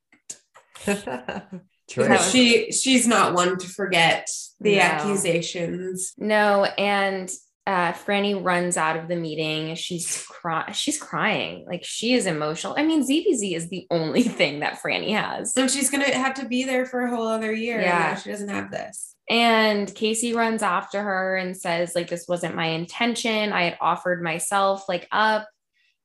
True. 0.86 2.04
Because 2.04 2.30
she 2.30 2.72
she's 2.72 3.06
not 3.06 3.34
one 3.34 3.58
to 3.58 3.68
forget 3.68 4.28
the 4.60 4.76
No. 4.76 4.80
accusations. 4.82 6.14
No, 6.18 6.64
and 6.64 7.30
uh 7.66 7.92
Franny 7.92 8.42
runs 8.42 8.76
out 8.76 8.96
of 8.96 9.08
the 9.08 9.16
meeting. 9.16 9.74
She's 9.76 10.24
crying. 10.28 10.72
She's 10.72 11.00
crying. 11.00 11.64
Like 11.68 11.84
she 11.84 12.14
is 12.14 12.26
emotional. 12.26 12.74
I 12.76 12.84
mean, 12.84 13.02
ZBZ 13.06 13.54
is 13.56 13.68
the 13.68 13.86
only 13.90 14.22
thing 14.38 14.60
that 14.60 14.80
Franny 14.82 15.12
has. 15.14 15.52
And 15.56 15.70
she's 15.70 15.90
gonna 15.90 16.12
have 16.14 16.34
to 16.34 16.46
be 16.46 16.64
there 16.64 16.86
for 16.86 17.00
a 17.02 17.14
whole 17.14 17.26
other 17.28 17.52
year. 17.52 17.80
Yeah. 17.80 18.14
she 18.16 18.30
doesn't 18.30 18.48
have 18.48 18.70
this. 18.70 19.13
And 19.28 19.92
Casey 19.94 20.34
runs 20.34 20.62
after 20.62 21.02
her 21.02 21.36
and 21.36 21.56
says, 21.56 21.94
like, 21.94 22.08
this 22.08 22.26
wasn't 22.28 22.54
my 22.56 22.66
intention. 22.66 23.52
I 23.52 23.64
had 23.64 23.78
offered 23.80 24.22
myself 24.22 24.88
like 24.88 25.08
up. 25.10 25.48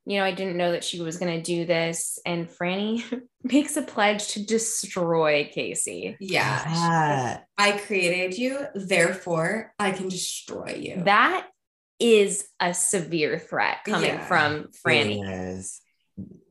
You 0.05 0.17
know, 0.17 0.24
I 0.24 0.32
didn't 0.32 0.57
know 0.57 0.72
that 0.72 0.84
she 0.84 1.01
was 1.01 1.17
gonna 1.17 1.41
do 1.41 1.65
this. 1.65 2.17
And 2.26 2.49
Franny 2.49 3.03
makes 3.43 3.78
a 3.78 3.82
pledge 3.82 4.30
to 4.30 4.43
destroy 4.45 5.49
Casey. 5.53 6.15
Yeah. 6.20 6.63
Yeah. 6.74 7.39
I 7.57 7.74
created 7.74 8.38
you, 8.38 8.65
therefore 8.74 9.74
I 9.78 9.91
can 9.91 10.07
destroy 10.07 10.78
you. 10.80 11.03
That 11.03 11.45
is 11.99 12.47
a 12.59 12.74
severe 12.74 13.38
threat 13.38 13.80
coming 13.86 14.11
Yeah. 14.13 14.26
from 14.26 14.70
Franny. 14.86 15.22
Really 15.22 15.22
is. 15.22 15.82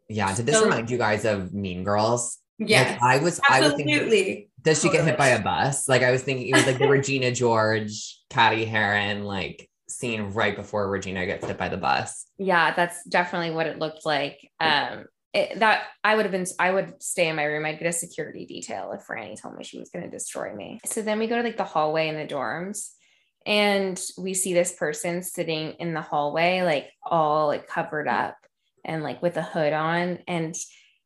Yeah. 0.09 0.35
Did 0.37 0.47
this 0.47 0.57
So- 0.57 0.65
remind 0.65 0.91
you 0.91 0.99
guys 0.99 1.25
of 1.25 1.53
Mean 1.55 1.83
Girls? 1.83 2.39
Like. 2.61 3.01
I 3.03 3.19
was 3.19 3.41
I 3.49 3.61
was 3.61 3.75
thinking 3.75 3.95
absolutely. 3.95 4.48
Does 4.63 4.83
she 4.83 4.91
get 4.91 5.05
hit 5.05 5.17
by 5.17 5.29
a 5.29 5.41
bus? 5.43 5.89
Like 5.89 6.03
I 6.03 6.11
was 6.11 6.23
thinking 6.23 6.49
it 6.49 6.55
was 6.55 6.67
like 6.67 6.79
the 6.79 6.89
Regina 6.97 7.33
George, 7.33 8.19
Catty 8.31 8.65
Heron, 8.65 9.25
like 9.25 9.69
scene 9.89 10.23
right 10.33 10.55
before 10.55 10.89
Regina 10.91 11.25
gets 11.27 11.47
hit 11.47 11.57
by 11.59 11.69
the 11.69 11.77
bus. 11.77 12.27
yeah 12.39 12.75
that's 12.75 13.03
definitely 13.05 13.51
what 13.51 13.67
it 13.67 13.79
looked 13.79 14.05
like 14.05 14.39
um 14.61 15.07
it, 15.33 15.59
that 15.61 15.85
i 16.05 16.15
would 16.15 16.25
have 16.25 16.33
been 16.33 16.47
i 16.59 16.71
would 16.71 17.03
stay 17.03 17.29
in 17.29 17.37
my 17.37 17.45
room 17.45 17.65
i'd 17.65 17.79
get 17.79 17.89
a 17.89 17.93
security 17.93 18.45
detail 18.47 18.93
if 18.93 19.07
franny 19.07 19.41
told 19.41 19.57
me 19.57 19.65
she 19.65 19.79
was 19.79 19.89
going 19.91 20.05
to 20.05 20.11
destroy 20.11 20.55
me 20.55 20.79
so 20.85 21.01
then 21.03 21.19
we 21.19 21.27
go 21.27 21.37
to 21.37 21.43
like 21.43 21.57
the 21.57 21.65
hallway 21.65 22.09
in 22.09 22.17
the 22.17 22.27
dorms 22.27 22.91
and 23.47 24.01
we 24.19 24.35
see 24.35 24.53
this 24.53 24.73
person 24.73 25.23
sitting 25.23 25.73
in 25.79 25.95
the 25.95 26.03
hallway 26.03 26.63
like 26.63 26.91
all 27.03 27.47
like 27.47 27.67
covered 27.67 28.09
up 28.09 28.37
and 28.85 29.03
like 29.03 29.23
with 29.23 29.37
a 29.37 29.43
hood 29.43 29.73
on 29.73 30.19
and 30.29 30.55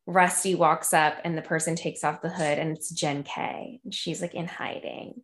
rusty 0.07 0.55
walks 0.55 0.92
up 0.92 1.18
and 1.24 1.36
the 1.36 1.42
person 1.42 1.76
takes 1.76 2.03
off 2.03 2.22
the 2.22 2.28
hood 2.28 2.59
and 2.59 2.76
it's 2.76 2.90
jen 2.90 3.22
k 3.22 3.78
and 3.84 3.94
she's 3.94 4.20
like 4.20 4.34
in 4.34 4.46
hiding 4.46 5.14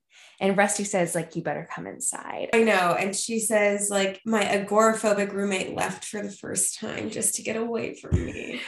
and 0.41 0.57
rusty 0.57 0.85
says 0.85 1.15
like 1.15 1.35
you 1.35 1.43
better 1.43 1.69
come 1.75 1.87
inside 1.87 2.49
I 2.59 2.63
know. 2.65 2.97
And 2.99 3.15
she 3.15 3.39
says, 3.41 3.91
like, 3.91 4.21
my 4.25 4.43
agoraphobic 4.43 5.33
roommate 5.33 5.75
left 5.75 6.05
for 6.05 6.23
the 6.23 6.31
first 6.31 6.79
time 6.79 7.11
just 7.11 7.35
to 7.37 7.43
get 7.43 7.57
away 7.57 7.95
from 7.95 8.25
me. 8.25 8.61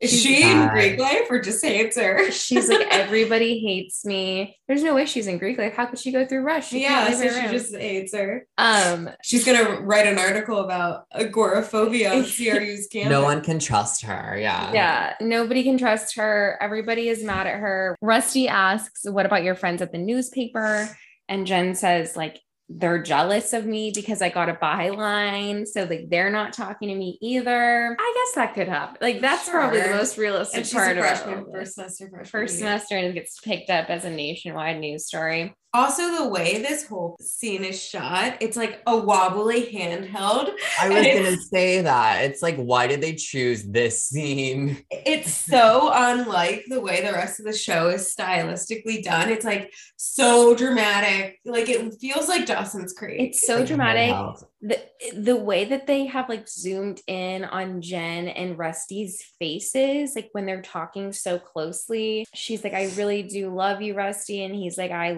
Is 0.00 0.10
She's 0.10 0.22
she 0.22 0.42
in. 0.42 0.68
Greek 0.68 0.98
life 0.98 1.26
or 1.28 1.40
just 1.40 1.62
hates 1.62 1.96
her? 1.98 2.30
She's 2.30 2.70
like, 2.70 2.86
everybody 2.90 3.58
hates 3.60 4.02
me. 4.04 4.56
There's 4.66 4.82
no 4.82 4.94
way 4.94 5.04
she's 5.04 5.26
in 5.26 5.36
Greek 5.36 5.58
life. 5.58 5.74
How 5.74 5.84
could 5.86 5.98
she 5.98 6.10
go 6.10 6.24
through 6.26 6.42
Rush? 6.42 6.68
She 6.68 6.80
yeah, 6.82 7.10
so 7.12 7.28
she 7.28 7.40
room. 7.40 7.50
just 7.50 7.76
hates 7.76 8.14
her. 8.14 8.46
um, 8.56 9.10
She's 9.22 9.44
gonna 9.44 9.80
write 9.82 10.06
an 10.06 10.18
article 10.18 10.60
about 10.60 11.04
agoraphobia 11.12 12.14
on 12.14 12.22
CRU's 12.24 12.86
campus. 12.86 13.10
No 13.10 13.22
one 13.22 13.42
can 13.42 13.58
trust 13.58 14.02
her. 14.04 14.38
Yeah. 14.38 14.72
yeah, 14.72 15.14
nobody 15.20 15.62
can 15.62 15.76
trust 15.76 16.16
her. 16.16 16.56
Everybody 16.60 17.08
is 17.08 17.22
mad 17.22 17.46
at 17.46 17.58
her. 17.58 17.96
Rusty 18.00 18.48
asks, 18.48 19.02
"What 19.04 19.26
about 19.26 19.42
your 19.44 19.54
friends 19.54 19.82
at 19.82 19.92
the 19.92 19.98
newspaper?" 19.98 20.88
And 21.28 21.46
Jen 21.46 21.74
says, 21.74 22.16
like, 22.16 22.40
they're 22.72 23.02
jealous 23.02 23.52
of 23.52 23.66
me 23.66 23.90
because 23.92 24.22
I 24.22 24.28
got 24.28 24.48
a 24.48 24.54
byline. 24.54 25.66
So 25.66 25.84
like 25.84 26.08
they're 26.08 26.30
not 26.30 26.52
talking 26.52 26.88
to 26.88 26.94
me 26.94 27.18
either. 27.20 27.96
I 27.98 28.14
guess 28.16 28.34
that 28.36 28.54
could 28.54 28.68
happen. 28.68 28.98
Like 29.00 29.20
that's 29.20 29.48
probably 29.48 29.80
the 29.80 29.88
most 29.88 30.16
realistic 30.16 30.70
part 30.70 30.96
of 30.96 31.04
freshman, 31.04 31.40
it. 31.40 31.46
first 31.52 31.74
semester 31.74 32.08
freshman. 32.08 32.26
First 32.26 32.54
year. 32.54 32.60
semester 32.60 32.96
and 32.96 33.06
it 33.08 33.14
gets 33.14 33.40
picked 33.40 33.70
up 33.70 33.90
as 33.90 34.04
a 34.04 34.10
nationwide 34.10 34.78
news 34.78 35.06
story. 35.06 35.54
Also, 35.72 36.16
the 36.16 36.28
way 36.28 36.60
this 36.60 36.86
whole 36.86 37.16
scene 37.20 37.62
is 37.64 37.80
shot, 37.80 38.36
it's 38.40 38.56
like 38.56 38.82
a 38.86 38.96
wobbly 38.96 39.70
handheld. 39.72 40.50
I 40.80 40.88
was 40.88 41.06
gonna 41.06 41.36
say 41.36 41.82
that. 41.82 42.24
It's 42.24 42.42
like, 42.42 42.56
why 42.56 42.86
did 42.88 43.00
they 43.00 43.14
choose 43.14 43.62
this 43.64 44.04
scene? 44.04 44.84
It's 44.90 45.32
so 45.32 45.90
unlike 45.94 46.64
the 46.68 46.80
way 46.80 47.02
the 47.04 47.12
rest 47.12 47.38
of 47.38 47.46
the 47.46 47.52
show 47.52 47.88
is 47.88 48.12
stylistically 48.14 49.02
done. 49.04 49.28
It's 49.28 49.44
like 49.44 49.72
so 49.96 50.54
dramatic. 50.56 51.38
Like 51.44 51.68
it 51.68 51.94
feels 52.00 52.28
like 52.28 52.46
Dawson's 52.46 52.92
Creek. 52.92 53.20
It's 53.30 53.46
so 53.46 53.58
Like, 53.58 53.66
dramatic. 53.66 54.46
the 54.60 54.80
the 55.16 55.36
way 55.36 55.64
that 55.66 55.86
they 55.86 56.06
have 56.06 56.28
like 56.28 56.48
zoomed 56.48 57.00
in 57.06 57.44
on 57.44 57.80
Jen 57.80 58.28
and 58.28 58.58
Rusty's 58.58 59.22
faces, 59.38 60.14
like 60.16 60.30
when 60.32 60.46
they're 60.46 60.62
talking 60.62 61.12
so 61.12 61.38
closely, 61.38 62.26
she's 62.34 62.64
like, 62.64 62.74
I 62.74 62.90
really 62.96 63.22
do 63.22 63.54
love 63.54 63.80
you, 63.82 63.94
Rusty. 63.94 64.42
And 64.44 64.54
he's 64.54 64.76
like, 64.76 64.90
I 64.90 65.12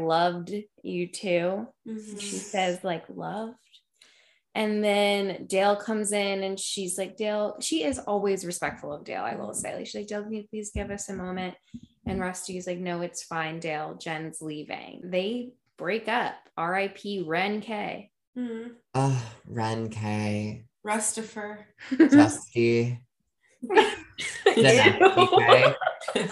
loved 0.50 0.64
you 0.82 1.06
too. 1.08 1.66
Mhm. 1.86 2.20
She 2.20 2.36
says, 2.36 2.82
like, 2.84 3.04
loved. 3.08 3.56
And 4.54 4.84
then 4.84 5.46
Dale 5.46 5.76
comes 5.76 6.12
in 6.12 6.42
and 6.42 6.60
she's 6.60 6.98
like, 6.98 7.16
Dale, 7.16 7.56
she 7.60 7.84
is 7.84 7.98
always 7.98 8.44
respectful 8.44 8.92
of 8.92 9.04
Dale, 9.04 9.22
I 9.22 9.36
will 9.36 9.54
say. 9.54 9.74
Like, 9.74 9.86
she's 9.86 9.94
like, 9.94 10.06
Dale, 10.08 10.24
can 10.24 10.32
you 10.34 10.44
please 10.50 10.72
give 10.74 10.90
us 10.90 11.08
a 11.08 11.14
moment? 11.14 11.54
And 12.06 12.20
Rusty's 12.20 12.66
like, 12.66 12.78
no, 12.78 13.00
it's 13.00 13.22
fine, 13.22 13.60
Dale. 13.60 13.96
Jen's 13.98 14.42
leaving. 14.42 15.00
They 15.04 15.52
break 15.78 16.06
up. 16.08 16.34
R.I.P. 16.58 17.22
Ren 17.26 17.62
K. 17.62 18.10
Mm. 18.36 18.72
Oh, 18.94 19.32
Ren 19.46 19.88
K, 19.88 20.64
Rustifer. 20.86 21.64
Dusty, 21.96 22.98
Zanaki 23.64 24.44
K. 26.14 26.28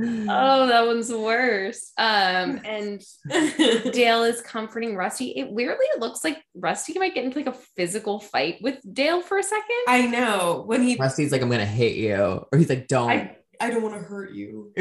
oh, 0.00 0.66
that 0.66 0.86
one's 0.86 1.10
worse. 1.12 1.92
Um, 1.98 2.60
and 2.64 3.02
Dale 3.92 4.24
is 4.24 4.40
comforting 4.42 4.96
Rusty. 4.96 5.30
It 5.36 5.50
weirdly 5.50 5.86
looks 5.98 6.22
like 6.24 6.42
Rusty 6.54 6.98
might 6.98 7.14
get 7.14 7.24
into 7.24 7.38
like 7.38 7.46
a 7.46 7.58
physical 7.76 8.20
fight 8.20 8.58
with 8.62 8.78
Dale 8.92 9.22
for 9.22 9.38
a 9.38 9.42
second. 9.42 9.84
I 9.88 10.06
know 10.06 10.62
when 10.66 10.82
he. 10.82 10.96
Rusty's 10.96 11.32
like, 11.32 11.42
I'm 11.42 11.50
gonna 11.50 11.64
hit 11.64 11.96
you, 11.96 12.16
or 12.16 12.58
he's 12.58 12.68
like, 12.68 12.88
don't. 12.88 13.10
I, 13.10 13.36
I 13.60 13.70
don't 13.70 13.82
want 13.82 13.94
to 13.94 14.00
hurt 14.02 14.32
you. 14.32 14.72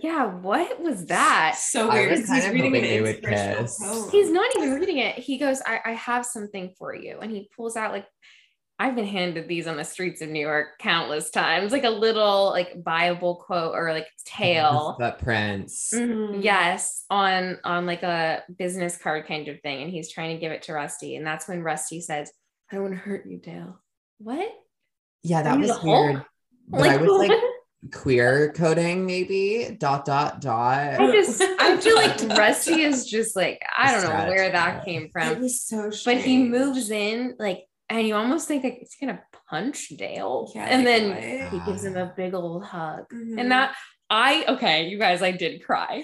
yeah, 0.00 0.26
what 0.26 0.80
was 0.80 1.06
that? 1.06 1.56
So 1.58 1.88
I 1.88 1.94
weird. 1.94 2.10
was 2.10 2.20
'cause 2.20 2.28
kind 2.28 2.40
he's 2.42 2.48
of 2.48 2.54
reading 2.54 2.74
hoping 2.74 2.96
an 2.96 3.02
would 3.02 3.22
kiss. 3.22 4.10
He's 4.10 4.30
not 4.30 4.50
even 4.56 4.74
reading 4.74 4.98
it. 4.98 5.16
He 5.16 5.38
goes, 5.38 5.62
I, 5.64 5.80
I 5.84 5.92
have 5.92 6.26
something 6.26 6.74
for 6.78 6.94
you. 6.94 7.18
And 7.20 7.30
he 7.30 7.48
pulls 7.56 7.76
out 7.76 7.92
like 7.92 8.06
I've 8.82 8.96
been 8.96 9.06
handed 9.06 9.46
these 9.46 9.68
on 9.68 9.76
the 9.76 9.84
streets 9.84 10.22
of 10.22 10.28
New 10.28 10.40
York 10.40 10.78
countless 10.80 11.30
times, 11.30 11.70
like 11.70 11.84
a 11.84 11.90
little 11.90 12.50
like 12.50 12.82
Bible 12.82 13.36
quote 13.36 13.76
or 13.76 13.92
like 13.92 14.08
tale. 14.24 14.96
footprints. 14.98 15.92
Mhm. 15.94 16.42
Yes, 16.42 17.04
on 17.08 17.58
on 17.62 17.86
like 17.86 18.02
a 18.02 18.42
business 18.58 18.96
card 18.96 19.28
kind 19.28 19.46
of 19.46 19.60
thing, 19.60 19.82
and 19.82 19.90
he's 19.92 20.10
trying 20.10 20.34
to 20.34 20.40
give 20.40 20.50
it 20.50 20.62
to 20.62 20.72
Rusty, 20.72 21.14
and 21.14 21.24
that's 21.24 21.46
when 21.46 21.62
Rusty 21.62 22.00
says, 22.00 22.32
"I 22.70 22.74
don't 22.74 22.82
want 22.82 22.94
to 22.94 23.00
hurt 23.00 23.24
you, 23.24 23.38
Dale." 23.38 23.80
What? 24.18 24.50
Yeah, 25.22 25.42
that 25.42 25.60
was 25.60 25.80
weird. 25.84 26.24
But 26.66 26.80
I 26.88 26.96
was 26.96 27.28
like 27.28 27.40
queer 27.92 28.52
coding, 28.52 29.06
maybe 29.06 29.76
dot 29.78 30.04
dot 30.04 30.40
dot. 30.40 31.00
I 31.00 31.12
just 31.12 31.40
I 31.40 31.76
feel 31.76 31.94
like 31.94 32.20
Rusty 32.38 32.82
is 32.82 33.06
just 33.06 33.36
like 33.36 33.62
I 33.76 33.92
don't 33.92 34.02
know 34.02 34.26
where 34.28 34.50
that 34.50 34.84
came 34.84 35.04
It 35.04 35.12
from, 35.12 35.40
was 35.40 35.62
so 35.62 35.90
but 36.04 36.16
he 36.18 36.42
moves 36.42 36.90
in 36.90 37.36
like, 37.38 37.64
and 37.90 38.06
you 38.06 38.14
almost 38.14 38.48
think 38.48 38.64
like 38.64 38.78
he's 38.78 38.96
gonna 39.00 39.22
punch 39.50 39.88
Dale, 39.96 40.50
Yeah, 40.54 40.64
and 40.66 40.86
then 40.86 41.10
what? 41.10 41.52
he 41.52 41.70
gives 41.70 41.84
him 41.84 41.96
a 41.96 42.06
big 42.16 42.34
old 42.34 42.64
hug, 42.64 43.04
Mhm. 43.12 43.38
and 43.40 43.50
that 43.52 43.74
I 44.10 44.44
okay, 44.48 44.88
you 44.88 44.98
guys, 44.98 45.22
I 45.22 45.30
did 45.32 45.64
cry. 45.64 46.02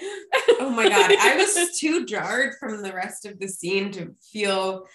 Oh 0.59 0.69
my 0.71 0.89
god, 0.89 1.11
I 1.19 1.35
was 1.35 1.77
too 1.79 2.05
jarred 2.05 2.55
from 2.59 2.81
the 2.81 2.91
rest 2.93 3.25
of 3.25 3.39
the 3.39 3.47
scene 3.47 3.91
to 3.91 4.13
feel 4.31 4.85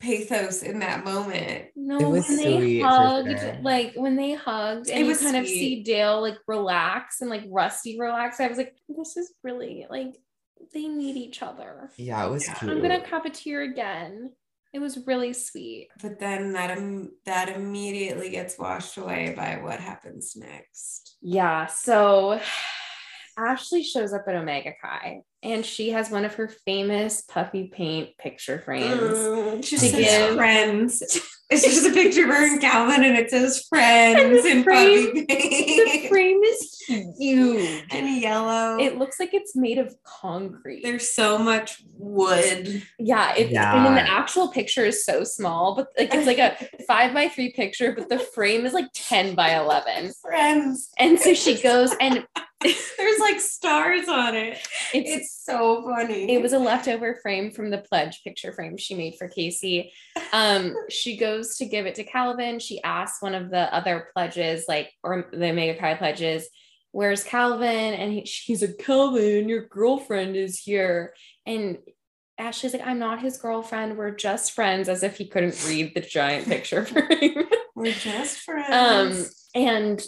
pathos 0.00 0.62
in 0.62 0.80
that 0.80 1.04
moment. 1.04 1.66
No, 1.76 1.98
It 1.98 2.08
was 2.10 2.28
when 2.28 2.36
they 2.36 2.56
sweet 2.58 2.80
hugged, 2.82 3.40
sure. 3.40 3.58
like 3.62 3.94
when 3.94 4.16
they 4.16 4.32
hugged, 4.34 4.88
and 4.90 4.98
It 4.98 5.02
you 5.04 5.06
was 5.08 5.20
kind 5.22 5.36
of 5.36 5.46
see 5.46 5.82
Dale 5.84 6.20
like 6.20 6.36
relax 6.48 7.20
and 7.20 7.30
like 7.30 7.44
Rusty 7.48 7.98
relax. 7.98 8.40
I 8.40 8.48
was 8.48 8.58
like, 8.58 8.74
this 8.88 9.16
is 9.16 9.32
really 9.44 9.86
like 9.88 10.16
they 10.72 10.88
need 10.88 11.16
each 11.16 11.42
other. 11.42 11.90
Yeah, 11.96 12.26
it 12.26 12.30
was 12.30 12.46
Yeah. 12.46 12.54
cute. 12.54 12.70
I'm 12.72 12.82
gonna 12.82 13.06
have 13.06 13.24
a 13.24 13.30
tear 13.30 13.62
again. 13.62 14.32
It 14.74 14.80
was 14.80 15.06
really 15.06 15.32
sweet. 15.32 15.88
But 16.02 16.18
then 16.18 16.52
that 16.54 16.76
Im- 16.76 17.12
that 17.26 17.48
immediately 17.48 18.28
gets 18.30 18.58
washed 18.58 18.96
away 18.96 19.32
by 19.36 19.60
what 19.62 19.78
happens 19.78 20.34
next. 20.34 21.16
Yeah. 21.22 21.66
So 21.66 22.40
Ashleigh 23.38 23.84
shows 23.84 24.12
up 24.12 24.24
at 24.26 24.34
Omega 24.34 24.72
Chi 24.82 25.20
and 25.44 25.64
she 25.64 25.90
has 25.90 26.10
one 26.10 26.24
of 26.24 26.34
her 26.34 26.48
famous 26.48 27.20
puffy 27.22 27.68
paint 27.72 28.18
picture 28.18 28.58
frames. 28.58 29.00
Mm, 29.00 29.64
to 29.64 29.96
give- 29.96 30.34
friends. 30.34 31.02
It's 31.50 31.62
just 31.62 31.86
a 31.86 31.92
picture 31.92 32.24
of 32.24 32.30
her 32.30 32.46
and 32.52 32.60
Calvin, 32.60 33.04
and 33.04 33.16
it 33.16 33.30
says 33.30 33.64
friends 33.68 34.42
the 34.44 34.48
in 34.48 34.64
frame- 34.64 35.12
puffy 35.12 35.24
The 35.26 36.08
frame 36.08 36.40
is 36.42 36.82
huge. 37.18 37.84
and 37.90 38.20
yellow. 38.20 38.78
It 38.78 38.96
looks 38.98 39.20
like 39.20 39.34
it's 39.34 39.54
made 39.54 39.78
of 39.78 39.94
concrete. 40.04 40.82
There's 40.82 41.10
so 41.10 41.38
much 41.38 41.82
wood. 41.96 42.82
Yeah, 42.98 43.34
it, 43.36 43.48
and 43.54 43.84
then 43.86 43.94
the 43.94 44.10
actual 44.10 44.48
picture 44.48 44.84
is 44.84 45.04
so 45.04 45.22
small, 45.24 45.74
but 45.76 45.88
like 45.98 46.14
it's 46.14 46.26
like 46.26 46.38
a 46.38 46.56
five 46.88 47.12
by 47.12 47.28
three 47.28 47.52
picture, 47.52 47.92
but 47.92 48.08
the 48.08 48.18
frame 48.18 48.64
is 48.66 48.72
like 48.72 48.88
10 48.94 49.34
by 49.34 49.54
11. 49.56 50.12
Friends. 50.22 50.90
And 50.98 51.18
so 51.20 51.34
she 51.34 51.60
goes, 51.60 51.94
and 52.00 52.26
There's 52.98 53.18
like 53.20 53.40
stars 53.40 54.08
on 54.08 54.34
it. 54.34 54.58
it's, 54.92 55.10
It's 55.10 55.44
so 55.44 55.82
funny. 55.88 56.32
it 56.32 56.42
was 56.42 56.52
a 56.52 56.58
leftover 56.58 57.14
frame 57.22 57.50
from 57.50 57.70
the 57.70 57.78
pledge 57.78 58.22
picture 58.24 58.52
frame 58.52 58.76
she 58.76 58.94
made 58.94 59.16
for 59.16 59.28
Casey. 59.28 59.92
Um, 60.32 60.74
she 60.90 61.16
goes 61.16 61.56
to 61.58 61.66
give 61.66 61.86
it 61.86 61.94
to 61.96 62.04
Calvin. 62.04 62.58
She 62.58 62.82
asks 62.82 63.22
one 63.22 63.34
of 63.34 63.50
the 63.50 63.72
other 63.74 64.08
pledges, 64.14 64.64
like, 64.68 64.90
or 65.02 65.28
the 65.32 65.50
Omega 65.50 65.78
Chi 65.78 65.94
pledges, 65.94 66.48
where's 66.92 67.24
Calvin? 67.24 67.94
And 67.94 68.12
he, 68.12 68.24
she's 68.24 68.62
like, 68.62 68.78
Calvin, 68.78 69.48
your 69.48 69.66
girlfriend 69.66 70.36
is 70.36 70.58
here. 70.58 71.12
And 71.44 71.78
Ashleigh's 72.38 72.72
like, 72.72 72.86
I'm 72.86 72.98
not 72.98 73.20
his 73.20 73.36
girlfriend. 73.36 73.96
We're 73.96 74.14
just 74.14 74.52
friends, 74.52 74.88
as 74.88 75.02
if 75.02 75.18
he 75.18 75.26
couldn't 75.28 75.64
read 75.68 75.92
the 75.94 76.00
giant 76.00 76.46
picture 76.48 76.84
frame. 76.86 77.44
We're 77.74 77.92
just 77.92 78.38
friends. 78.38 79.28
um, 79.56 79.60
and 79.60 80.02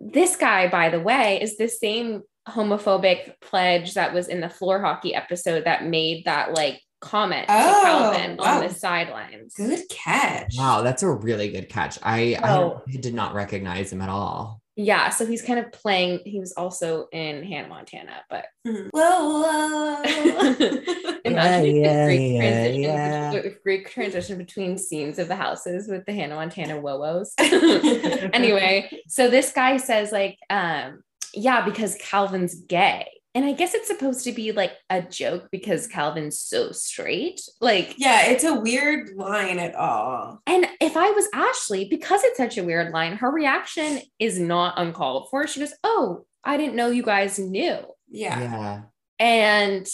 this 0.00 0.36
guy, 0.36 0.68
by 0.68 0.88
the 0.90 1.00
way, 1.00 1.40
is 1.40 1.56
the 1.56 1.68
same 1.68 2.22
homophobic 2.48 3.34
pledge 3.40 3.94
that 3.94 4.14
was 4.14 4.28
in 4.28 4.40
the 4.40 4.48
floor 4.48 4.80
hockey 4.80 5.14
episode 5.14 5.64
that 5.64 5.84
made 5.84 6.24
that 6.24 6.54
like 6.54 6.80
comment 7.00 7.46
Oh, 7.48 7.80
to 7.80 7.86
Calvin 7.86 8.36
wow. 8.38 8.56
on 8.60 8.66
the 8.66 8.74
sidelines. 8.74 9.54
Good 9.54 9.80
catch. 9.90 10.54
Wow, 10.56 10.82
that's 10.82 11.02
a 11.02 11.10
really 11.10 11.50
good 11.50 11.68
catch. 11.68 11.98
I, 12.02 12.38
Oh. 12.42 12.82
I 12.88 12.96
did 12.96 13.14
not 13.14 13.34
recognize 13.34 13.92
him 13.92 14.00
at 14.00 14.08
all. 14.08 14.60
Yeah, 14.80 15.10
so 15.10 15.26
he's 15.26 15.42
kind 15.42 15.58
of 15.58 15.72
playing. 15.72 16.20
He 16.24 16.38
was 16.38 16.52
also 16.52 17.08
in 17.10 17.42
Hannah 17.42 17.66
Montana, 17.66 18.22
but. 18.30 18.44
Whoa, 18.64 18.90
whoa. 18.92 20.02
imagine 21.24 21.24
if 21.24 21.74
the 21.74 21.80
yeah, 21.80 22.04
Greek 22.06 22.32
yeah, 22.32 22.38
transition, 22.38 22.82
yeah. 22.82 23.42
Greek 23.64 23.90
transition 23.90 24.38
between 24.38 24.78
scenes 24.78 25.18
of 25.18 25.26
the 25.26 25.34
houses 25.34 25.88
with 25.88 26.06
the 26.06 26.12
Hannah 26.12 26.36
Montana 26.36 26.74
wowos. 26.74 27.32
anyway, 28.32 28.88
so 29.08 29.28
this 29.28 29.50
guy 29.50 29.78
says 29.78 30.12
like, 30.12 30.38
um, 30.48 31.02
yeah, 31.34 31.64
because 31.64 31.96
Calvin's 31.96 32.54
gay. 32.54 33.08
And 33.38 33.46
I 33.46 33.52
guess 33.52 33.72
it's 33.72 33.86
supposed 33.86 34.24
to 34.24 34.32
be 34.32 34.50
like 34.50 34.72
a 34.90 35.00
joke 35.00 35.46
because 35.52 35.86
Calvin's 35.86 36.40
so 36.40 36.72
straight. 36.72 37.40
Like, 37.60 37.94
yeah, 37.96 38.30
it's 38.30 38.42
a 38.42 38.58
weird 38.58 39.10
line 39.14 39.60
at 39.60 39.76
all. 39.76 40.40
and 40.44 40.66
if 40.80 40.96
I 40.96 41.12
was 41.12 41.28
Ashleigh, 41.32 41.88
because 41.88 42.24
it's 42.24 42.36
such 42.36 42.58
a 42.58 42.64
weird 42.64 42.92
line, 42.92 43.12
her 43.12 43.30
reaction 43.30 44.00
is 44.18 44.40
not 44.40 44.74
uncalled 44.76 45.28
for. 45.30 45.46
She 45.46 45.60
goes, 45.60 45.72
Oh, 45.84 46.26
I 46.42 46.56
didn't 46.56 46.74
know 46.74 46.90
you 46.90 47.04
guys 47.04 47.38
knew. 47.38 47.78
Yeah. 48.10 48.40
Yeah. 48.40 48.82
And 49.20 49.86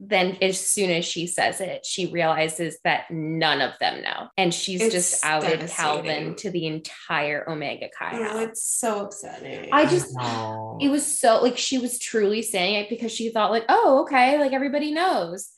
then 0.00 0.38
as 0.40 0.60
soon 0.60 0.90
as 0.90 1.04
she 1.04 1.26
says 1.26 1.60
it, 1.60 1.84
she 1.84 2.06
realizes 2.06 2.78
that 2.84 3.10
none 3.10 3.60
of 3.60 3.72
them 3.80 4.00
know. 4.02 4.28
And 4.36 4.54
she's 4.54 4.80
It's 4.80 4.94
just 4.94 5.24
outed 5.24 5.60
devastating. 5.60 6.04
Calvin 6.04 6.34
to 6.36 6.50
the 6.50 6.66
entire 6.66 7.48
Omega 7.50 7.88
Chi 7.98 8.12
Oh, 8.14 8.40
it's 8.40 8.62
so 8.64 9.06
upsetting. 9.06 9.70
I 9.72 9.86
just 9.86 10.14
No. 10.16 10.78
it 10.80 10.88
was 10.88 11.04
so 11.04 11.42
like 11.42 11.58
she 11.58 11.78
was 11.78 11.98
truly 11.98 12.42
saying 12.42 12.74
it 12.76 12.88
because 12.88 13.10
she 13.12 13.30
thought 13.30 13.50
like 13.50 13.64
oh 13.68 14.02
okay 14.02 14.38
like 14.38 14.52
everybody 14.52 14.92
knows 14.92 15.50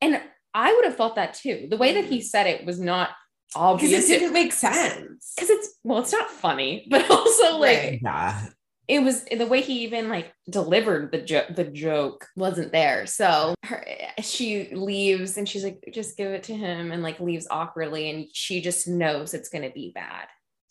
and 0.00 0.20
i 0.54 0.72
would 0.72 0.84
have 0.84 0.96
thought 0.96 1.16
that 1.16 1.34
too 1.34 1.66
the 1.70 1.76
way 1.76 1.94
that 1.94 2.04
he 2.04 2.18
mm-hmm. 2.18 2.22
said 2.24 2.46
it 2.46 2.64
was 2.64 2.80
not 2.80 3.10
because 3.52 3.82
obvious 3.82 4.10
it 4.10 4.20
didn't 4.20 4.32
make 4.32 4.52
sense. 4.52 5.32
because 5.36 5.50
it's 5.50 5.78
well 5.84 5.98
it's 5.98 6.12
not 6.12 6.30
funny 6.30 6.86
but 6.90 7.08
also 7.10 7.58
like 7.58 7.78
Right. 7.78 8.00
yeah. 8.02 8.46
It 8.88 9.00
was 9.02 9.24
the 9.24 9.46
way 9.46 9.60
he 9.60 9.82
even 9.82 10.08
like 10.08 10.32
delivered 10.48 11.10
the 11.12 11.20
joke 11.20 11.46
the 11.54 11.64
joke 11.64 12.26
wasn't 12.36 12.70
there 12.72 13.06
so 13.06 13.54
her, 13.64 13.84
she 14.20 14.68
leaves 14.74 15.36
and 15.36 15.48
she's 15.48 15.64
like 15.64 15.82
just 15.92 16.16
give 16.16 16.30
it 16.30 16.42
to 16.44 16.54
him 16.54 16.92
and 16.92 17.02
like 17.02 17.18
leaves 17.20 17.46
awkwardly 17.50 18.10
and 18.10 18.26
she 18.32 18.60
just 18.60 18.86
knows 18.88 19.34
it's 19.34 19.48
going 19.48 19.64
to 19.64 19.70
be 19.74 19.90
bad 19.94 20.26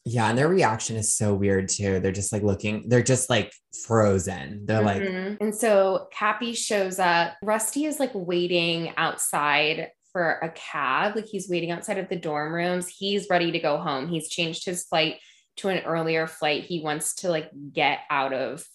Yeah. 0.05 0.29
And 0.29 0.37
their 0.37 0.47
reaction 0.47 0.95
is 0.97 1.13
so 1.15 1.33
weird 1.33 1.67
too. 1.67 1.99
They're 1.99 2.11
just 2.11 2.31
like 2.31 2.43
looking, 2.43 2.87
they're 2.89 3.01
just 3.01 3.27
like 3.27 3.51
frozen. 3.85 4.65
They're 4.67 4.83
like, 4.83 5.01
Mhm. 5.01 5.37
and 5.41 5.53
so 5.55 6.07
Cappy 6.11 6.53
shows 6.53 6.99
up. 6.99 7.33
Rusty 7.41 7.85
is 7.85 7.99
like 7.99 8.11
waiting 8.13 8.93
outside 8.97 9.89
for 10.11 10.33
a 10.43 10.49
cab. 10.49 11.15
Like 11.15 11.25
he's 11.25 11.49
waiting 11.49 11.71
outside 11.71 11.97
of 11.97 12.07
the 12.07 12.15
dorm 12.15 12.53
rooms. 12.53 12.87
He's 12.87 13.27
ready 13.31 13.51
to 13.51 13.59
go 13.59 13.77
home. 13.77 14.07
He's 14.07 14.29
changed 14.29 14.63
his 14.65 14.85
flight 14.85 15.15
to 15.57 15.69
an 15.69 15.83
earlier 15.85 16.27
flight. 16.27 16.63
He 16.65 16.81
wants 16.81 17.15
to 17.15 17.29
like 17.29 17.49
get 17.73 17.99
out 18.09 18.33
of 18.33 18.65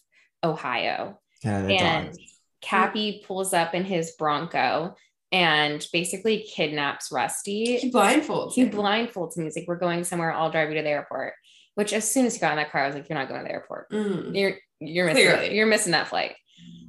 Ohio. 0.42 1.20
kind 1.42 1.70
And 1.70 2.06
dogs. 2.08 2.18
Cappy 2.62 3.22
pulls 3.26 3.52
up 3.54 3.74
in 3.74 3.84
his 3.84 4.12
Bronco 4.18 4.94
and 5.32 5.86
basically 5.92 6.40
kidnaps 6.54 7.10
Rusty 7.12 7.76
He 7.78 7.90
blindfolds. 7.90 8.52
he 8.54 8.62
him. 8.62 8.70
blindfolds 8.70 9.36
me. 9.36 9.44
He's 9.44 9.56
like, 9.56 9.68
"We're 9.68 9.76
going 9.76 10.04
somewhere. 10.04 10.32
I'll 10.32 10.50
drive 10.50 10.68
you 10.70 10.76
to 10.76 10.82
the 10.82 10.88
airport." 10.88 11.34
Which, 11.76 11.92
as 11.92 12.10
soon 12.10 12.26
as 12.26 12.34
he 12.34 12.40
got 12.40 12.50
in 12.52 12.56
that 12.56 12.72
car, 12.72 12.82
I 12.82 12.86
was 12.88 12.96
like, 12.96 13.08
"You're 13.08 13.18
not 13.18 13.28
going 13.28 13.40
to 13.40 13.44
the 13.44 13.52
airport. 13.52 13.90
Mm. 13.90 14.36
You're 14.36 14.54
you're 14.80 15.06
missing 15.06 15.24
Clearly. 15.30 15.54
you're 15.54 15.66
missing 15.66 15.92
that 15.92 16.08
flight." 16.08 16.34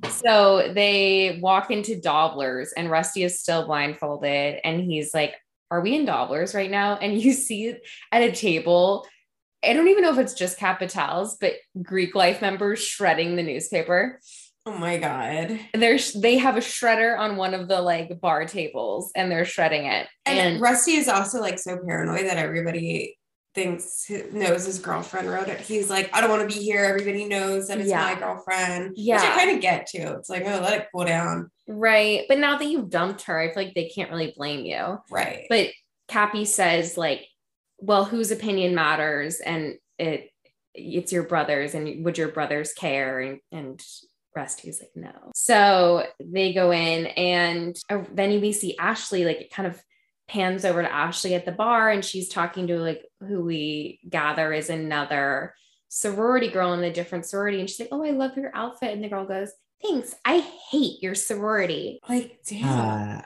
So 0.09 0.71
they 0.73 1.39
walk 1.41 1.69
into 1.71 1.95
Dobler's, 2.01 2.73
and 2.73 2.89
Rusty 2.89 3.23
is 3.23 3.39
still 3.39 3.65
blindfolded, 3.67 4.59
and 4.63 4.81
he's 4.81 5.13
like, 5.13 5.35
"Are 5.69 5.79
we 5.81 5.95
in 5.95 6.05
Dobler's 6.05 6.55
right 6.55 6.71
now?" 6.71 6.97
And 6.97 7.17
you 7.21 7.33
see 7.33 7.75
at 8.11 8.23
a 8.23 8.31
table. 8.31 9.05
I 9.63 9.73
don't 9.73 9.87
even 9.89 10.03
know 10.03 10.11
if 10.11 10.17
it's 10.19 10.33
just 10.33 10.57
Kappa 10.57 10.87
Taus, 10.87 11.37
but 11.37 11.53
Greek 11.81 12.15
life 12.15 12.41
members 12.41 12.83
shredding 12.83 13.35
the 13.35 13.43
newspaper. 13.43 14.19
Oh 14.65 14.77
my 14.77 14.97
god. 14.97 15.59
There's 15.73 16.13
they 16.13 16.37
have 16.37 16.55
a 16.55 16.61
shredder 16.61 17.17
on 17.17 17.35
one 17.35 17.53
of 17.53 17.67
the 17.67 17.81
like 17.81 18.19
bar 18.21 18.45
tables 18.45 19.11
and 19.15 19.31
they're 19.31 19.45
shredding 19.45 19.85
it. 19.85 20.07
And, 20.25 20.39
And, 20.39 20.61
Rusty 20.61 20.93
is 20.93 21.07
also 21.07 21.41
like 21.41 21.57
so 21.59 21.77
paranoid 21.83 22.25
that 22.25 22.37
everybody 22.37 23.17
thinks 23.53 24.09
knows 24.31 24.65
his 24.65 24.79
girlfriend 24.79 25.29
wrote 25.29 25.47
it. 25.49 25.59
He's 25.59 25.89
like, 25.89 26.09
I 26.15 26.21
don't 26.21 26.29
want 26.29 26.47
to 26.49 26.55
be 26.57 26.63
here. 26.63 26.83
Everybody 26.85 27.25
knows 27.25 27.67
that 27.67 27.79
it's 27.79 27.89
Yeah. 27.89 28.01
my 28.03 28.15
girlfriend. 28.15 28.93
Yeah, 28.95 29.15
Which 29.15 29.29
I 29.31 29.35
kind 29.35 29.51
of 29.55 29.61
get 29.61 29.87
too. 29.87 30.15
It's 30.17 30.29
like, 30.29 30.43
oh, 30.45 30.59
let 30.59 30.79
it 30.79 30.87
cool 30.93 31.05
down. 31.05 31.49
right. 31.67 32.23
But 32.29 32.37
now 32.37 32.57
that 32.57 32.65
you've 32.67 32.89
dumped 32.89 33.23
her, 33.23 33.39
I 33.39 33.47
feel 33.53 33.63
like 33.63 33.73
they 33.73 33.89
can't 33.89 34.09
really 34.11 34.33
blame 34.37 34.63
you. 34.65 34.99
Right. 35.09 35.47
But 35.49 35.69
Cappy 36.07 36.45
says, 36.45 36.97
like, 36.97 37.25
well, 37.81 38.05
whose 38.05 38.31
opinion 38.31 38.75
matters 38.75 39.39
and 39.39 39.75
it 39.97 40.29
it's 40.73 41.11
your 41.11 41.23
brother's 41.23 41.73
and 41.75 42.05
would 42.05 42.17
your 42.17 42.29
brothers 42.29 42.73
care? 42.73 43.19
And, 43.19 43.39
and 43.51 43.83
Rusty's 44.35 44.79
like, 44.79 44.91
no. 44.95 45.11
So 45.35 46.05
they 46.19 46.53
go 46.53 46.71
in 46.71 47.07
and 47.07 47.75
uh, 47.89 48.03
then 48.13 48.39
we 48.39 48.53
see 48.53 48.77
Ashleigh, 48.79 49.25
like 49.25 49.41
it 49.41 49.53
kind 49.53 49.67
of 49.67 49.81
pans 50.29 50.63
over 50.63 50.81
to 50.81 50.87
Ashleigh 50.87 51.35
at 51.35 51.45
the 51.45 51.51
bar 51.51 51.89
and 51.89 52.05
she's 52.05 52.29
talking 52.29 52.67
to 52.67 52.79
like 52.79 53.05
who 53.19 53.43
we 53.43 53.99
gather 54.07 54.53
is 54.53 54.69
another 54.69 55.53
sorority 55.89 56.47
girl 56.47 56.73
in 56.73 56.83
a 56.83 56.93
different 56.93 57.25
sorority. 57.25 57.59
And 57.59 57.69
she's 57.69 57.81
like, 57.81 57.89
oh, 57.91 58.03
I 58.03 58.11
love 58.11 58.37
your 58.37 58.51
outfit. 58.55 58.93
And 58.93 59.03
the 59.03 59.09
girl 59.09 59.25
goes, 59.25 59.51
thanks. 59.83 60.15
I 60.23 60.39
hate 60.71 61.03
your 61.03 61.15
sorority. 61.15 61.99
like, 62.07 62.39
damn. 62.47 63.19
Uh, 63.19 63.21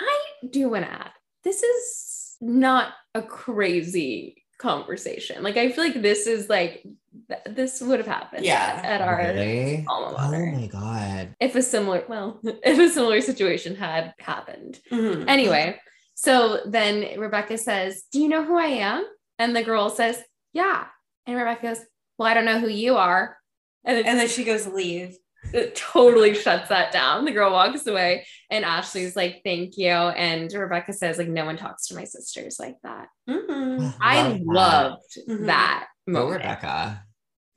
I 0.00 0.18
do 0.48 0.68
want 0.68 0.84
to 0.84 0.92
add, 0.92 1.10
this 1.42 1.62
is 1.64 2.11
not 2.42 2.92
a 3.14 3.22
crazy 3.22 4.44
conversation. 4.58 5.42
Like, 5.42 5.56
I 5.56 5.70
feel 5.72 5.84
like 5.84 6.02
this 6.02 6.26
is 6.26 6.48
like, 6.48 6.84
th- 7.28 7.40
this 7.46 7.80
would 7.80 7.98
have 7.98 8.06
happened 8.06 8.44
Yeah. 8.44 8.80
at, 8.84 9.00
at 9.00 9.08
our 9.08 9.16
really? 9.18 9.84
alma 9.88 10.16
Oh 10.18 10.30
my 10.60 10.66
god. 10.66 11.34
if 11.40 11.54
a 11.56 11.62
similar, 11.62 12.04
well, 12.08 12.40
if 12.44 12.78
a 12.78 12.88
similar 12.92 13.20
situation 13.20 13.74
had 13.76 14.12
happened. 14.18 14.78
Mhm. 14.90 15.24
Anyway, 15.28 15.78
so 16.14 16.60
then 16.66 17.18
Rebecca 17.18 17.56
says, 17.58 18.02
Do 18.12 18.20
you 18.20 18.28
know 18.28 18.44
who 18.44 18.58
I 18.58 18.66
am? 18.66 19.04
And 19.38 19.54
the 19.56 19.62
girl 19.62 19.88
says, 19.88 20.20
Yeah. 20.52 20.84
And 21.26 21.36
Rebecca 21.36 21.62
goes, 21.74 21.80
Well, 22.18 22.28
I 22.28 22.34
don't 22.34 22.44
know 22.44 22.60
who 22.60 22.68
you 22.68 22.96
are. 22.96 23.36
And 23.84 23.96
then 23.98 24.06
And 24.06 24.18
then 24.18 24.28
she 24.28 24.44
goes, 24.44 24.66
leave. 24.66 25.16
It 25.54 25.74
totally 25.92 26.34
shuts 26.34 26.68
that 26.68 26.92
down. 26.92 27.24
The 27.24 27.32
girl 27.32 27.52
walks 27.52 27.86
away, 27.86 28.26
and 28.50 28.64
Ashleigh's 28.64 29.16
like, 29.16 29.42
"Thank 29.44 29.76
you." 29.76 29.88
And 29.90 30.52
Rebecca 30.52 30.92
says, 30.92 31.18
"Like 31.18 31.28
no 31.28 31.44
one 31.44 31.56
talks 31.56 31.86
to 31.88 31.94
my 31.94 32.04
sisters 32.04 32.58
like 32.58 32.76
that." 32.82 33.08
Mhm. 33.28 33.94
I 34.00 34.22
Love 34.22 34.38
that. 34.38 34.46
loved 34.46 35.18
Mhm. 35.28 35.46
that 35.46 35.86
Go 36.06 36.12
moment. 36.12 36.42
Rebecca. 36.42 37.04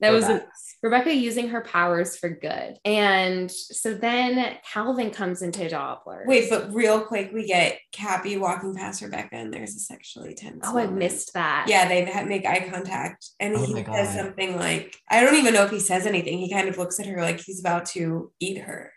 That 0.01 0.11
was 0.11 0.25
Bex. 0.25 0.75
Rebecca 0.83 1.13
using 1.15 1.49
her 1.49 1.61
powers 1.61 2.17
for 2.17 2.29
good. 2.29 2.77
And 2.83 3.49
so 3.49 3.93
then 3.93 4.57
Calvin 4.71 5.09
comes 5.09 5.41
into 5.41 5.69
Dobler. 5.69 6.25
Wait, 6.27 6.49
but 6.49 6.73
real 6.73 7.01
quick, 7.01 7.31
we 7.33 7.47
get 7.47 7.79
Cappy 7.93 8.37
walking 8.37 8.75
past 8.75 9.01
Rebecca, 9.01 9.35
and 9.35 9.53
there's 9.53 9.75
a 9.75 9.79
sexually 9.79 10.33
tense. 10.35 10.65
oh, 10.67 10.77
I 10.77 10.87
missed 10.87 11.33
that. 11.33 11.67
Yeah, 11.69 11.87
they 11.87 12.03
make 12.25 12.45
eye 12.45 12.67
contact, 12.69 13.29
and 13.39 13.55
Oh 13.55 13.65
he 13.65 13.73
says 13.73 13.85
God. 13.85 14.15
something 14.15 14.57
like, 14.57 14.97
"I 15.09 15.21
don't 15.23 15.35
even 15.35 15.53
know 15.53 15.63
if 15.63 15.71
he 15.71 15.79
says 15.79 16.05
anything." 16.05 16.39
He 16.39 16.51
kind 16.51 16.67
of 16.67 16.77
looks 16.77 16.99
at 16.99 17.05
her 17.05 17.21
like 17.21 17.39
he's 17.39 17.61
about 17.61 17.85
to 17.87 18.31
eat 18.39 18.59
her. 18.59 18.91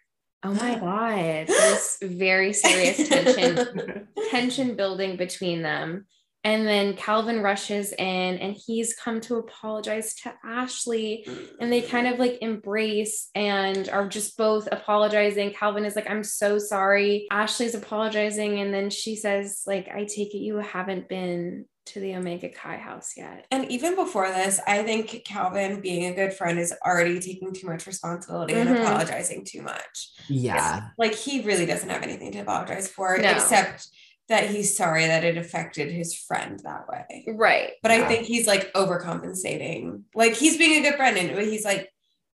Oh 0.45 0.53
my 0.55 0.79
god, 0.79 1.47
there's 1.49 1.99
very 2.03 2.53
serious 2.53 3.09
tension 3.09 4.09
tension 4.31 4.77
building 4.77 5.17
between 5.17 5.63
them. 5.63 6.07
And 6.45 6.67
then 6.67 6.95
Calvin 6.97 7.41
rushes 7.43 7.93
in 7.93 8.39
and 8.39 8.57
he's 8.57 8.95
come 8.95 9.21
to 9.23 9.37
apologize 9.37 10.15
to 10.23 10.33
Ashleigh. 10.47 11.25
And 11.61 11.73
they 11.73 11.83
kind 11.83 12.07
of 12.07 12.19
like 12.19 12.39
embrace 12.41 13.29
and 13.35 13.89
are 13.89 14.09
just 14.09 14.37
both 14.37 14.69
apologizing. 14.71 15.53
Calvin 15.53 15.85
is 15.85 15.97
like, 15.97 16.09
I'm 16.09 16.25
so 16.25 16.59
sorry. 16.59 17.27
Ashleigh's 17.31 17.75
apologizing. 17.75 18.61
And 18.61 18.73
then 18.73 18.89
she 18.91 19.17
says, 19.17 19.63
like, 19.67 19.89
I 19.89 20.05
take 20.05 20.35
it 20.35 20.39
you 20.39 20.57
haven't 20.59 21.09
been 21.09 21.67
to 21.87 22.01
the 22.01 22.15
Omega 22.17 22.51
Chi 22.51 22.77
house 22.77 23.15
yet. 23.17 23.47
And 23.51 23.71
even 23.71 23.97
before 23.97 24.29
this, 24.29 24.61
I 24.67 24.83
think 24.83 25.25
Calvin, 25.25 25.81
being 25.81 26.05
a 26.05 26.15
good 26.15 26.35
friend, 26.35 26.59
is 26.59 26.75
already 26.85 27.19
taking 27.19 27.55
too 27.55 27.67
much 27.67 27.87
responsibility 27.87 28.53
and 28.55 28.69
Mhm. 28.69 28.83
apologizing 28.83 29.45
too 29.47 29.63
much. 29.63 30.11
Yeah. 30.29 30.89
Like 30.99 31.15
he 31.15 31.41
really 31.43 31.65
doesn't 31.65 31.89
have 31.89 32.03
anything 32.03 32.31
to 32.33 32.41
apologize 32.41 32.89
for, 32.89 33.17
No. 33.17 33.31
except 33.31 33.89
that 34.29 34.51
he's 34.51 34.77
sorry 34.77 35.07
that 35.07 35.25
it 35.25 35.37
affected 35.39 35.91
his 35.91 36.15
friend 36.15 36.61
that 36.65 36.87
way. 36.89 37.25
Right. 37.27 37.73
But 37.83 37.93
I 37.93 38.07
think 38.07 38.27
he's 38.27 38.47
like 38.47 38.73
overcompensating. 38.75 40.03
Like 40.15 40.35
he's 40.35 40.59
being 40.59 40.79
a 40.85 40.89
good 40.89 40.97
friend 40.97 41.17
and 41.17 41.39
he's 41.49 41.65
like 41.65 41.91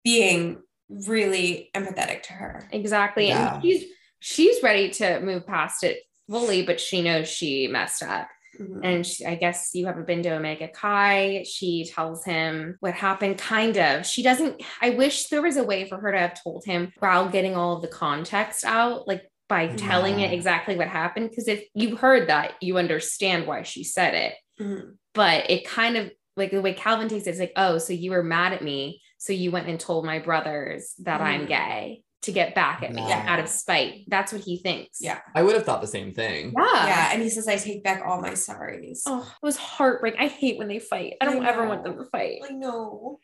being 0.03 0.61
really 0.89 1.69
empathetic 1.75 2.23
to 2.23 2.33
her. 2.33 2.67
Exactly. 2.71 3.27
Yeah. 3.27 3.55
And 3.55 3.63
she's 3.63 3.85
she's 4.19 4.63
ready 4.63 4.89
to 4.91 5.19
move 5.19 5.45
past 5.45 5.83
it 5.83 5.99
fully, 6.29 6.63
but 6.65 6.79
she 6.79 7.01
knows 7.01 7.27
she 7.27 7.67
messed 7.67 8.03
up. 8.03 8.27
Mhm. 8.59 8.81
and 8.83 9.07
she, 9.07 9.25
I 9.25 9.35
guess 9.35 9.71
you 9.73 9.85
haven't 9.85 10.07
been 10.07 10.21
to 10.23 10.35
Omega 10.35 10.67
Chi. 10.67 11.43
She 11.47 11.85
tells 11.85 12.25
him 12.25 12.75
what 12.81 12.93
happened, 12.93 13.37
kind 13.37 13.77
of. 13.77 14.05
She 14.05 14.23
doesn't. 14.23 14.61
I 14.81 14.89
wish 14.91 15.27
there 15.27 15.41
was 15.41 15.55
a 15.55 15.63
way 15.63 15.87
for 15.87 15.97
her 15.97 16.11
to 16.11 16.19
have 16.19 16.43
told 16.43 16.65
him 16.65 16.91
while 16.99 17.29
getting 17.29 17.55
all 17.55 17.77
of 17.77 17.81
the 17.81 17.87
context 17.87 18.65
out, 18.65 19.07
like 19.07 19.23
by 19.51 19.67
telling 19.75 20.21
it 20.21 20.31
exactly 20.31 20.77
what 20.77 20.87
happened. 20.87 21.29
Because 21.29 21.49
if 21.49 21.65
you 21.73 21.97
heard 21.97 22.29
that, 22.29 22.53
you 22.61 22.77
understand 22.77 23.45
why 23.45 23.63
she 23.63 23.83
said 23.83 24.13
it. 24.13 24.33
Mhm. 24.63 24.95
But 25.13 25.49
it 25.49 25.65
kind 25.67 25.97
of 25.97 26.09
like 26.37 26.51
the 26.51 26.61
way 26.61 26.73
Calvin 26.73 27.09
takes 27.09 27.27
it, 27.27 27.31
it's 27.31 27.39
like, 27.39 27.51
oh, 27.57 27.77
so 27.77 27.91
you 27.91 28.11
were 28.11 28.23
mad 28.23 28.53
at 28.53 28.63
me, 28.63 29.01
so 29.17 29.33
you 29.33 29.51
went 29.51 29.67
and 29.67 29.77
told 29.77 30.05
my 30.05 30.19
brothers 30.19 30.93
that 30.99 31.19
I'm 31.19 31.41
Mhm. 31.41 31.47
gay 31.49 32.03
to 32.21 32.31
get 32.31 32.55
back 32.55 32.81
at 32.81 32.93
me 32.93 33.01
Yeah. 33.01 33.25
out 33.27 33.39
of 33.39 33.49
spite. 33.49 34.05
That's 34.07 34.31
what 34.31 34.41
he 34.41 34.57
thinks. 34.57 34.99
Yeah. 35.01 35.19
I 35.35 35.43
would 35.43 35.55
have 35.55 35.65
thought 35.65 35.81
the 35.81 35.87
same 35.87 36.13
thing. 36.13 36.53
Yeah. 36.57 36.87
Yeah. 36.87 37.09
And 37.11 37.21
he 37.21 37.29
says, 37.29 37.47
I 37.49 37.57
take 37.57 37.83
back 37.83 38.03
all 38.05 38.21
my 38.21 38.31
sorries. 38.31 39.01
Oh, 39.05 39.21
it 39.41 39.45
was 39.45 39.57
heartbreak. 39.57 40.15
I 40.17 40.27
hate 40.27 40.57
when 40.57 40.69
they 40.69 40.79
fight. 40.79 41.15
I 41.19 41.25
I 41.25 41.33
don't 41.33 41.45
ever 41.45 41.67
want 41.67 41.83
them 41.83 41.97
to 41.97 42.05
fight. 42.05 42.39
I 42.49 42.53
know. 42.53 43.19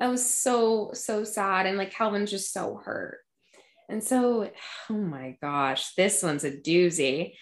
That 0.00 0.08
was 0.08 0.28
so, 0.28 0.90
so 0.94 1.22
sad. 1.24 1.66
And 1.66 1.78
like 1.78 1.92
Calvin's 1.92 2.30
just 2.32 2.52
so 2.52 2.80
hurt. 2.84 3.18
And 3.88 4.02
so, 4.02 4.50
oh 4.90 4.94
my 4.94 5.36
gosh, 5.42 5.94
this 5.94 6.22
one's 6.22 6.44
a 6.44 6.50
doozy. 6.50 7.34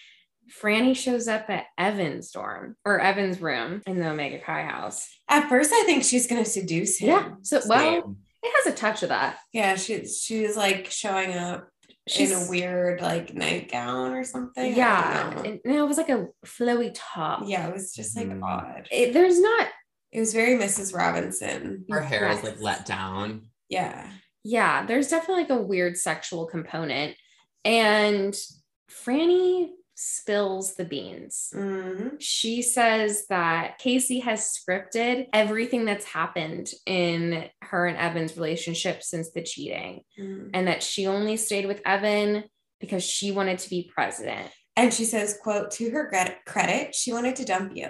Franny 0.63 0.97
shows 0.97 1.27
up 1.27 1.51
at 1.51 1.65
Evan's 1.77 2.31
dorm 2.31 2.77
or 2.85 3.01
Evan's 3.01 3.41
room 3.41 3.83
in 3.87 3.99
the 3.99 4.09
Omega 4.09 4.39
Chi 4.39 4.63
house. 4.63 5.07
At 5.29 5.49
first, 5.49 5.73
I 5.73 5.83
think 5.85 6.05
she's 6.05 6.29
going 6.29 6.43
to 6.45 6.49
seduce 6.49 6.99
him. 6.99 7.09
Yeah. 7.09 7.29
So, 7.43 7.61
well, 7.67 8.03
Same. 8.03 8.17
it 8.45 8.53
has 8.65 8.73
a 8.73 8.77
touch 8.77 9.03
of 9.03 9.09
that. 9.09 9.39
Yeah. 9.53 9.75
She, 9.75 10.07
she's 10.07 10.57
like 10.57 10.87
showing 10.91 11.33
up 11.33 11.69
She's 12.09 12.31
in 12.31 12.47
a 12.47 12.49
weird 12.49 13.01
like 13.01 13.35
nightgown 13.35 14.13
or 14.13 14.23
something. 14.23 14.77
Yeah. 14.77 15.31
don't. 15.35 15.47
And, 15.47 15.61
no, 15.65 15.85
it 15.85 15.89
was 15.89 15.97
like 15.97 16.11
a 16.11 16.29
flowy 16.47 16.93
top. 16.95 17.43
Yeah. 17.47 17.67
It 17.67 17.73
was 17.75 17.93
just 17.93 18.17
like 18.17 18.29
Mhm. 18.29 18.45
odd. 18.45 18.87
It- 18.93 19.13
there's 19.13 19.41
not, 19.41 19.67
It 20.13 20.21
was 20.21 20.33
very 20.33 20.55
Mrs. 20.57 20.95
Robinson. 20.97 21.85
Her 21.91 22.01
hair 22.01 22.29
is 22.29 22.45
like 22.45 22.61
let 22.61 22.87
down. 22.87 23.49
Yeah. 23.69 24.09
Yeah, 24.49 24.87
there's 24.87 25.09
definitely 25.09 25.43
like 25.45 25.51
a 25.51 25.63
weird 25.63 25.97
sexual 25.97 26.47
component. 26.47 27.17
And 27.65 28.33
Franny 28.89 29.71
spills 29.97 30.75
the 30.77 30.85
beans. 30.85 31.51
Mhm. 31.55 32.21
She 32.21 32.63
says 32.63 33.27
that 33.29 33.79
Casey 33.79 34.21
has 34.21 34.57
scripted 34.57 35.27
everything 35.33 35.85
that's 35.85 36.05
happened 36.05 36.71
in 36.85 37.49
her 37.63 37.87
and 37.87 37.97
Evan's 37.97 38.37
relationship 38.37 39.03
since 39.03 39.31
the 39.33 39.43
cheating, 39.43 40.03
Mhm. 40.19 40.51
and 40.55 40.69
that 40.69 40.83
she 40.83 41.07
only 41.07 41.37
stayed 41.37 41.67
with 41.67 41.81
Evan 41.85 42.45
because 42.79 43.03
she 43.03 43.33
wanted 43.33 43.59
to 43.61 43.71
be 43.71 43.91
president. 43.93 44.53
And 44.79 44.93
she 44.93 45.07
says, 45.07 45.39
quote, 45.43 45.71
to 45.73 45.91
her 45.91 46.09
credit, 46.09 46.37
credit, 46.45 46.95
she 46.95 47.11
wanted 47.11 47.37
to 47.37 47.47
dump 47.47 47.73
you, 47.75 47.89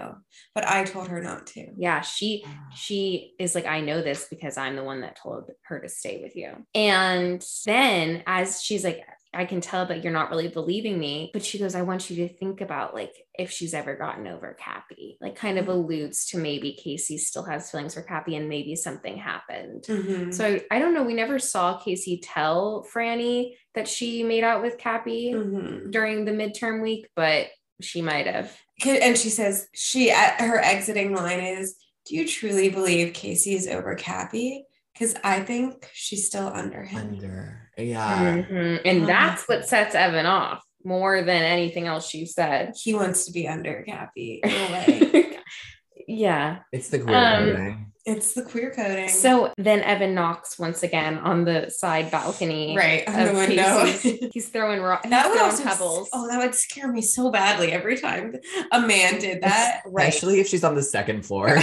but 0.54 0.68
I 0.68 0.84
told 0.84 1.08
her 1.08 1.20
not 1.20 1.48
to. 1.48 1.66
Yeah, 1.76 2.00
she 2.00 2.44
she 2.76 3.34
is 3.40 3.56
like, 3.56 3.66
I 3.66 3.80
know 3.80 4.02
this 4.02 4.28
because 4.30 4.56
I'm 4.56 4.76
the 4.76 4.84
one 4.84 5.00
that 5.00 5.18
told 5.20 5.50
her 5.64 5.80
to 5.80 5.88
stay 5.88 6.22
with 6.22 6.36
you. 6.36 6.52
And 6.74 7.44
then 7.64 8.22
as 8.26 8.62
she's 8.62 8.84
like, 8.84 9.00
I 9.36 9.44
can 9.44 9.60
tell 9.60 9.86
that 9.86 10.02
you're 10.02 10.12
not 10.12 10.30
really 10.30 10.48
believing 10.48 10.98
me, 10.98 11.30
but 11.32 11.44
she 11.44 11.58
goes, 11.58 11.74
I 11.74 11.82
want 11.82 12.08
you 12.08 12.16
to 12.26 12.34
think 12.34 12.60
about 12.60 12.94
like 12.94 13.12
if 13.38 13.50
she's 13.50 13.74
ever 13.74 13.94
gotten 13.96 14.26
over 14.26 14.56
Cappy, 14.58 15.18
like 15.20 15.36
kind 15.36 15.58
of 15.58 15.66
Mhm. 15.66 15.70
alludes 15.74 16.26
to 16.28 16.38
maybe 16.38 16.72
Casey 16.82 17.18
still 17.18 17.44
has 17.44 17.70
feelings 17.70 17.94
for 17.94 18.02
Cappy 18.02 18.34
and 18.36 18.48
maybe 18.48 18.74
something 18.76 19.16
happened. 19.18 19.84
Mhm. 19.84 20.32
So 20.32 20.44
I, 20.46 20.64
I 20.70 20.78
don't 20.78 20.94
know. 20.94 21.02
We 21.04 21.14
never 21.14 21.38
saw 21.38 21.78
Casey 21.78 22.18
tell 22.22 22.86
Franny 22.92 23.56
that 23.74 23.86
she 23.88 24.22
made 24.22 24.42
out 24.44 24.62
with 24.62 24.78
Cappy 24.78 25.32
Mhm. 25.34 25.90
during 25.90 26.24
the 26.24 26.32
midterm 26.32 26.82
week, 26.82 27.06
but 27.14 27.48
she 27.82 28.00
might 28.02 28.26
have. 28.26 28.56
And 28.86 29.18
she 29.18 29.28
says, 29.28 29.68
she, 29.74 30.10
at 30.10 30.40
her 30.40 30.58
exiting 30.58 31.14
line 31.14 31.40
is, 31.40 31.76
do 32.06 32.16
you 32.16 32.26
truly 32.26 32.70
believe 32.70 33.12
Casey 33.12 33.54
is 33.54 33.66
over 33.66 33.94
Cappy? 33.96 34.64
Because 34.94 35.14
I 35.22 35.40
think 35.40 35.90
she's 35.92 36.26
still 36.26 36.46
under 36.48 36.84
him. 36.84 36.98
Under. 37.14 37.65
Yeah. 37.76 38.36
Mhm. 38.38 38.80
And 38.84 39.06
that's 39.08 39.46
what 39.48 39.68
sets 39.68 39.94
Evan 39.94 40.26
off 40.26 40.62
more 40.84 41.22
than 41.22 41.42
anything 41.42 41.86
else 41.86 42.14
you 42.14 42.26
said. 42.26 42.72
He 42.80 42.94
wants 42.94 43.26
to 43.26 43.32
be 43.32 43.46
under 43.48 43.82
Cappy 43.86 44.40
in 44.42 44.50
way. 44.50 45.38
yeah. 46.08 46.58
It's 46.72 46.88
the 46.88 47.00
queer 47.00 47.16
Um, 47.16 47.44
coding. 47.44 47.92
It's 48.08 48.34
the 48.34 48.42
queer 48.44 48.72
coding. 48.72 49.08
So 49.08 49.52
then 49.58 49.80
Evan 49.80 50.14
knocks 50.14 50.60
once 50.60 50.84
again 50.84 51.18
on 51.18 51.44
the 51.44 51.68
side 51.70 52.08
balcony. 52.12 52.76
right 52.76 53.02
on 53.08 53.24
the 53.26 53.32
window. 53.32 53.84
Casey's. 53.84 54.28
He's 54.32 54.48
throwing 54.48 54.80
rocks. 54.80 55.02
He's 55.04 55.10
that 55.10 55.26
would 55.28 55.36
throwing 55.38 55.50
also 55.50 55.64
pebbles. 55.64 56.08
oh 56.12 56.28
that 56.28 56.38
would 56.38 56.54
scare 56.54 56.86
me 56.90 57.02
so 57.02 57.32
badly 57.32 57.72
every 57.72 57.96
time 57.98 58.34
a 58.70 58.80
man 58.80 59.18
did 59.18 59.42
that. 59.42 59.80
right. 59.86 60.08
Especially 60.08 60.38
if 60.38 60.46
she's 60.46 60.62
on 60.62 60.76
the 60.76 60.82
second 60.84 61.26
floor. 61.26 61.58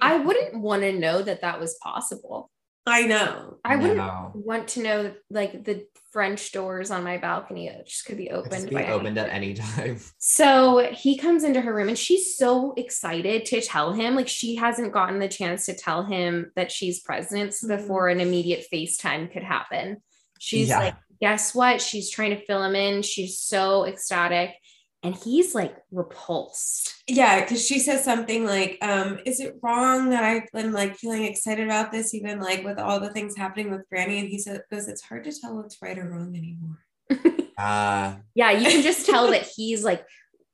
I 0.00 0.16
wouldn't 0.16 0.58
want 0.62 0.82
to 0.82 0.92
know 0.92 1.20
that 1.20 1.42
that 1.42 1.60
was 1.60 1.76
possible. 1.82 2.50
I 2.88 3.02
know. 3.02 3.58
I 3.64 3.76
wouldn't 3.76 3.96
No. 3.98 4.32
want 4.34 4.68
to 4.68 4.82
know 4.82 5.14
like 5.30 5.64
the 5.64 5.86
French 6.12 6.52
doors 6.52 6.90
on 6.90 7.04
my 7.04 7.18
balcony 7.18 7.68
that 7.68 7.86
just 7.86 8.06
could 8.06 8.16
be 8.16 8.26
It 8.28 8.30
could 8.30 8.46
opened. 8.46 8.68
be 8.70 8.74
by 8.76 8.86
opened 8.88 9.18
at 9.18 9.28
any 9.30 9.54
time. 9.54 10.00
So 10.18 10.88
he 10.92 11.18
comes 11.18 11.44
into 11.44 11.60
her 11.60 11.74
room 11.74 11.88
and 11.88 11.98
she's 11.98 12.36
so 12.36 12.72
excited 12.76 13.44
to 13.46 13.60
tell 13.60 13.92
him, 13.92 14.14
like 14.16 14.28
she 14.28 14.56
hasn't 14.56 14.92
gotten 14.92 15.18
the 15.18 15.28
chance 15.28 15.66
to 15.66 15.74
tell 15.74 16.04
him 16.04 16.50
that 16.56 16.72
she's 16.72 17.00
pregnant 17.00 17.52
Mhm. 17.52 17.68
before 17.68 18.08
an 18.08 18.20
immediate 18.20 18.64
FaceTime 18.72 19.30
could 19.32 19.42
happen. 19.44 19.98
She's 20.38 20.68
Yeah. 20.68 20.78
like, 20.78 20.94
guess 21.20 21.54
what? 21.54 21.82
She's 21.82 22.10
trying 22.10 22.30
to 22.30 22.44
fill 22.46 22.62
him 22.62 22.74
in. 22.76 23.02
She's 23.02 23.38
so 23.40 23.84
ecstatic. 23.84 24.54
And 25.02 25.14
he's 25.14 25.54
like 25.54 25.76
repulsed. 25.92 26.94
Yeah, 27.06 27.40
because 27.40 27.64
she 27.64 27.78
says 27.78 28.04
something 28.04 28.44
like, 28.44 28.78
um, 28.82 29.18
is 29.24 29.38
it 29.40 29.56
wrong 29.62 30.10
that 30.10 30.24
I've 30.24 30.50
been 30.52 30.72
like 30.72 30.96
feeling 30.96 31.24
excited 31.24 31.66
about 31.66 31.92
this, 31.92 32.14
even 32.14 32.40
like 32.40 32.64
with 32.64 32.78
all 32.78 32.98
the 32.98 33.12
things 33.12 33.36
happening 33.36 33.70
with 33.70 33.88
Franny? 33.92 34.18
And 34.18 34.28
he 34.28 34.38
says, 34.38 34.60
goes, 34.70 34.88
it's 34.88 35.02
hard 35.02 35.24
to 35.24 35.40
tell 35.40 35.56
what's 35.56 35.80
right 35.80 35.98
or 35.98 36.10
wrong 36.10 36.36
anymore. 36.36 36.78
Uh, 37.58 38.14
Yeah, 38.36 38.52
you 38.52 38.70
can 38.70 38.82
just 38.82 39.04
tell 39.04 39.30
that 39.32 39.48
he's 39.56 39.82
like 39.82 40.06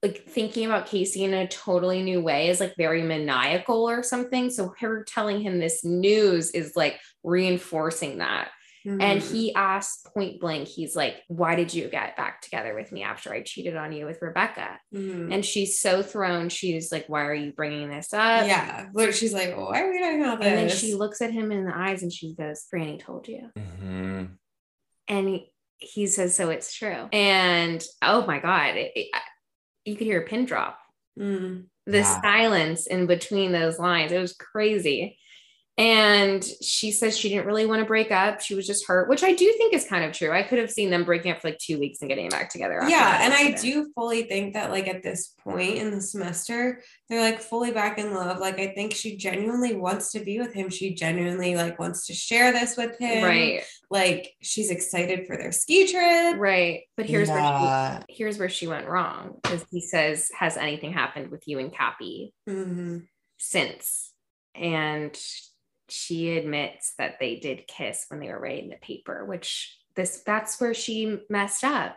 like 0.03 0.27
thinking 0.27 0.67
about 0.67 0.87
Casey 0.87 1.25
in 1.25 1.33
a 1.33 1.49
totally 1.49 2.03
new 2.03 2.21
way 2.21 2.49
is 2.49 2.61
like 2.61 2.75
very 2.77 3.03
maniacal 3.03 3.89
or 3.89 4.03
something. 4.03 4.51
So 4.51 4.75
her 4.81 5.03
telling 5.03 5.41
him 5.41 5.59
this 5.59 5.83
news 5.83 6.51
is 6.51 6.77
like 6.77 7.01
reinforcing 7.23 8.19
that. 8.19 8.51
And 8.87 9.01
Mhm. 9.23 9.33
he 9.33 9.55
asks 9.55 10.03
point 10.13 10.41
blank, 10.41 10.69
he's 10.69 10.95
like, 10.95 11.17
Why 11.29 11.55
did 11.55 11.73
you 11.73 11.89
get 11.89 12.17
back 12.17 12.43
together 12.43 12.75
with 12.75 12.93
me 12.93 13.03
after 13.03 13.33
I 13.33 13.43
cheated 13.43 13.77
on 13.77 13.93
you 13.93 14.05
with 14.05 14.19
Rebecca? 14.21 14.79
Mhm. 14.95 15.33
And 15.33 15.45
she's 15.45 15.81
so 15.81 16.03
thrown. 16.03 16.51
She's 16.51 16.93
like, 16.93 17.07
Why 17.09 17.25
are 17.25 17.35
you 17.35 17.53
bringing 17.53 17.89
this 17.89 18.13
up? 18.13 18.47
yeah, 18.47 18.89
look, 18.93 19.13
she's 19.15 19.33
like, 19.33 19.57
why 19.57 19.81
are 19.81 19.91
we 19.91 20.01
talking 20.01 20.23
about 20.23 20.39
this? 20.39 20.49
And 20.49 20.59
then 20.59 20.69
she 20.77 20.95
looks 20.95 21.23
at 21.23 21.33
him 21.33 21.51
in 21.51 21.65
the 21.65 21.75
eyes 21.75 22.03
and 22.03 22.13
she 22.13 22.35
goes, 22.35 22.67
Franny 22.73 23.01
told 23.01 23.27
you. 23.27 23.51
mhm. 23.57 24.37
And 25.09 25.29
he, 25.29 25.53
he 25.79 26.07
says, 26.07 26.35
So 26.35 26.51
it's 26.51 26.75
true. 26.75 27.09
And 27.13 27.83
oh 28.03 28.27
my 28.27 28.39
God, 28.39 28.77
it, 28.77 28.93
it- 28.95 29.09
you 29.87 29.97
could 29.97 30.07
hear 30.07 30.21
a 30.23 30.27
pin 30.27 30.45
drop. 30.47 30.79
Mm. 31.19 31.67
the 31.87 31.99
Yeah. 31.99 32.21
silence 32.23 32.87
in 32.87 33.07
between 33.07 33.53
those 33.53 33.79
lines. 33.79 34.11
It 34.11 34.19
was 34.19 34.33
crazy. 34.35 35.19
And 35.77 36.45
she 36.63 36.93
says 36.93 37.19
she 37.19 37.29
didn't 37.31 37.47
really 37.47 37.67
want 37.67 37.81
to 37.81 37.85
break 37.85 38.13
up. 38.13 38.41
She 38.41 38.55
was 38.55 38.65
just 38.65 38.87
hurt, 38.87 39.09
which 39.09 39.25
I 39.25 39.33
do 39.35 39.53
think 39.59 39.75
is 39.75 39.85
kind 39.85 40.05
of 40.05 40.13
true. 40.13 40.31
I 40.31 40.45
could 40.45 40.61
have 40.61 40.71
seen 40.71 40.89
them 40.89 41.03
breaking 41.05 41.33
up 41.33 41.41
for 41.41 41.49
like 41.49 41.59
two 41.59 41.81
weeks 41.81 42.01
and 42.01 42.09
getting 42.09 42.29
back 42.29 42.49
together. 42.51 42.79
Yeah, 42.87 43.19
and 43.23 43.35
I 43.35 43.61
do 43.61 43.91
fully 43.93 44.23
think 44.23 44.55
that 44.55 44.71
like 44.71 44.87
at 44.87 45.03
this 45.03 45.35
point 45.43 45.79
in 45.79 45.91
the 45.91 46.01
semester, 46.01 46.81
they're 47.09 47.21
like 47.21 47.41
fully 47.41 47.73
back 47.73 47.99
in 47.99 48.15
love. 48.15 48.39
Like 48.39 48.61
I 48.61 48.69
think 48.69 48.95
she 48.95 49.17
genuinely 49.17 49.75
wants 49.75 50.13
to 50.13 50.21
be 50.21 50.39
with 50.39 50.53
him. 50.55 50.71
She 50.71 50.95
genuinely 50.95 51.57
like 51.57 51.77
wants 51.81 52.07
to 52.07 52.15
share 52.15 52.53
this 52.53 52.77
with 52.77 52.97
him. 53.01 53.25
Right, 53.25 53.63
Like 53.91 54.33
she's 54.43 54.71
excited 54.71 55.27
for 55.27 55.37
their 55.37 55.51
ski 55.51 55.91
trip. 55.91 56.39
right. 56.39 56.83
But 56.97 57.07
here's 57.07 57.29
where 57.29 58.01
she 58.09 58.15
here's 58.15 58.39
where 58.39 58.49
she 58.49 58.69
went 58.69 58.87
wrong 58.87 59.39
because 59.43 59.65
he 59.73 59.81
says, 59.81 60.31
"Has 60.39 60.57
anything 60.57 60.93
happened 60.93 61.33
with 61.33 61.49
you 61.49 61.59
and 61.59 61.73
Cappy 61.73 62.33
Mhm. 62.49 63.07
since?" 63.41 64.13
And 64.55 65.19
she 65.89 66.37
admits 66.37 66.95
that 66.99 67.19
they 67.21 67.37
did 67.37 67.67
kiss 67.67 68.07
when 68.09 68.21
they 68.21 68.29
were 68.29 68.39
writing 68.41 68.71
the 68.71 68.77
paper, 68.77 69.25
which 69.25 69.77
this 69.97 70.23
that's 70.27 70.61
where 70.61 70.75
she 70.75 71.19
messed 71.29 71.65
up. 71.65 71.97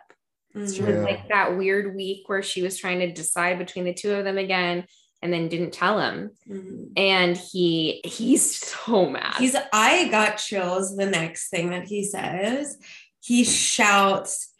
It's 0.54 0.74
Mhm. 0.78 0.78
It 0.78 0.86
was 0.86 0.94
True. 0.94 1.04
like 1.04 1.28
that 1.28 1.56
weird 1.58 1.94
week 1.94 2.28
where 2.28 2.42
she 2.42 2.62
was 2.62 2.76
trying 2.78 3.00
to 3.00 3.12
decide 3.12 3.58
between 3.58 3.84
the 3.84 3.94
two 3.94 4.12
of 4.12 4.24
them 4.24 4.38
again 4.38 4.86
and 5.20 5.32
then 5.32 5.48
didn't 5.48 5.72
tell 5.72 5.98
him 6.00 6.30
Mhm. 6.48 6.92
and 6.96 7.36
he 7.36 8.00
he's 8.04 8.56
so 8.56 9.08
mad 9.10 9.34
He's 9.38 9.56
I 9.72 10.08
got 10.08 10.36
chills 10.38 10.96
the 10.96 11.06
next 11.06 11.48
thing 11.50 11.70
that 11.70 11.86
he 11.88 12.04
says. 12.04 12.78
He 13.20 13.44
shouts, 13.44 14.54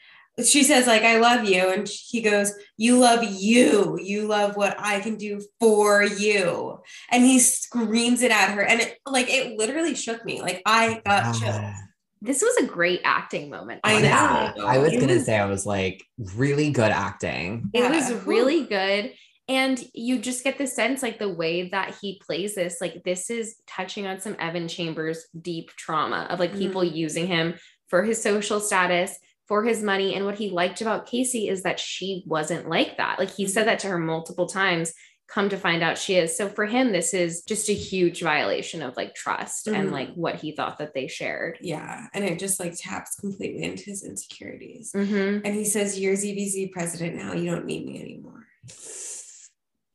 she 0.45 0.62
says, 0.62 0.86
like, 0.86 1.03
I 1.03 1.18
love 1.18 1.45
you. 1.45 1.72
And 1.72 1.89
he 1.89 2.20
goes, 2.20 2.53
You 2.76 2.99
love 2.99 3.24
you. 3.24 3.99
You 4.01 4.26
love 4.26 4.57
what 4.57 4.76
I 4.78 5.01
can 5.01 5.16
do 5.16 5.41
for 5.61 6.03
you. 6.03 6.80
And 7.11 7.24
he 7.24 7.39
screams 7.39 8.22
it 8.22 8.30
at 8.30 8.51
her. 8.51 8.62
And 8.62 8.80
it 8.80 8.99
like 9.07 9.28
it 9.28 9.59
literally 9.59 9.95
shook 9.95 10.24
me. 10.24 10.41
Like 10.41 10.62
I 10.64 11.01
got 11.05 11.32
chills. 11.32 11.43
Yeah. 11.43 11.74
this 12.20 12.43
was 12.43 12.57
a 12.57 12.66
great 12.66 13.01
acting 13.05 13.51
moment 13.51 13.80
I 13.84 14.01
know. 14.01 14.09
Yeah, 14.09 14.53
I 14.64 14.78
was 14.78 14.93
gonna 14.93 15.20
say 15.20 15.39
I 15.39 15.47
was 15.47 15.66
like 15.66 16.05
really 16.34 16.70
good 16.70 16.91
acting. 16.91 17.70
it 17.72 17.91
was 17.91 18.12
really 18.26 18.64
good 18.64 19.12
and 19.49 19.82
you 19.95 20.18
just 20.18 20.45
get 20.45 20.59
the 20.59 20.66
sense 20.66 21.03
like 21.03 21.18
the 21.18 21.28
way 21.28 21.70
that 21.70 21.97
he 22.01 22.20
plays 22.24 22.55
this 22.55 22.78
like 22.80 23.03
this 23.05 23.30
is 23.30 23.57
touching 23.66 24.07
on 24.07 24.20
some 24.20 24.36
evan 24.39 24.68
chambers 24.68 25.26
deep 25.41 25.70
trauma 25.70 26.26
of 26.30 26.39
like 26.39 26.55
people 26.55 26.82
mm-hmm. 26.82 26.95
using 26.95 27.26
him 27.26 27.55
for 27.89 28.05
his 28.05 28.20
social 28.20 28.61
status 28.61 29.18
for 29.49 29.65
his 29.65 29.83
money 29.83 30.15
and 30.15 30.25
what 30.27 30.37
he 30.39 30.51
liked 30.51 30.81
about 30.83 31.07
casey 31.07 31.49
is 31.49 31.63
that 31.63 31.81
she 31.81 32.23
wasn't 32.27 32.69
like 32.69 32.97
that 32.99 33.19
like 33.19 33.31
he 33.35 33.47
said 33.49 33.67
that 33.67 33.79
to 33.81 33.89
her 33.89 33.99
multiple 33.99 34.47
times 34.47 34.93
come 35.27 35.49
to 35.51 35.57
find 35.59 35.83
out 35.83 35.99
she 35.99 36.15
is 36.17 36.37
so 36.37 36.49
for 36.49 36.65
him 36.67 36.93
this 36.93 37.13
is 37.13 37.43
just 37.43 37.69
a 37.69 37.73
huge 37.75 38.23
violation 38.23 38.83
of 38.83 38.97
like 38.97 39.15
trust 39.15 39.67
and 39.67 39.89
Mhm. 39.89 39.93
like 39.93 40.15
what 40.15 40.37
he 40.37 40.53
thought 40.55 40.79
that 40.79 40.95
they 40.95 41.07
shared 41.07 41.59
Yeah. 41.61 42.07
And 42.15 42.25
it 42.25 42.39
just 42.39 42.59
like 42.61 42.75
taps 42.79 43.17
completely 43.17 43.63
into 43.63 43.85
his 43.85 44.05
insecurities. 44.05 44.91
Mhm. 44.95 45.43
And 45.45 45.55
he 45.55 45.65
says, 45.67 45.99
You're 45.99 46.15
ZBZ 46.15 46.73
president 46.73 47.17
now. 47.17 47.35
You 47.35 47.51
don't 47.51 47.67
need 47.67 47.85
me 47.87 48.01
anymore. 48.01 48.47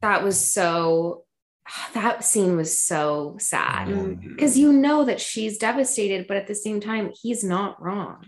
that 0.02 0.24
was 0.24 0.38
so 0.40 1.24
that 1.94 2.24
scene 2.26 2.58
was 2.58 2.78
so 2.78 3.38
sad 3.40 3.88
Mm. 3.88 4.36
because 4.36 4.58
you 4.58 4.74
know 4.74 5.06
that 5.06 5.22
she's 5.22 5.58
devastated, 5.58 6.28
but 6.28 6.36
at 6.38 6.46
the 6.48 6.56
same 6.56 6.80
time, 6.82 7.12
he's 7.22 7.44
not 7.44 7.82
wrong. 7.82 8.26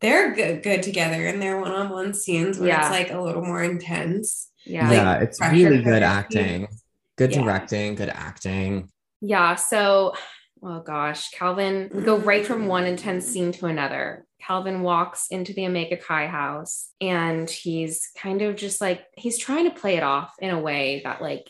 They're 0.00 0.34
good, 0.34 0.62
good 0.62 0.82
together 0.82 1.26
in 1.26 1.40
their 1.40 1.58
one-on-one 1.60 2.12
scenes 2.14 2.58
where 2.58 2.68
Yeah. 2.68 2.80
it's 2.82 2.90
like 2.90 3.10
a 3.10 3.20
little 3.20 3.42
more 3.42 3.62
intense. 3.62 4.50
Yeah. 4.64 4.90
Yeah, 4.90 5.02
Yeah. 5.02 5.20
it's 5.22 5.40
really 5.40 5.82
good 5.82 6.02
acting. 6.02 6.68
Good 7.16 7.34
Yeah. 7.34 7.42
directing, 7.42 7.94
good 7.94 8.10
acting. 8.10 8.90
Yeah. 9.20 9.54
So, 9.54 10.14
oh 10.62 10.80
gosh, 10.80 11.30
Calvin, 11.30 11.90
we 11.94 12.02
go 12.02 12.18
right 12.18 12.46
from 12.46 12.66
one 12.66 12.84
intense 12.84 13.26
scene 13.26 13.52
to 13.52 13.66
another. 13.66 14.26
Calvin 14.38 14.82
walks 14.82 15.28
into 15.30 15.54
the 15.54 15.66
Omega 15.66 15.96
Chi 15.96 16.26
house 16.26 16.90
and 17.00 17.48
he's 17.48 18.10
kind 18.18 18.42
of 18.42 18.54
just 18.56 18.80
like, 18.82 19.02
he's 19.16 19.38
trying 19.38 19.64
to 19.64 19.70
play 19.74 19.96
it 19.96 20.02
off 20.02 20.34
in 20.40 20.50
a 20.50 20.60
way 20.60 21.00
that, 21.04 21.22
like, 21.22 21.48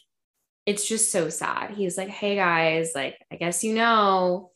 it's 0.67 0.87
just 0.87 1.11
so 1.13 1.29
sad. 1.29 1.71
He's 1.73 1.97
like, 1.99 2.09
hey 2.09 2.37
guys, 2.37 2.93
like, 2.95 3.17
I 3.31 3.37
guess 3.37 3.63
you 3.65 3.75
know. 3.75 4.51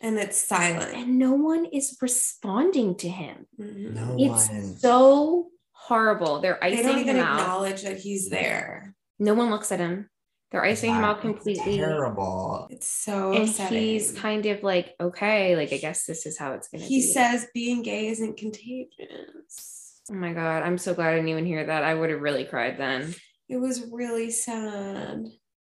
And 0.00 0.18
it's 0.18 0.36
silent. 0.36 0.94
And 0.94 1.18
no 1.18 1.32
one 1.34 1.64
is 1.66 1.96
responding 2.00 2.96
to 2.96 3.08
him. 3.08 3.46
Mhm. 3.58 3.94
No 3.94 4.16
It's 4.18 4.48
one. 4.48 4.76
so 4.76 5.50
horrible. 5.72 6.40
They're 6.40 6.58
They 6.60 6.68
icing 6.74 6.86
don't 6.86 6.98
even 6.98 7.16
him 7.16 7.24
out. 7.24 7.40
acknowledge 7.40 7.82
that 7.82 7.98
he's 7.98 8.28
there. 8.28 8.94
No 9.18 9.34
one 9.34 9.50
looks 9.50 9.70
at 9.72 9.80
him. 9.80 10.10
They're 10.50 10.64
icing 10.64 10.94
him 10.94 11.02
out 11.04 11.20
completely. 11.20 11.78
Terrible. 11.78 12.68
It's 12.70 12.86
so 12.86 13.32
And 13.32 13.48
upsetting. 13.48 13.78
he's 13.78 14.12
kind 14.12 14.46
of 14.46 14.62
like, 14.62 14.94
okay, 15.00 15.56
like 15.56 15.72
I 15.72 15.78
guess 15.78 16.04
this 16.06 16.26
is 16.26 16.38
how 16.38 16.52
it's 16.52 16.68
gonna 16.68 16.84
he 16.84 16.98
be. 16.98 17.02
says 17.02 17.46
being 17.52 17.82
gay 17.82 18.06
isn't 18.08 18.36
contagious. 18.36 20.00
Oh 20.10 20.14
my 20.14 20.32
god, 20.32 20.62
I'm 20.62 20.78
so 20.78 20.94
glad 20.94 21.08
I 21.12 21.14
didn't 21.16 21.30
even 21.30 21.46
hear 21.46 21.64
that. 21.66 21.82
I 21.82 21.94
would 21.94 22.10
have 22.10 22.20
really 22.20 22.44
cried 22.44 22.76
then. 22.78 23.14
It 23.48 23.56
was 23.56 23.84
really 23.90 24.30
sad. 24.30 25.24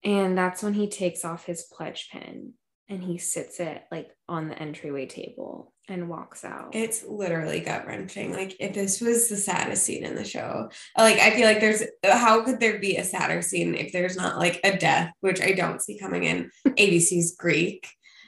And 0.03 0.37
that's 0.37 0.61
when 0.61 0.73
he 0.73 0.87
takes 0.87 1.23
off 1.23 1.45
his 1.45 1.63
pledge 1.71 2.09
pin 2.11 2.53
and 2.89 3.03
he 3.03 3.17
sits 3.17 3.59
it 3.59 3.83
like 3.91 4.09
on 4.29 4.47
the 4.47 4.59
entryway 4.59 5.05
table 5.05 5.73
and 5.87 6.09
walks 6.09 6.43
out. 6.43 6.73
It's 6.73 7.03
literally 7.03 7.59
gut 7.59 7.85
wrenching. 7.85 8.33
Like 8.33 8.55
if 8.59 8.73
this 8.73 9.01
was 9.01 9.29
the 9.29 9.37
saddest 9.37 9.83
scene 9.83 10.03
in 10.03 10.15
the 10.15 10.23
show, 10.23 10.69
like 10.97 11.19
I 11.19 11.31
feel 11.31 11.45
like 11.45 11.59
there's 11.59 11.83
how 12.03 12.43
could 12.43 12.59
there 12.59 12.79
be 12.79 12.97
a 12.97 13.03
sadder 13.03 13.41
scene 13.41 13.75
if 13.75 13.91
there's 13.91 14.15
not 14.15 14.37
like 14.37 14.59
a 14.63 14.77
death, 14.77 15.11
which 15.21 15.41
I 15.41 15.51
don't 15.53 15.81
see 15.81 15.99
coming 15.99 16.23
in 16.23 16.51
ABC's 16.67 17.35
Greek. 17.37 17.87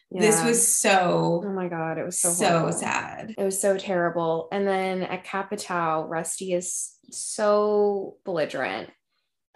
This 0.10 0.42
was 0.42 0.66
so 0.66 1.44
oh 1.46 1.52
my 1.52 1.68
god, 1.68 1.98
it 1.98 2.06
was 2.06 2.20
so 2.20 2.30
so, 2.30 2.48
horrible. 2.48 2.72
sad. 2.72 3.36
It 3.38 3.44
was 3.44 3.62
so 3.62 3.78
terrible. 3.78 4.48
And 4.54 4.66
then 4.66 5.04
at 5.04 5.26
Kappa 5.26 5.58
Tau, 5.58 6.08
Rusty 6.08 6.54
is 6.54 6.94
so 7.12 8.16
belligerent. 8.24 8.90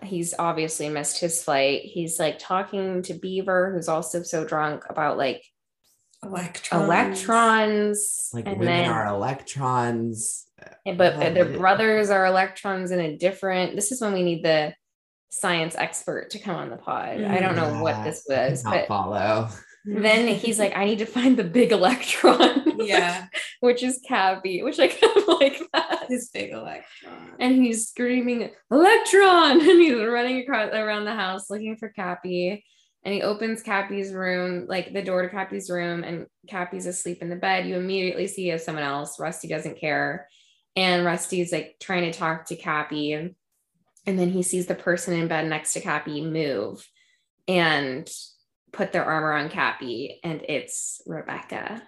He's 0.04 0.34
obviously 0.38 0.90
missed 0.90 1.20
his 1.20 1.44
flight. 1.44 1.82
He's 1.84 2.20
like 2.20 2.40
talking 2.40 3.02
to 3.04 3.14
Beaver, 3.14 3.74
who's 3.74 3.88
also 3.88 4.24
so 4.24 4.44
drunk 4.46 4.84
about 4.90 5.18
like 5.18 5.44
Electrons. 6.24 6.84
electrons. 6.84 8.30
Like 8.34 8.48
and 8.48 8.60
women 8.60 8.84
then, 8.84 8.90
are 8.90 9.08
electrons. 9.08 10.46
but 10.86 11.16
oh, 11.16 11.20
Yeah, 11.20 11.30
their 11.32 11.58
brothers 11.58 12.10
are 12.10 12.26
electrons 12.26 12.92
in 12.92 13.00
a 13.00 13.18
different. 13.18 13.76
This 13.76 13.92
is 13.92 14.02
when 14.02 14.14
we 14.14 14.24
need 14.24 14.44
the 14.44 14.74
science 15.32 15.76
expert 15.76 16.30
to 16.32 16.40
come 16.40 16.56
on 16.56 16.70
the 16.70 16.78
pod. 16.78 17.22
I 17.24 17.40
don't 17.40 17.56
know 17.56 17.82
what 17.82 18.04
this 18.04 18.26
was, 18.30 18.62
cannot 18.62 18.76
but 18.76 18.88
follow. 18.88 19.50
Then 19.86 20.28
he's 20.28 20.60
like, 20.60 20.76
I 20.76 20.86
need 20.86 21.00
to 21.00 21.06
find 21.06 21.38
the 21.38 21.44
big 21.44 21.72
electron. 21.72 22.60
Yeah, 22.82 23.28
which 23.60 23.84
is 23.84 24.02
Cappy, 24.08 24.64
which 24.64 24.80
I 24.80 24.88
kind 24.88 25.16
of 25.16 25.28
like 25.40 25.62
that. 25.72 26.06
his 26.08 26.30
big 26.30 26.52
electron. 26.52 27.34
And 27.38 27.64
he's 27.64 27.90
screaming, 27.90 28.50
Electron! 28.72 29.62
And 29.62 29.80
he's 29.80 30.04
running 30.04 30.42
across 30.42 30.74
around 30.74 31.06
the 31.06 31.14
house 31.14 31.48
looking 31.48 31.78
for 31.78 31.90
Cappy. 31.90 32.66
And 33.04 33.14
he 33.14 33.22
opens 33.22 33.62
Cappy's 33.62 34.12
room, 34.14 34.66
like 34.68 34.94
the 34.94 35.04
door 35.04 35.22
to 35.22 35.30
Cappy's 35.30 35.70
room, 35.70 36.04
and 36.04 36.26
Cappy's 36.48 36.88
asleep 36.88 37.22
in 37.22 37.30
the 37.30 37.36
bed. 37.36 37.68
You 37.68 37.76
immediately 37.76 38.26
see 38.26 38.44
he 38.44 38.48
has 38.50 38.66
someone 38.66 38.84
else. 38.84 39.20
Rusty 39.20 39.48
doesn't 39.48 39.80
care. 39.80 40.28
And 40.76 41.06
Rusty's 41.06 41.52
like 41.52 41.76
trying 41.80 42.12
to 42.12 42.18
talk 42.18 42.46
to 42.46 42.56
Cappy. 42.56 43.14
And 43.14 43.36
then 44.06 44.32
he 44.32 44.42
sees 44.42 44.66
the 44.66 44.74
person 44.74 45.14
in 45.14 45.28
bed 45.28 45.48
next 45.48 45.74
to 45.74 45.82
Cappy 45.82 46.22
move 46.26 46.84
and 47.48 48.10
put 48.74 48.92
their 48.92 49.06
arm 49.06 49.24
around 49.24 49.52
Cappy. 49.52 50.20
And 50.24 50.42
it's 50.48 51.02
Rebecca. 51.06 51.82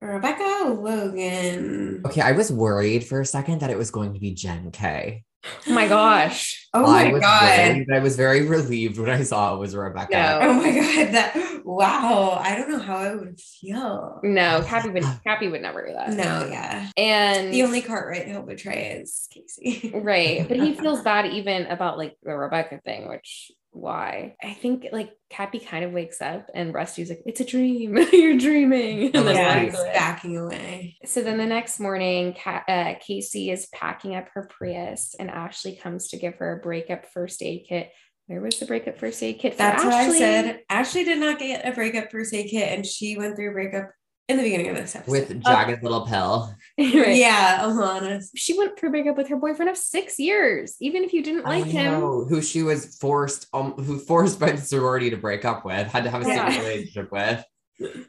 Rebecca 0.00 0.68
Logan. 0.70 2.02
Okay, 2.06 2.20
I 2.20 2.32
was 2.32 2.52
worried 2.52 3.04
for 3.04 3.20
a 3.20 3.26
second 3.26 3.60
that 3.60 3.70
it 3.70 3.78
was 3.78 3.90
going 3.90 4.14
to 4.14 4.20
be 4.20 4.32
Jen 4.32 4.70
K. 4.70 5.24
Oh 5.66 5.72
my 5.72 5.88
gosh. 5.88 6.54
Oh 6.74 6.84
I 6.84 7.04
my 7.06 7.12
was 7.14 7.22
god. 7.22 7.58
worried, 7.70 7.86
but 7.88 7.96
I 7.96 8.00
was 8.00 8.14
very 8.14 8.42
relieved 8.46 8.98
when 8.98 9.08
I 9.08 9.22
saw 9.22 9.54
it 9.54 9.58
was 9.58 9.74
Rebecca. 9.74 10.12
No. 10.12 10.38
Oh 10.42 10.52
my 10.52 10.70
god. 10.70 11.14
That 11.14 11.62
wow. 11.64 12.38
I 12.38 12.54
don't 12.54 12.68
know 12.70 12.78
how 12.78 12.96
I 12.96 13.14
would 13.14 13.40
feel. 13.40 14.20
No, 14.22 14.62
Cappy 14.66 14.90
would 14.90 15.02
Cappy 15.26 15.48
would 15.48 15.62
never 15.62 15.86
do 15.86 15.94
that. 15.94 16.10
No, 16.10 16.46
yeah. 16.46 16.90
And 16.98 17.54
The 17.54 17.62
only 17.62 17.80
Cartwright 17.80 18.26
he'll 18.28 18.42
betray 18.42 18.98
is 19.00 19.28
Casey. 19.32 19.92
right. 19.94 20.46
But 20.46 20.58
he 20.58 20.74
feels 20.78 21.00
bad 21.00 21.24
even 21.32 21.64
about 21.68 21.96
like 21.96 22.18
the 22.22 22.34
Rebecca 22.36 22.82
thing, 22.84 23.08
which 23.08 23.50
why? 23.78 24.36
I 24.42 24.54
think 24.54 24.86
like 24.92 25.12
Cappie 25.30 25.64
kind 25.64 25.84
of 25.84 25.92
wakes 25.92 26.20
up 26.20 26.50
and 26.54 26.74
Rusty's 26.74 27.08
like, 27.08 27.22
it's 27.26 27.40
a 27.40 27.44
dream. 27.44 27.96
You're 28.12 28.38
dreaming. 28.38 29.14
And 29.14 29.26
then 29.26 29.36
yeah, 29.36 29.58
he's 29.60 29.78
away. 29.78 29.92
backing 29.94 30.36
away. 30.36 30.96
So 31.04 31.22
then 31.22 31.38
the 31.38 31.46
next 31.46 31.78
morning, 31.80 32.34
Ca- 32.34 32.64
uh, 32.68 32.94
Casey 33.00 33.50
is 33.50 33.66
packing 33.72 34.14
up 34.14 34.28
her 34.34 34.48
Prius 34.50 35.14
and 35.18 35.30
Ashleigh 35.30 35.80
comes 35.80 36.08
to 36.08 36.16
give 36.16 36.34
her 36.36 36.58
a 36.58 36.62
breakup 36.62 37.06
first 37.12 37.42
aid 37.42 37.66
kit. 37.68 37.90
Where 38.26 38.42
was 38.42 38.58
the 38.58 38.66
breakup 38.66 38.98
first 38.98 39.22
aid 39.22 39.38
kit? 39.38 39.56
That's 39.56 39.82
what 39.82 39.94
I 39.94 40.10
said. 40.10 40.60
Ashleigh 40.70 41.06
did 41.06 41.18
not 41.18 41.38
get 41.38 41.66
a 41.66 41.72
breakup 41.72 42.10
first 42.10 42.34
aid 42.34 42.50
kit, 42.50 42.76
and 42.76 42.84
she 42.84 43.16
went 43.16 43.36
through 43.36 43.50
a 43.50 43.54
breakup 43.54 43.90
in 44.28 44.36
the 44.36 44.42
beginning 44.42 44.68
of 44.68 44.76
this 44.76 44.94
episode. 44.94 45.10
With 45.10 45.42
Jagged 45.42 45.82
Little 45.82 46.06
Pill. 46.06 46.54
Right. 46.80 47.16
yeah, 47.16 47.58
Alana. 47.64 48.22
She 48.36 48.56
went 48.56 48.78
for 48.78 48.86
a 48.86 48.90
breakup 48.90 49.16
with 49.16 49.26
her 49.28 49.36
boyfriend 49.36 49.68
of 49.68 49.76
six 49.76 50.16
years, 50.20 50.76
even 50.80 51.02
if 51.02 51.12
you 51.12 51.24
didn't 51.24 51.42
like 51.44 51.64
I 51.64 51.68
him. 51.68 51.92
know, 52.00 52.24
who 52.24 52.40
she 52.40 52.62
was 52.62 52.96
forced, 52.98 53.48
um, 53.52 53.72
who 53.72 53.98
forced 53.98 54.38
by 54.38 54.52
the 54.52 54.60
sorority 54.60 55.10
to 55.10 55.16
break 55.16 55.44
up 55.44 55.64
with, 55.64 55.88
had 55.88 56.04
to 56.04 56.10
have 56.10 56.24
a 56.24 56.28
Yeah. 56.28 56.48
secret 56.50 56.64
relationship 56.68 57.10
with. 57.10 57.44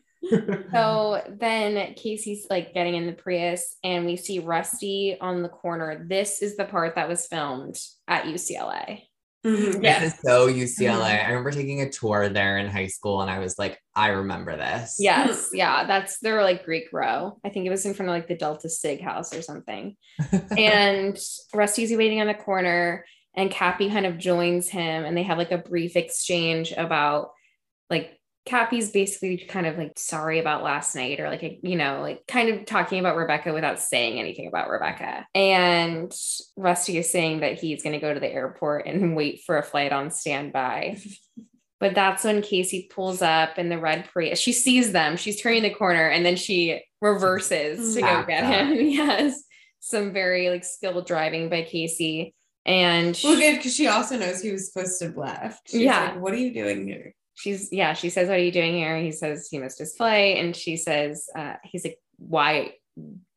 So 0.72 1.22
then 1.40 1.94
Casey's 1.96 2.46
like 2.50 2.74
getting 2.74 2.94
in 2.94 3.08
the 3.08 3.14
Prius, 3.14 3.78
and 3.84 4.06
we 4.06 4.18
see 4.18 4.38
Rusty 4.40 5.18
on 5.20 5.42
the 5.42 5.50
corner. 5.50 6.06
This 6.08 6.42
is 6.44 6.58
the 6.58 6.66
part 6.66 6.96
that 6.96 7.08
was 7.10 7.26
filmed 7.26 7.80
at 8.08 8.26
UCLA. 8.26 9.04
Mhm, 9.46 9.82
This 9.82 10.14
is 10.14 10.20
so 10.20 10.48
UCLA. 10.48 11.00
Mm-hmm. 11.00 11.26
I 11.26 11.30
remember 11.30 11.52
taking 11.52 11.82
a 11.82 11.90
tour 11.90 12.28
there 12.28 12.58
in 12.58 12.68
high 12.68 12.88
school, 12.88 13.22
and 13.22 13.32
I 13.32 13.40
was 13.40 13.58
like, 13.58 13.80
I 13.96 14.10
remember 14.10 14.58
this. 14.58 14.98
Yes, 15.00 15.50
yeah, 15.54 15.86
that's 15.86 16.20
they're 16.20 16.44
like 16.44 16.66
Greek 16.66 16.90
row. 16.92 17.40
I 17.46 17.50
think 17.50 17.66
it 17.66 17.70
was 17.70 17.86
in 17.86 17.94
front 17.94 18.10
of 18.10 18.16
like 18.16 18.28
the 18.28 18.36
Delta 18.36 18.68
Sig 18.70 19.02
house 19.02 19.34
or 19.34 19.42
something. 19.42 19.96
and 20.58 21.18
Rusty's 21.54 21.96
waiting 21.96 22.20
on 22.20 22.28
the 22.28 22.34
corner, 22.34 23.06
and 23.34 23.50
Cappie 23.50 23.90
kind 23.90 24.06
of 24.06 24.18
joins 24.18 24.68
him, 24.68 25.06
and 25.06 25.16
they 25.16 25.24
have 25.24 25.38
like 25.38 25.52
a 25.52 25.58
brief 25.58 25.96
exchange 25.96 26.74
about 26.76 27.32
like 27.90 28.19
Cappie's 28.50 28.92
basically 28.92 29.38
kind 29.38 29.68
of 29.68 29.78
like 29.78 29.94
sorry 29.98 30.40
about 30.40 30.64
last 30.64 30.96
night, 30.96 31.20
or 31.20 31.30
like 31.30 31.60
you 31.62 31.76
know, 31.76 32.02
like 32.02 32.26
kind 32.28 32.50
of 32.50 32.66
talking 32.66 33.00
about 33.00 33.16
Rebecca 33.16 33.54
without 33.54 33.80
saying 33.80 34.20
anything 34.20 34.48
about 34.48 34.70
Rebecca. 34.70 35.28
And 35.36 36.12
Rusty 36.58 36.98
is 36.98 37.12
saying 37.12 37.42
that 37.42 37.60
he's 37.60 37.84
going 37.84 37.94
to 37.94 38.00
go 38.00 38.14
to 38.14 38.20
the 38.20 38.32
airport 38.32 38.88
and 38.88 39.16
wait 39.16 39.42
for 39.46 39.58
a 39.58 39.64
flight 39.64 39.92
on 39.92 40.12
standby. 40.12 40.98
But 41.82 41.96
that's 41.96 42.26
when 42.26 42.42
Casey 42.42 42.90
pulls 42.94 43.22
up 43.22 43.58
in 43.58 43.70
the 43.70 43.80
red 43.80 44.04
Prius. 44.12 44.38
She 44.38 44.52
sees 44.52 44.92
them. 44.92 45.16
She's 45.16 45.42
turning 45.42 45.64
the 45.64 45.70
corner 45.70 46.10
and 46.10 46.26
then 46.26 46.36
she 46.36 46.84
reverses 47.00 47.96
to 47.96 48.02
go 48.02 48.26
get 48.28 48.44
him. 48.44 48.74
Yes. 48.90 49.42
Some 49.80 50.12
very 50.12 50.50
like 50.50 50.66
skilled 50.66 51.08
driving 51.08 51.48
by 51.48 51.62
Casey. 51.62 52.36
And 52.66 53.18
Well, 53.24 53.38
good 53.40 53.56
because 53.56 53.74
she 53.74 53.88
also 53.88 54.18
knows 54.18 54.42
he 54.42 54.52
was 54.52 54.70
supposed 54.70 55.00
to 55.00 55.06
have 55.06 55.16
left. 55.16 55.70
She's 55.70 55.80
Yeah. 55.84 56.02
like, 56.12 56.20
what 56.22 56.34
are 56.34 56.38
you 56.38 56.54
doing 56.54 56.86
here? 56.86 57.16
She's, 57.40 57.70
yeah, 57.72 57.94
she 57.94 58.10
says, 58.10 58.28
What 58.30 58.38
are 58.38 58.44
you 58.44 58.52
doing 58.52 58.74
here? 58.76 58.98
He 58.98 59.12
says 59.12 59.48
he 59.50 59.58
missed 59.58 59.80
his 59.80 59.96
flight. 59.96 60.38
And 60.38 60.56
she 60.56 60.78
says, 60.78 61.28
uh, 61.36 61.54
He's 61.64 61.84
like, 61.86 62.00
Why, 62.18 62.74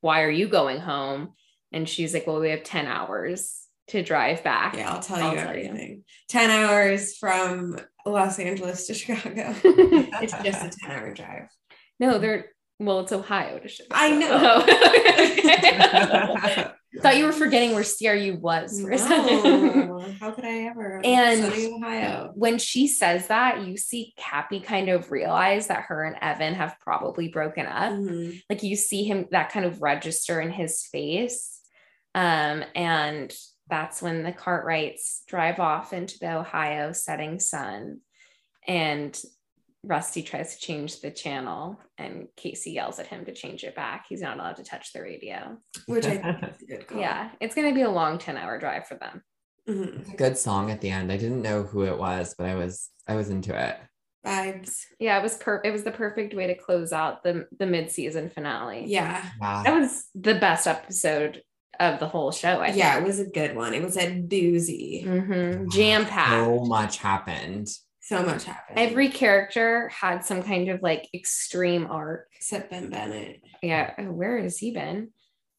why 0.00 0.22
are 0.22 0.30
you 0.30 0.48
going 0.48 0.78
home? 0.80 1.32
And 1.72 1.88
she's 1.88 2.12
like, 2.12 2.26
Well, 2.26 2.40
we 2.40 2.50
have 2.50 2.62
10 2.64 2.86
hours 2.86 3.58
to 3.88 4.02
drive 4.02 4.42
back. 4.44 4.76
Yeah, 4.76 4.92
I'll 4.92 5.00
tell 5.00 5.18
I'll 5.22 5.32
you 5.34 5.40
tell 5.40 5.56
you. 5.56 5.64
everything. 5.64 6.04
10 6.28 6.50
hours 6.50 7.16
from 7.16 7.78
Los 8.06 8.38
Angeles 8.38 8.86
to 8.88 8.94
Chicago. 9.00 9.54
it's 9.64 10.32
just 10.42 10.64
a 10.64 10.70
10 10.86 10.90
hour 10.90 11.12
drive. 11.14 11.48
no, 11.98 12.18
they're, 12.18 12.46
well, 12.78 13.00
it's 13.00 13.12
Ohio 13.12 13.58
to 13.58 13.68
Chicago. 13.68 13.94
I 13.94 14.10
know. 16.56 16.72
Oh. 16.94 17.00
Thought 17.00 17.16
you 17.16 17.24
were 17.24 17.32
forgetting 17.32 17.72
where 17.74 17.84
CRU 17.84 18.36
was 18.38 18.80
for 18.80 18.90
a 18.90 18.98
second. 18.98 20.16
How 20.20 20.30
could 20.32 20.44
I 20.44 20.64
ever? 20.64 21.00
And- 21.02 21.44
Ohio. 21.44 22.32
when 22.34 22.58
she 22.58 22.86
says 22.86 23.28
that, 23.28 23.62
you 23.66 23.76
see 23.78 24.12
Cappie 24.18 24.60
kind 24.60 24.88
of 24.90 25.10
realize 25.10 25.68
that 25.68 25.84
her 25.84 26.04
and 26.04 26.16
Evan 26.20 26.54
have 26.54 26.76
probably 26.80 27.28
broken 27.28 27.64
up. 27.66 27.92
Mhm. 27.94 28.42
Like 28.50 28.62
you 28.62 28.76
see 28.76 29.04
him 29.04 29.26
that 29.30 29.50
kind 29.50 29.64
of 29.64 29.80
register 29.80 30.40
in 30.40 30.50
his 30.50 30.84
face. 30.84 31.60
Um, 32.14 32.62
and 32.74 33.32
that's 33.68 34.02
when 34.02 34.22
the 34.22 34.32
Cartwrights 34.32 35.22
drive 35.26 35.60
off 35.60 35.94
into 35.94 36.18
the 36.18 36.36
Ohio 36.36 36.92
setting 36.92 37.38
sun. 37.40 38.00
And 38.68 39.18
Rusty 39.84 40.22
tries 40.22 40.54
to 40.54 40.60
change 40.60 41.00
the 41.00 41.10
channel, 41.10 41.80
and 41.98 42.28
Casey 42.36 42.70
yells 42.72 42.98
at 42.98 43.08
him 43.08 43.24
to 43.24 43.32
change 43.34 43.64
it 43.64 43.74
back. 43.74 44.06
He's 44.08 44.20
not 44.20 44.36
allowed 44.36 44.56
to 44.56 44.64
touch 44.64 44.92
the 44.92 45.02
radio. 45.02 45.58
Which 45.86 46.06
I 46.06 46.18
think 46.18 46.42
is 46.42 46.62
a 46.62 46.66
good 46.66 46.86
call. 46.86 47.00
Yeah, 47.00 47.30
it's 47.40 47.54
going 47.54 47.68
to 47.68 47.74
be 47.74 47.82
a 47.82 47.90
long 47.90 48.18
10 48.18 48.36
hour 48.36 48.58
drive 48.58 48.86
for 48.86 48.94
them. 48.94 49.22
Mhm. 49.68 50.16
Good 50.16 50.36
song 50.38 50.70
at 50.70 50.80
the 50.80 50.90
end. 50.90 51.12
I 51.12 51.16
didn't 51.16 51.42
know 51.42 51.62
who 51.62 51.82
it 51.84 51.96
was, 51.98 52.34
but 52.36 52.46
I 52.46 52.54
was 52.56 52.90
I 53.06 53.14
was 53.14 53.30
into 53.30 53.54
it. 53.56 53.76
Vibes. 54.26 54.80
Yeah, 55.00 55.18
it 55.18 55.22
was 55.22 55.36
per 55.36 55.60
it 55.64 55.70
was 55.72 55.84
the 55.84 55.90
perfect 55.92 56.34
way 56.34 56.46
to 56.48 56.54
close 56.56 56.92
out 56.92 57.22
the 57.22 57.46
the 57.58 57.66
mid-season 57.66 58.30
finale. 58.30 58.84
Yeah. 58.86 59.24
Wow. 59.40 59.62
That 59.64 59.78
was 59.80 60.06
the 60.14 60.34
best 60.34 60.66
episode 60.66 61.42
of 61.80 61.98
the 62.00 62.08
whole 62.08 62.30
show, 62.32 62.60
I 62.60 62.68
yeah, 62.68 62.98
it 62.98 63.04
was 63.04 63.18
a 63.18 63.24
good 63.24 63.56
one. 63.56 63.72
It 63.74 63.82
was 63.82 63.96
a 63.96 64.10
doozy. 64.10 65.04
Mhm. 65.06 65.70
Jam 65.72 66.06
packed. 66.06 66.30
So 66.44 66.64
much 66.64 66.98
happened. 66.98 67.68
So 68.02 68.22
much 68.24 68.44
happened. 68.44 68.78
Every 68.78 69.08
character 69.08 69.88
had 69.88 70.24
some 70.24 70.42
kind 70.42 70.68
of 70.68 70.82
like 70.82 71.08
extreme 71.14 71.86
arc. 71.86 72.28
except 72.36 72.70
Ben 72.70 72.90
Bennett. 72.90 73.40
Yeah, 73.62 73.94
oh, 73.96 74.10
where 74.10 74.42
has 74.42 74.58
he 74.58 74.72
been? 74.72 75.10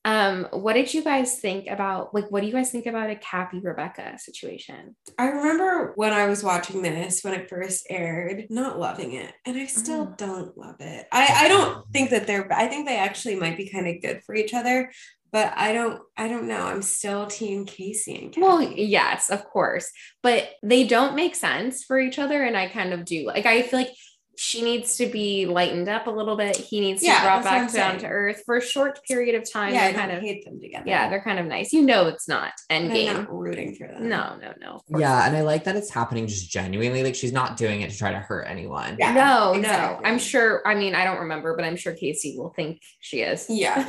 Um, 0.06 0.47
what 0.51 0.74
did 0.74 0.93
you 0.93 1.01
guys 1.01 1.39
think 1.39 1.68
about 1.68 2.14
like 2.14 2.30
what 2.30 2.41
do 2.41 2.47
you 2.47 2.54
guys 2.54 2.72
think 2.72 2.88
about 2.88 3.10
a 3.10 3.16
Cappie 3.16 3.62
Rebecca 3.64 4.18
situation? 4.20 4.95
I 5.18 5.28
remember 5.28 5.93
when 5.95 6.12
I 6.12 6.28
was 6.28 6.43
watching 6.43 6.82
this 6.82 7.24
when 7.24 7.34
it 7.34 7.49
first 7.49 7.88
aired, 7.89 8.47
not 8.49 8.78
loving 8.80 9.14
it. 9.14 9.34
And 9.45 9.58
I 9.58 9.66
still 9.68 10.08
Mhm. 10.08 10.18
don't 10.18 10.58
love 10.58 10.76
it. 10.82 11.08
I, 11.12 11.45
I 11.45 11.47
don't 11.47 11.88
think 11.93 12.10
that 12.10 12.28
they're 12.28 12.51
I 12.51 12.68
think 12.68 12.86
they 12.88 12.97
actually 12.97 13.36
might 13.36 13.56
be 13.56 13.70
kind 13.70 13.88
of 13.88 14.01
good 14.01 14.22
for 14.26 14.36
each 14.36 14.54
other, 14.54 14.91
but 15.32 15.54
I 15.56 15.72
don't 15.72 16.01
I 16.18 16.28
don't 16.28 16.49
know. 16.49 16.66
I'm 16.66 16.82
still 16.82 17.26
team 17.28 17.66
Casey 17.66 18.16
and 18.22 18.34
Kathy. 18.34 18.41
Well, 18.41 18.62
yes, 18.62 19.30
of 19.30 19.45
course, 19.45 19.89
but 20.22 20.49
they 20.62 20.84
don't 20.86 21.16
make 21.16 21.36
sense 21.36 21.84
for 21.86 21.97
each 21.97 22.20
other, 22.20 22.43
and 22.43 22.58
I 22.58 22.68
kind 22.68 22.91
of 22.93 23.06
do. 23.06 23.26
Like, 23.26 23.45
I 23.45 23.62
feel 23.62 23.80
like 23.80 23.93
she 24.36 24.63
needs 24.63 24.97
to 24.97 25.05
be 25.05 25.45
lightened 25.45 25.88
up 25.88 26.07
a 26.07 26.09
little 26.09 26.36
bit. 26.36 26.55
He 26.57 26.79
needs 26.81 27.01
to 27.01 27.07
Yeah, 27.07 27.19
be 27.21 27.25
brought 27.25 27.43
back 27.43 27.59
down 27.61 27.69
saying. 27.69 27.99
to 27.99 28.07
earth 28.07 28.41
for 28.45 28.57
a 28.57 28.61
short 28.61 28.99
period 29.05 29.36
of 29.36 29.49
time. 29.51 29.73
yeah, 29.73 29.84
I 29.84 29.91
they're 29.91 29.99
kind 29.99 30.11
of 30.11 30.21
hate 30.21 30.43
them 30.45 30.59
together. 30.59 30.86
yeah, 30.88 31.09
they're 31.09 31.21
kind 31.21 31.38
of 31.39 31.45
nice. 31.45 31.71
You 31.71 31.84
know, 31.84 32.07
it's 32.07 32.27
not 32.27 32.51
I'm 32.69 32.88
not 32.88 33.31
rooting 33.31 33.75
for 33.75 33.88
them. 33.88 34.09
No, 34.09 34.36
no, 34.41 34.53
no. 34.59 34.81
Yeah, 34.99 35.09
not. 35.09 35.27
and 35.27 35.38
I 35.38 35.41
like 35.41 35.65
that 35.65 35.75
it's 35.75 35.89
happening 35.91 36.27
just 36.27 36.49
genuinely. 36.49 37.03
Like 37.03 37.15
she's 37.15 37.31
not 37.31 37.57
doing 37.57 37.81
it 37.81 37.91
to 37.91 37.97
try 37.97 38.11
to 38.11 38.19
hurt 38.19 38.47
anyone. 38.47 38.95
Yeah, 38.99 39.13
no, 39.13 39.53
exactly. 39.53 40.03
no. 40.03 40.09
I'm 40.09 40.17
sure. 40.19 40.61
I 40.67 40.75
mean, 40.75 40.95
I 40.95 41.03
don't 41.05 41.19
remember, 41.19 41.55
but 41.55 41.63
I'm 41.65 41.75
sure 41.75 41.93
Casey 41.93 42.36
will 42.38 42.53
think 42.55 42.79
she 42.99 43.21
is. 43.21 43.45
Yeah. 43.49 43.84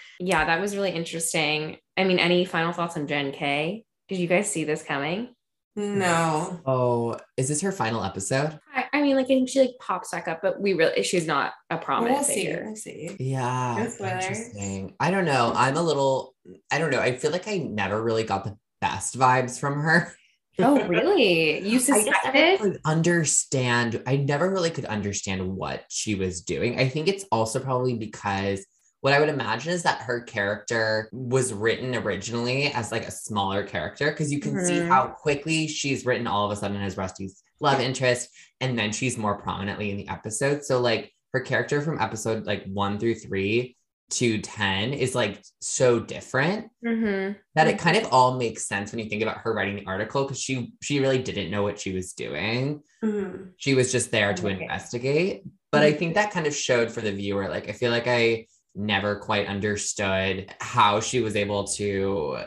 yeah, 0.20 0.44
that 0.46 0.60
was 0.60 0.74
really 0.76 0.92
interesting. 0.92 1.76
I 1.96 2.04
mean, 2.04 2.18
any 2.18 2.44
final 2.46 2.72
thoughts 2.72 2.96
on 2.96 3.06
Jen 3.06 3.32
K? 3.32 3.84
Did 4.08 4.18
you 4.18 4.26
guys 4.26 4.50
see 4.50 4.64
this 4.64 4.82
coming? 4.82 5.34
No. 5.76 6.60
Oh, 6.66 7.16
is 7.36 7.48
this 7.48 7.60
her 7.62 7.72
final 7.72 8.02
episode? 8.04 8.58
I, 9.00 9.02
I 9.02 9.06
mean, 9.06 9.16
like 9.16 9.24
I 9.26 9.28
think 9.28 9.48
she 9.48 9.60
like 9.60 9.74
pops 9.80 10.10
back 10.10 10.28
up, 10.28 10.40
but 10.42 10.60
we 10.60 10.74
really 10.74 11.02
she's 11.02 11.26
not 11.26 11.52
a 11.70 11.78
prominent 11.78 12.16
We'll 12.18 12.24
see. 12.24 12.34
figure. 12.46 12.62
We'll 12.66 12.76
see. 12.76 13.16
Yeah. 13.18 13.78
Interesting. 13.84 14.94
I 15.00 15.10
don't 15.10 15.24
know. 15.24 15.52
I'm 15.54 15.76
a 15.76 15.82
little, 15.82 16.34
I 16.70 16.78
don't 16.78 16.90
know. 16.90 17.00
I 17.00 17.16
feel 17.16 17.30
like 17.30 17.48
I 17.48 17.58
never 17.58 18.02
really 18.02 18.24
got 18.24 18.44
the 18.44 18.56
best 18.80 19.18
vibes 19.18 19.58
from 19.58 19.80
her. 19.80 20.12
Oh, 20.62 20.86
really? 20.88 21.66
You 21.66 21.76
I 21.76 21.80
suspected? 21.80 22.58
could 22.60 22.80
understand. 22.84 24.02
I 24.06 24.16
never 24.16 24.50
really 24.50 24.68
could 24.68 24.84
understand 24.84 25.56
what 25.56 25.84
she 25.88 26.14
was 26.16 26.42
doing. 26.42 26.78
I 26.78 26.86
think 26.86 27.08
it's 27.08 27.24
also 27.32 27.60
probably 27.60 27.94
because 27.96 28.66
what 29.00 29.14
I 29.14 29.20
would 29.20 29.30
imagine 29.30 29.72
is 29.72 29.84
that 29.84 30.02
her 30.02 30.20
character 30.20 31.08
was 31.12 31.54
written 31.54 31.94
originally 31.94 32.66
as 32.72 32.92
like 32.92 33.06
a 33.08 33.10
smaller 33.10 33.62
character 33.64 34.10
because 34.10 34.30
you 34.30 34.38
can 34.38 34.62
see 34.62 34.80
Mhm. 34.80 34.88
how 34.88 35.06
quickly 35.06 35.66
she's 35.66 36.04
written 36.04 36.26
all 36.26 36.44
of 36.44 36.50
a 36.52 36.56
sudden 36.60 36.82
as 36.82 36.98
Rusty's 36.98 37.42
love 37.60 37.80
interest, 37.80 38.28
and 38.60 38.78
then 38.78 38.92
she's 38.92 39.16
more 39.18 39.36
prominently 39.38 39.90
in 39.90 39.96
the 39.96 40.08
episode. 40.08 40.64
So 40.64 40.80
like 40.80 41.12
her 41.32 41.40
character 41.40 41.80
from 41.82 42.00
episode 42.00 42.44
like 42.46 42.64
one 42.66 42.98
through 42.98 43.14
three 43.16 43.76
to 44.10 44.38
ten 44.40 44.92
is 44.92 45.14
like 45.14 45.40
so 45.60 46.00
different 46.00 46.68
Mm-hmm. 46.84 47.34
that 47.54 47.68
it 47.68 47.78
kind 47.78 47.96
of 47.96 48.08
all 48.12 48.36
makes 48.36 48.66
sense 48.66 48.90
when 48.90 48.98
you 48.98 49.08
think 49.08 49.22
about 49.22 49.38
her 49.38 49.54
writing 49.54 49.76
the 49.76 49.86
article 49.86 50.24
because 50.24 50.40
she 50.40 50.72
she 50.82 50.98
really 50.98 51.18
didn't 51.22 51.50
know 51.52 51.62
what 51.62 51.78
she 51.78 51.92
was 51.92 52.12
doing. 52.14 52.82
Mhm. 53.04 53.50
She 53.58 53.74
was 53.74 53.92
just 53.92 54.10
there 54.10 54.34
to 54.34 54.46
Okay. 54.48 54.62
investigate. 54.62 55.44
But 55.70 55.84
I 55.84 55.92
think 55.92 56.14
that 56.14 56.32
kind 56.32 56.48
of 56.48 56.54
showed 56.56 56.90
for 56.90 57.00
the 57.00 57.12
viewer. 57.12 57.48
Like 57.48 57.68
I 57.68 57.72
feel 57.72 57.92
like 57.92 58.08
I 58.08 58.46
never 58.74 59.16
quite 59.20 59.46
understood 59.46 60.52
how 60.60 60.98
she 61.00 61.20
was 61.20 61.36
able 61.36 61.64
to 61.64 62.38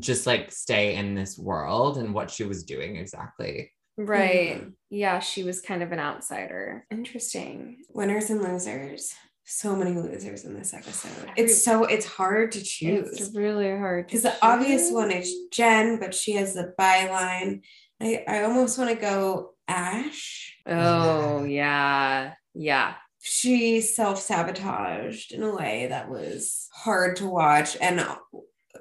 just 0.00 0.26
like 0.26 0.50
stay 0.50 0.96
in 0.96 1.14
this 1.14 1.38
world 1.38 1.98
and 1.98 2.12
what 2.12 2.30
she 2.32 2.42
was 2.42 2.64
doing 2.64 2.96
exactly. 2.96 3.70
Right. 3.96 4.62
Mhm. 4.62 4.72
Yeah, 4.90 5.20
she 5.20 5.42
was 5.42 5.60
kind 5.60 5.82
of 5.82 5.92
an 5.92 5.98
outsider. 5.98 6.86
Interesting. 6.90 7.78
Winners 7.90 8.30
and 8.30 8.42
losers. 8.42 9.14
So 9.44 9.76
many 9.76 9.92
losers 9.92 10.44
in 10.44 10.54
this 10.54 10.74
episode. 10.74 11.30
It's 11.36 11.62
so 11.62 11.84
it's 11.84 12.04
hard 12.06 12.52
to 12.52 12.62
choose. 12.62 13.20
It's 13.20 13.34
really 13.34 13.70
hard. 13.70 14.06
Because 14.06 14.22
the 14.22 14.34
obvious 14.42 14.90
one 14.90 15.12
is 15.12 15.32
Jen, 15.52 16.00
but 16.00 16.14
she 16.14 16.32
has 16.32 16.54
the 16.54 16.74
byline. 16.78 17.62
I, 18.00 18.24
I 18.26 18.42
almost 18.42 18.76
want 18.76 18.90
to 18.90 18.96
go 18.96 19.54
Ash. 19.68 20.56
Oh, 20.66 21.44
yeah. 21.44 22.34
Yeah. 22.54 22.94
She 23.22 23.80
self 23.80 24.20
sabotaged 24.20 25.32
in 25.32 25.42
a 25.42 25.54
way 25.54 25.86
that 25.88 26.08
was 26.08 26.68
hard 26.72 27.16
to 27.16 27.26
watch. 27.26 27.76
And 27.80 28.04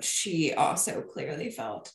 she 0.01 0.53
also 0.53 1.01
clearly 1.01 1.49
felt 1.51 1.91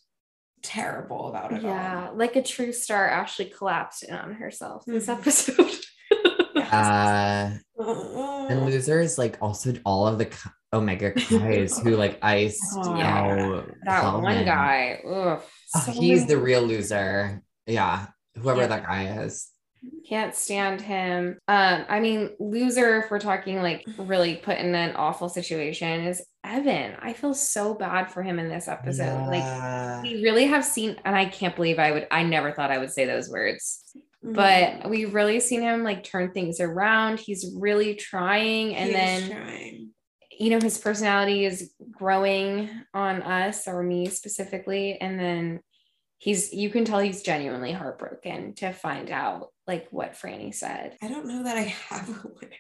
terrible 0.63 1.29
about 1.29 1.53
it 1.53 1.63
Yeah. 1.63 2.11
Like 2.15 2.37
a 2.37 2.43
true 2.43 2.73
star, 2.73 3.09
Ashleigh 3.09 3.55
collapsed 3.57 4.03
in 4.05 4.15
on 4.15 4.35
herself 4.35 4.85
this 4.87 5.07
Mhm. 5.07 5.19
episode. 5.19 5.77
Uh 6.73 7.51
all. 7.79 8.47
and 8.49 8.65
losers 8.67 9.19
like 9.19 9.37
also 9.41 9.73
all 9.85 10.07
of 10.07 10.19
the 10.19 10.29
Omega 10.73 11.13
guys 11.13 11.79
who 11.79 11.97
like 11.97 12.19
ice 12.23 12.61
Oh, 12.77 12.97
yeah. 12.97 13.63
that 13.85 14.05
one 14.23 14.45
guy. 14.45 15.01
Ugh, 15.05 15.41
Oh, 15.75 15.81
so 15.85 15.91
he's 15.93 16.27
the 16.27 16.37
real 16.39 16.63
loser. 16.63 17.43
Yeah. 17.67 18.07
Whoever 18.37 18.63
Yeah. 18.63 18.67
that 18.69 18.87
guy 18.87 19.23
is. 19.25 19.49
Can't 20.09 20.35
stand 20.35 20.81
him. 20.81 21.39
Um, 21.49 21.85
I 21.89 22.01
mean, 22.01 22.31
loser, 22.39 22.99
if 22.99 23.11
we're 23.11 23.19
talking 23.21 23.63
like 23.63 23.85
really 23.99 24.37
put 24.37 24.59
in 24.59 24.75
an 24.75 24.95
awful 24.97 25.29
situation, 25.29 26.03
is 26.03 26.23
Evan. 26.45 26.97
I 27.01 27.13
feel 27.13 27.35
so 27.35 27.75
bad 27.75 28.11
for 28.11 28.23
him 28.23 28.39
in 28.39 28.49
this 28.49 28.67
episode. 28.69 29.27
Like 29.29 30.03
we 30.03 30.23
really 30.23 30.47
have 30.47 30.65
seen, 30.65 30.97
and 31.05 31.15
I 31.15 31.27
can't 31.27 31.55
believe 31.57 31.79
I 31.79 31.93
would, 31.93 32.07
I 32.11 32.23
never 32.23 32.53
thought 32.53 32.71
I 32.71 32.79
would 32.79 32.91
say 32.93 33.05
those 33.05 33.29
words, 33.29 33.85
Mhm. 34.25 34.35
but 34.35 34.91
we've 34.91 35.15
really 35.15 35.41
seen 35.41 35.63
him 35.63 35.83
like 35.85 36.05
turn 36.05 36.33
things 36.33 36.61
around. 36.61 37.21
He's 37.21 37.55
really 37.59 37.95
trying. 37.95 38.75
And 38.75 38.87
He 38.89 38.93
then, 38.93 39.31
trying. 39.31 39.89
you 40.31 40.51
know, 40.51 40.61
his 40.61 40.79
personality 40.79 41.45
is 41.45 41.73
growing 41.91 42.71
on 42.95 43.23
us 43.23 43.67
or 43.69 43.83
me 43.83 44.07
specifically. 44.07 44.99
And 45.01 45.19
then 45.21 45.61
he's, 46.19 46.53
you 46.53 46.69
can 46.71 46.85
tell 46.85 46.99
he's 47.01 47.23
genuinely 47.23 47.73
heartbroken 47.73 48.55
to 48.57 48.73
find 48.73 49.11
out 49.11 49.49
like 49.67 49.89
what 49.91 50.15
Franny 50.15 50.55
said. 50.55 50.97
I 51.03 51.09
don't 51.09 51.27
know 51.27 51.45
that 51.45 51.57
I 51.57 51.63
have 51.63 52.09
a 52.09 52.13
winner. 52.41 52.57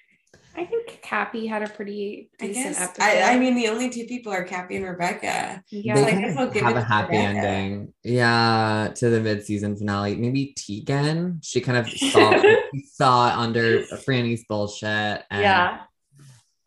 I 0.56 0.64
think 0.64 1.00
Cappie 1.02 1.46
had 1.46 1.62
a 1.62 1.68
pretty 1.68 2.28
I 2.40 2.48
decent 2.48 2.76
guess 2.76 2.80
episode. 2.80 3.02
I, 3.04 3.34
I 3.34 3.38
mean 3.38 3.54
the 3.54 3.68
only 3.68 3.88
two 3.90 4.04
people 4.06 4.32
are 4.32 4.44
Cappie 4.44 4.76
and 4.76 4.84
Rebecca. 4.84 5.62
yeah, 5.70 5.94
they 5.94 6.04
I 6.06 6.10
kind 6.10 6.20
guess 6.24 6.32
of 6.32 6.38
I'll 6.38 6.50
give 6.50 6.62
have 6.64 6.76
it 6.76 6.80
a 6.80 6.84
happy 6.84 7.16
Rebecca. 7.16 7.38
ending. 7.48 7.94
Yeah, 8.02 8.92
to 8.96 9.10
the 9.10 9.20
mid-season 9.20 9.76
finale. 9.76 10.16
Maybe 10.16 10.52
Tegan. 10.56 11.40
She 11.42 11.60
kind 11.60 11.78
of 11.78 11.88
saw 11.88 12.42
saw 12.92 13.40
under 13.40 13.82
Franny's 14.04 14.44
bullshit. 14.48 15.22
And 15.30 15.42
yeah, 15.42 15.80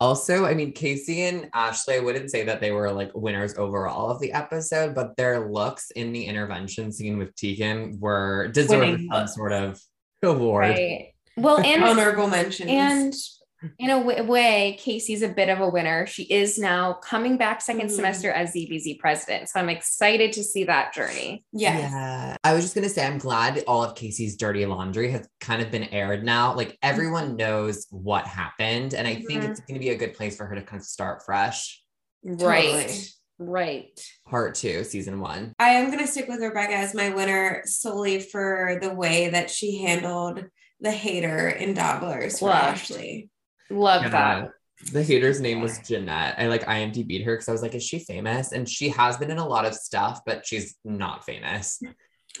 Also, 0.00 0.44
I 0.44 0.54
mean, 0.54 0.72
Casey 0.72 1.22
and 1.22 1.50
Ashleigh, 1.52 1.96
I 1.96 2.00
wouldn't 2.00 2.30
say 2.30 2.44
that 2.44 2.60
they 2.60 2.72
were 2.72 2.90
like 2.90 3.10
winners 3.14 3.54
overall 3.56 4.10
of 4.10 4.20
the 4.20 4.32
episode, 4.32 4.94
but 4.94 5.16
their 5.16 5.48
looks 5.50 5.90
in 5.92 6.12
the 6.12 6.24
intervention 6.24 6.90
scene 6.90 7.16
with 7.18 7.34
Tegan 7.36 7.98
were 8.00 8.48
deserving 8.48 8.92
Winning 8.92 9.10
some 9.12 9.28
sort 9.28 9.52
of 9.52 9.80
award. 10.22 10.70
right. 10.70 11.12
Well, 11.36 11.58
and 11.60 11.84
Honorable 11.84 12.28
mentions. 12.28 12.70
and 12.70 13.12
in 13.78 13.90
a 13.90 13.98
w- 13.98 14.22
way, 14.24 14.76
Casey's 14.80 15.22
a 15.22 15.28
bit 15.28 15.48
of 15.48 15.60
a 15.60 15.68
winner. 15.68 16.06
She 16.06 16.24
is 16.24 16.58
now 16.58 16.94
coming 16.94 17.36
back 17.36 17.60
2nd 17.60 17.86
Mhm. 17.88 17.90
semester 17.90 18.30
as 18.30 18.52
ZBZ 18.52 18.98
president, 18.98 19.48
so 19.48 19.60
I'm 19.60 19.68
excited 19.68 20.32
to 20.32 20.44
see 20.44 20.64
that 20.64 20.92
journey. 20.94 21.44
yes. 21.52 21.90
Yeah. 21.90 22.36
I 22.44 22.52
was 22.54 22.64
just 22.64 22.74
going 22.74 22.86
to 22.86 22.92
say, 22.92 23.06
I'm 23.06 23.18
glad 23.18 23.62
all 23.66 23.82
of 23.84 23.94
Casey's 23.94 24.36
dirty 24.36 24.64
laundry 24.66 25.10
has 25.12 25.28
kind 25.40 25.62
of 25.62 25.70
been 25.70 25.84
aired 25.84 26.24
now. 26.24 26.54
Like 26.54 26.76
everyone 26.82 27.36
knows 27.36 27.86
what 27.90 28.26
happened. 28.26 28.94
And 28.94 29.06
I 29.08 29.14
think 29.16 29.42
Mhm. 29.42 29.50
it's 29.50 29.60
going 29.60 29.74
to 29.74 29.80
be 29.80 29.90
a 29.90 29.96
good 29.96 30.14
place 30.14 30.36
for 30.36 30.46
her 30.46 30.54
to 30.54 30.62
kind 30.62 30.80
of 30.80 30.86
start 30.86 31.24
fresh. 31.24 31.82
Right, 32.22 32.64
Totally. 32.88 32.98
right. 33.38 34.00
Part 34.26 34.54
two, 34.54 34.84
season 34.84 35.20
one. 35.20 35.52
I 35.58 35.70
am 35.70 35.90
gonna 35.90 36.06
stick 36.06 36.26
with 36.28 36.40
Rebecca 36.40 36.72
as 36.74 36.94
my 36.94 37.10
winner 37.10 37.62
solely 37.66 38.18
for 38.20 38.78
the 38.80 38.94
way 38.94 39.28
that 39.28 39.50
she 39.50 39.82
handled 39.82 40.44
the 40.80 40.90
hater 40.90 41.48
in 41.48 41.74
Dobler's 41.74 42.38
for 42.38 42.48
Loved. 42.48 42.78
Ashleigh. 42.90 43.28
Love 43.70 44.02
Yeah. 44.02 44.08
that. 44.10 44.50
The 44.92 45.02
hater's 45.02 45.40
name 45.40 45.60
was 45.60 45.78
Jeanette. 45.78 46.34
I 46.38 46.48
like 46.48 46.64
IMDb'd 46.64 47.24
her 47.24 47.34
because 47.34 47.48
I 47.48 47.52
was 47.52 47.62
like, 47.62 47.74
is 47.74 47.84
she 47.84 48.00
famous? 48.00 48.52
And 48.52 48.68
she 48.68 48.88
has 48.90 49.16
been 49.16 49.30
in 49.30 49.38
a 49.38 49.46
lot 49.46 49.64
of 49.64 49.74
stuff, 49.74 50.20
but 50.26 50.44
she's 50.46 50.76
not 50.84 51.24
famous. 51.24 51.80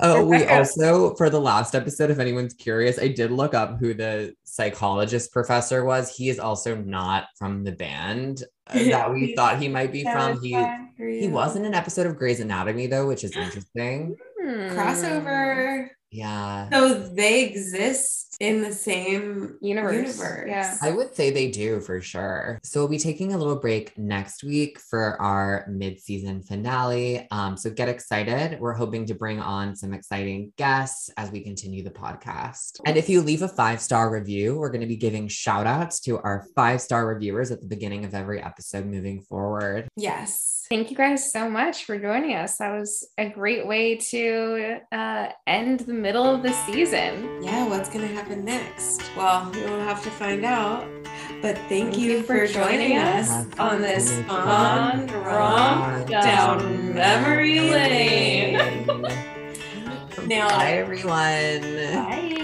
oh, 0.00 0.26
we 0.26 0.44
also, 0.44 1.14
for 1.14 1.30
the 1.30 1.40
last 1.40 1.74
episode, 1.74 2.10
if 2.10 2.18
anyone's 2.18 2.54
curious, 2.54 2.98
I 2.98 3.08
did 3.08 3.30
look 3.30 3.54
up 3.54 3.78
who 3.78 3.94
the 3.94 4.34
psychologist 4.44 5.32
professor 5.32 5.84
was. 5.84 6.14
He 6.14 6.28
is 6.28 6.38
also 6.38 6.76
not 6.76 7.28
from 7.38 7.64
the 7.64 7.72
band 7.72 8.42
uh, 8.66 8.74
that 8.90 9.12
we 9.12 9.34
thought 9.34 9.60
he 9.60 9.68
might 9.68 9.92
be 9.92 10.02
from. 10.02 10.40
He 10.40 10.56
he 10.98 11.20
He 11.20 11.28
was 11.28 11.56
in 11.56 11.64
an 11.64 11.74
episode 11.74 12.06
of 12.06 12.16
Grey's 12.16 12.40
Anatomy 12.40 12.86
though, 12.86 13.06
which 13.06 13.24
is 13.24 13.36
interesting. 13.36 14.16
Hmm. 14.40 14.76
crossover. 14.76 15.88
Yeah. 16.10 16.70
So 16.70 16.94
they 16.94 17.44
exist 17.44 18.36
in 18.38 18.60
the 18.62 18.72
same 18.72 19.56
Universe, 19.62 20.18
universe. 20.18 20.44
yeah. 20.46 20.76
I 20.82 20.90
would 20.90 21.14
say 21.14 21.30
they 21.30 21.50
do 21.50 21.80
for 21.80 22.02
sure. 22.02 22.60
So 22.62 22.80
we'll 22.80 22.88
be 22.88 22.98
taking 22.98 23.32
a 23.32 23.38
little 23.38 23.56
break 23.56 23.96
next 23.96 24.44
week 24.44 24.78
for 24.78 25.20
our 25.20 25.66
mid-season 25.70 26.42
finale. 26.42 27.26
Um, 27.30 27.56
so 27.56 27.70
get 27.70 27.88
excited. 27.88 28.60
We're 28.60 28.74
hoping 28.74 29.06
to 29.06 29.14
bring 29.14 29.40
on 29.40 29.74
some 29.74 29.94
exciting 29.94 30.52
guests 30.56 31.10
as 31.16 31.30
we 31.30 31.40
continue 31.42 31.82
the 31.82 31.90
podcast. 31.90 32.78
And 32.84 32.98
if 32.98 33.08
you 33.08 33.22
leave 33.22 33.42
a 33.42 33.48
five-star 33.48 34.10
review, 34.10 34.56
we're 34.56 34.70
going 34.70 34.82
to 34.82 34.86
be 34.86 34.96
giving 34.96 35.28
shout 35.28 35.66
outs 35.66 36.00
to 36.00 36.18
our 36.18 36.46
five-star 36.54 37.06
reviewers 37.06 37.50
at 37.50 37.60
the 37.62 37.66
beginning 37.66 38.04
of 38.04 38.14
every 38.14 38.42
episode 38.42 38.84
moving 38.86 39.22
forward. 39.22 39.88
Yes. 39.96 40.64
Thank 40.68 40.90
you 40.90 40.96
guys 40.96 41.32
so 41.32 41.48
much 41.48 41.84
for 41.84 41.96
joining 41.96 42.34
us. 42.34 42.58
That 42.58 42.76
was 42.76 43.08
a 43.16 43.28
great 43.30 43.66
way 43.66 43.96
to 44.10 44.80
uh, 44.90 45.28
end 45.46 45.80
the 45.80 45.94
middle 46.00 46.24
of 46.24 46.42
the 46.42 46.52
season. 46.52 47.42
Yeah, 47.42 47.66
what's 47.68 47.88
gonna 47.88 48.06
happen 48.06 48.44
next? 48.44 49.02
Well, 49.16 49.50
we'll 49.54 49.80
have 49.80 50.02
to 50.04 50.10
find 50.10 50.44
out. 50.44 50.86
But 51.42 51.58
thank, 51.68 51.98
you, 51.98 52.22
for 52.22 52.46
joining 52.46 52.96
us 52.96 53.30
on 53.58 53.80
this 53.82 54.20
fun 54.22 55.06
romp 55.08 56.08
down 56.08 56.94
memory 56.94 57.60
lane. 57.60 58.54
Nailed 60.26 60.50
Bye, 60.50 60.72
everyone. 60.72 61.60
Bye. 61.92 62.42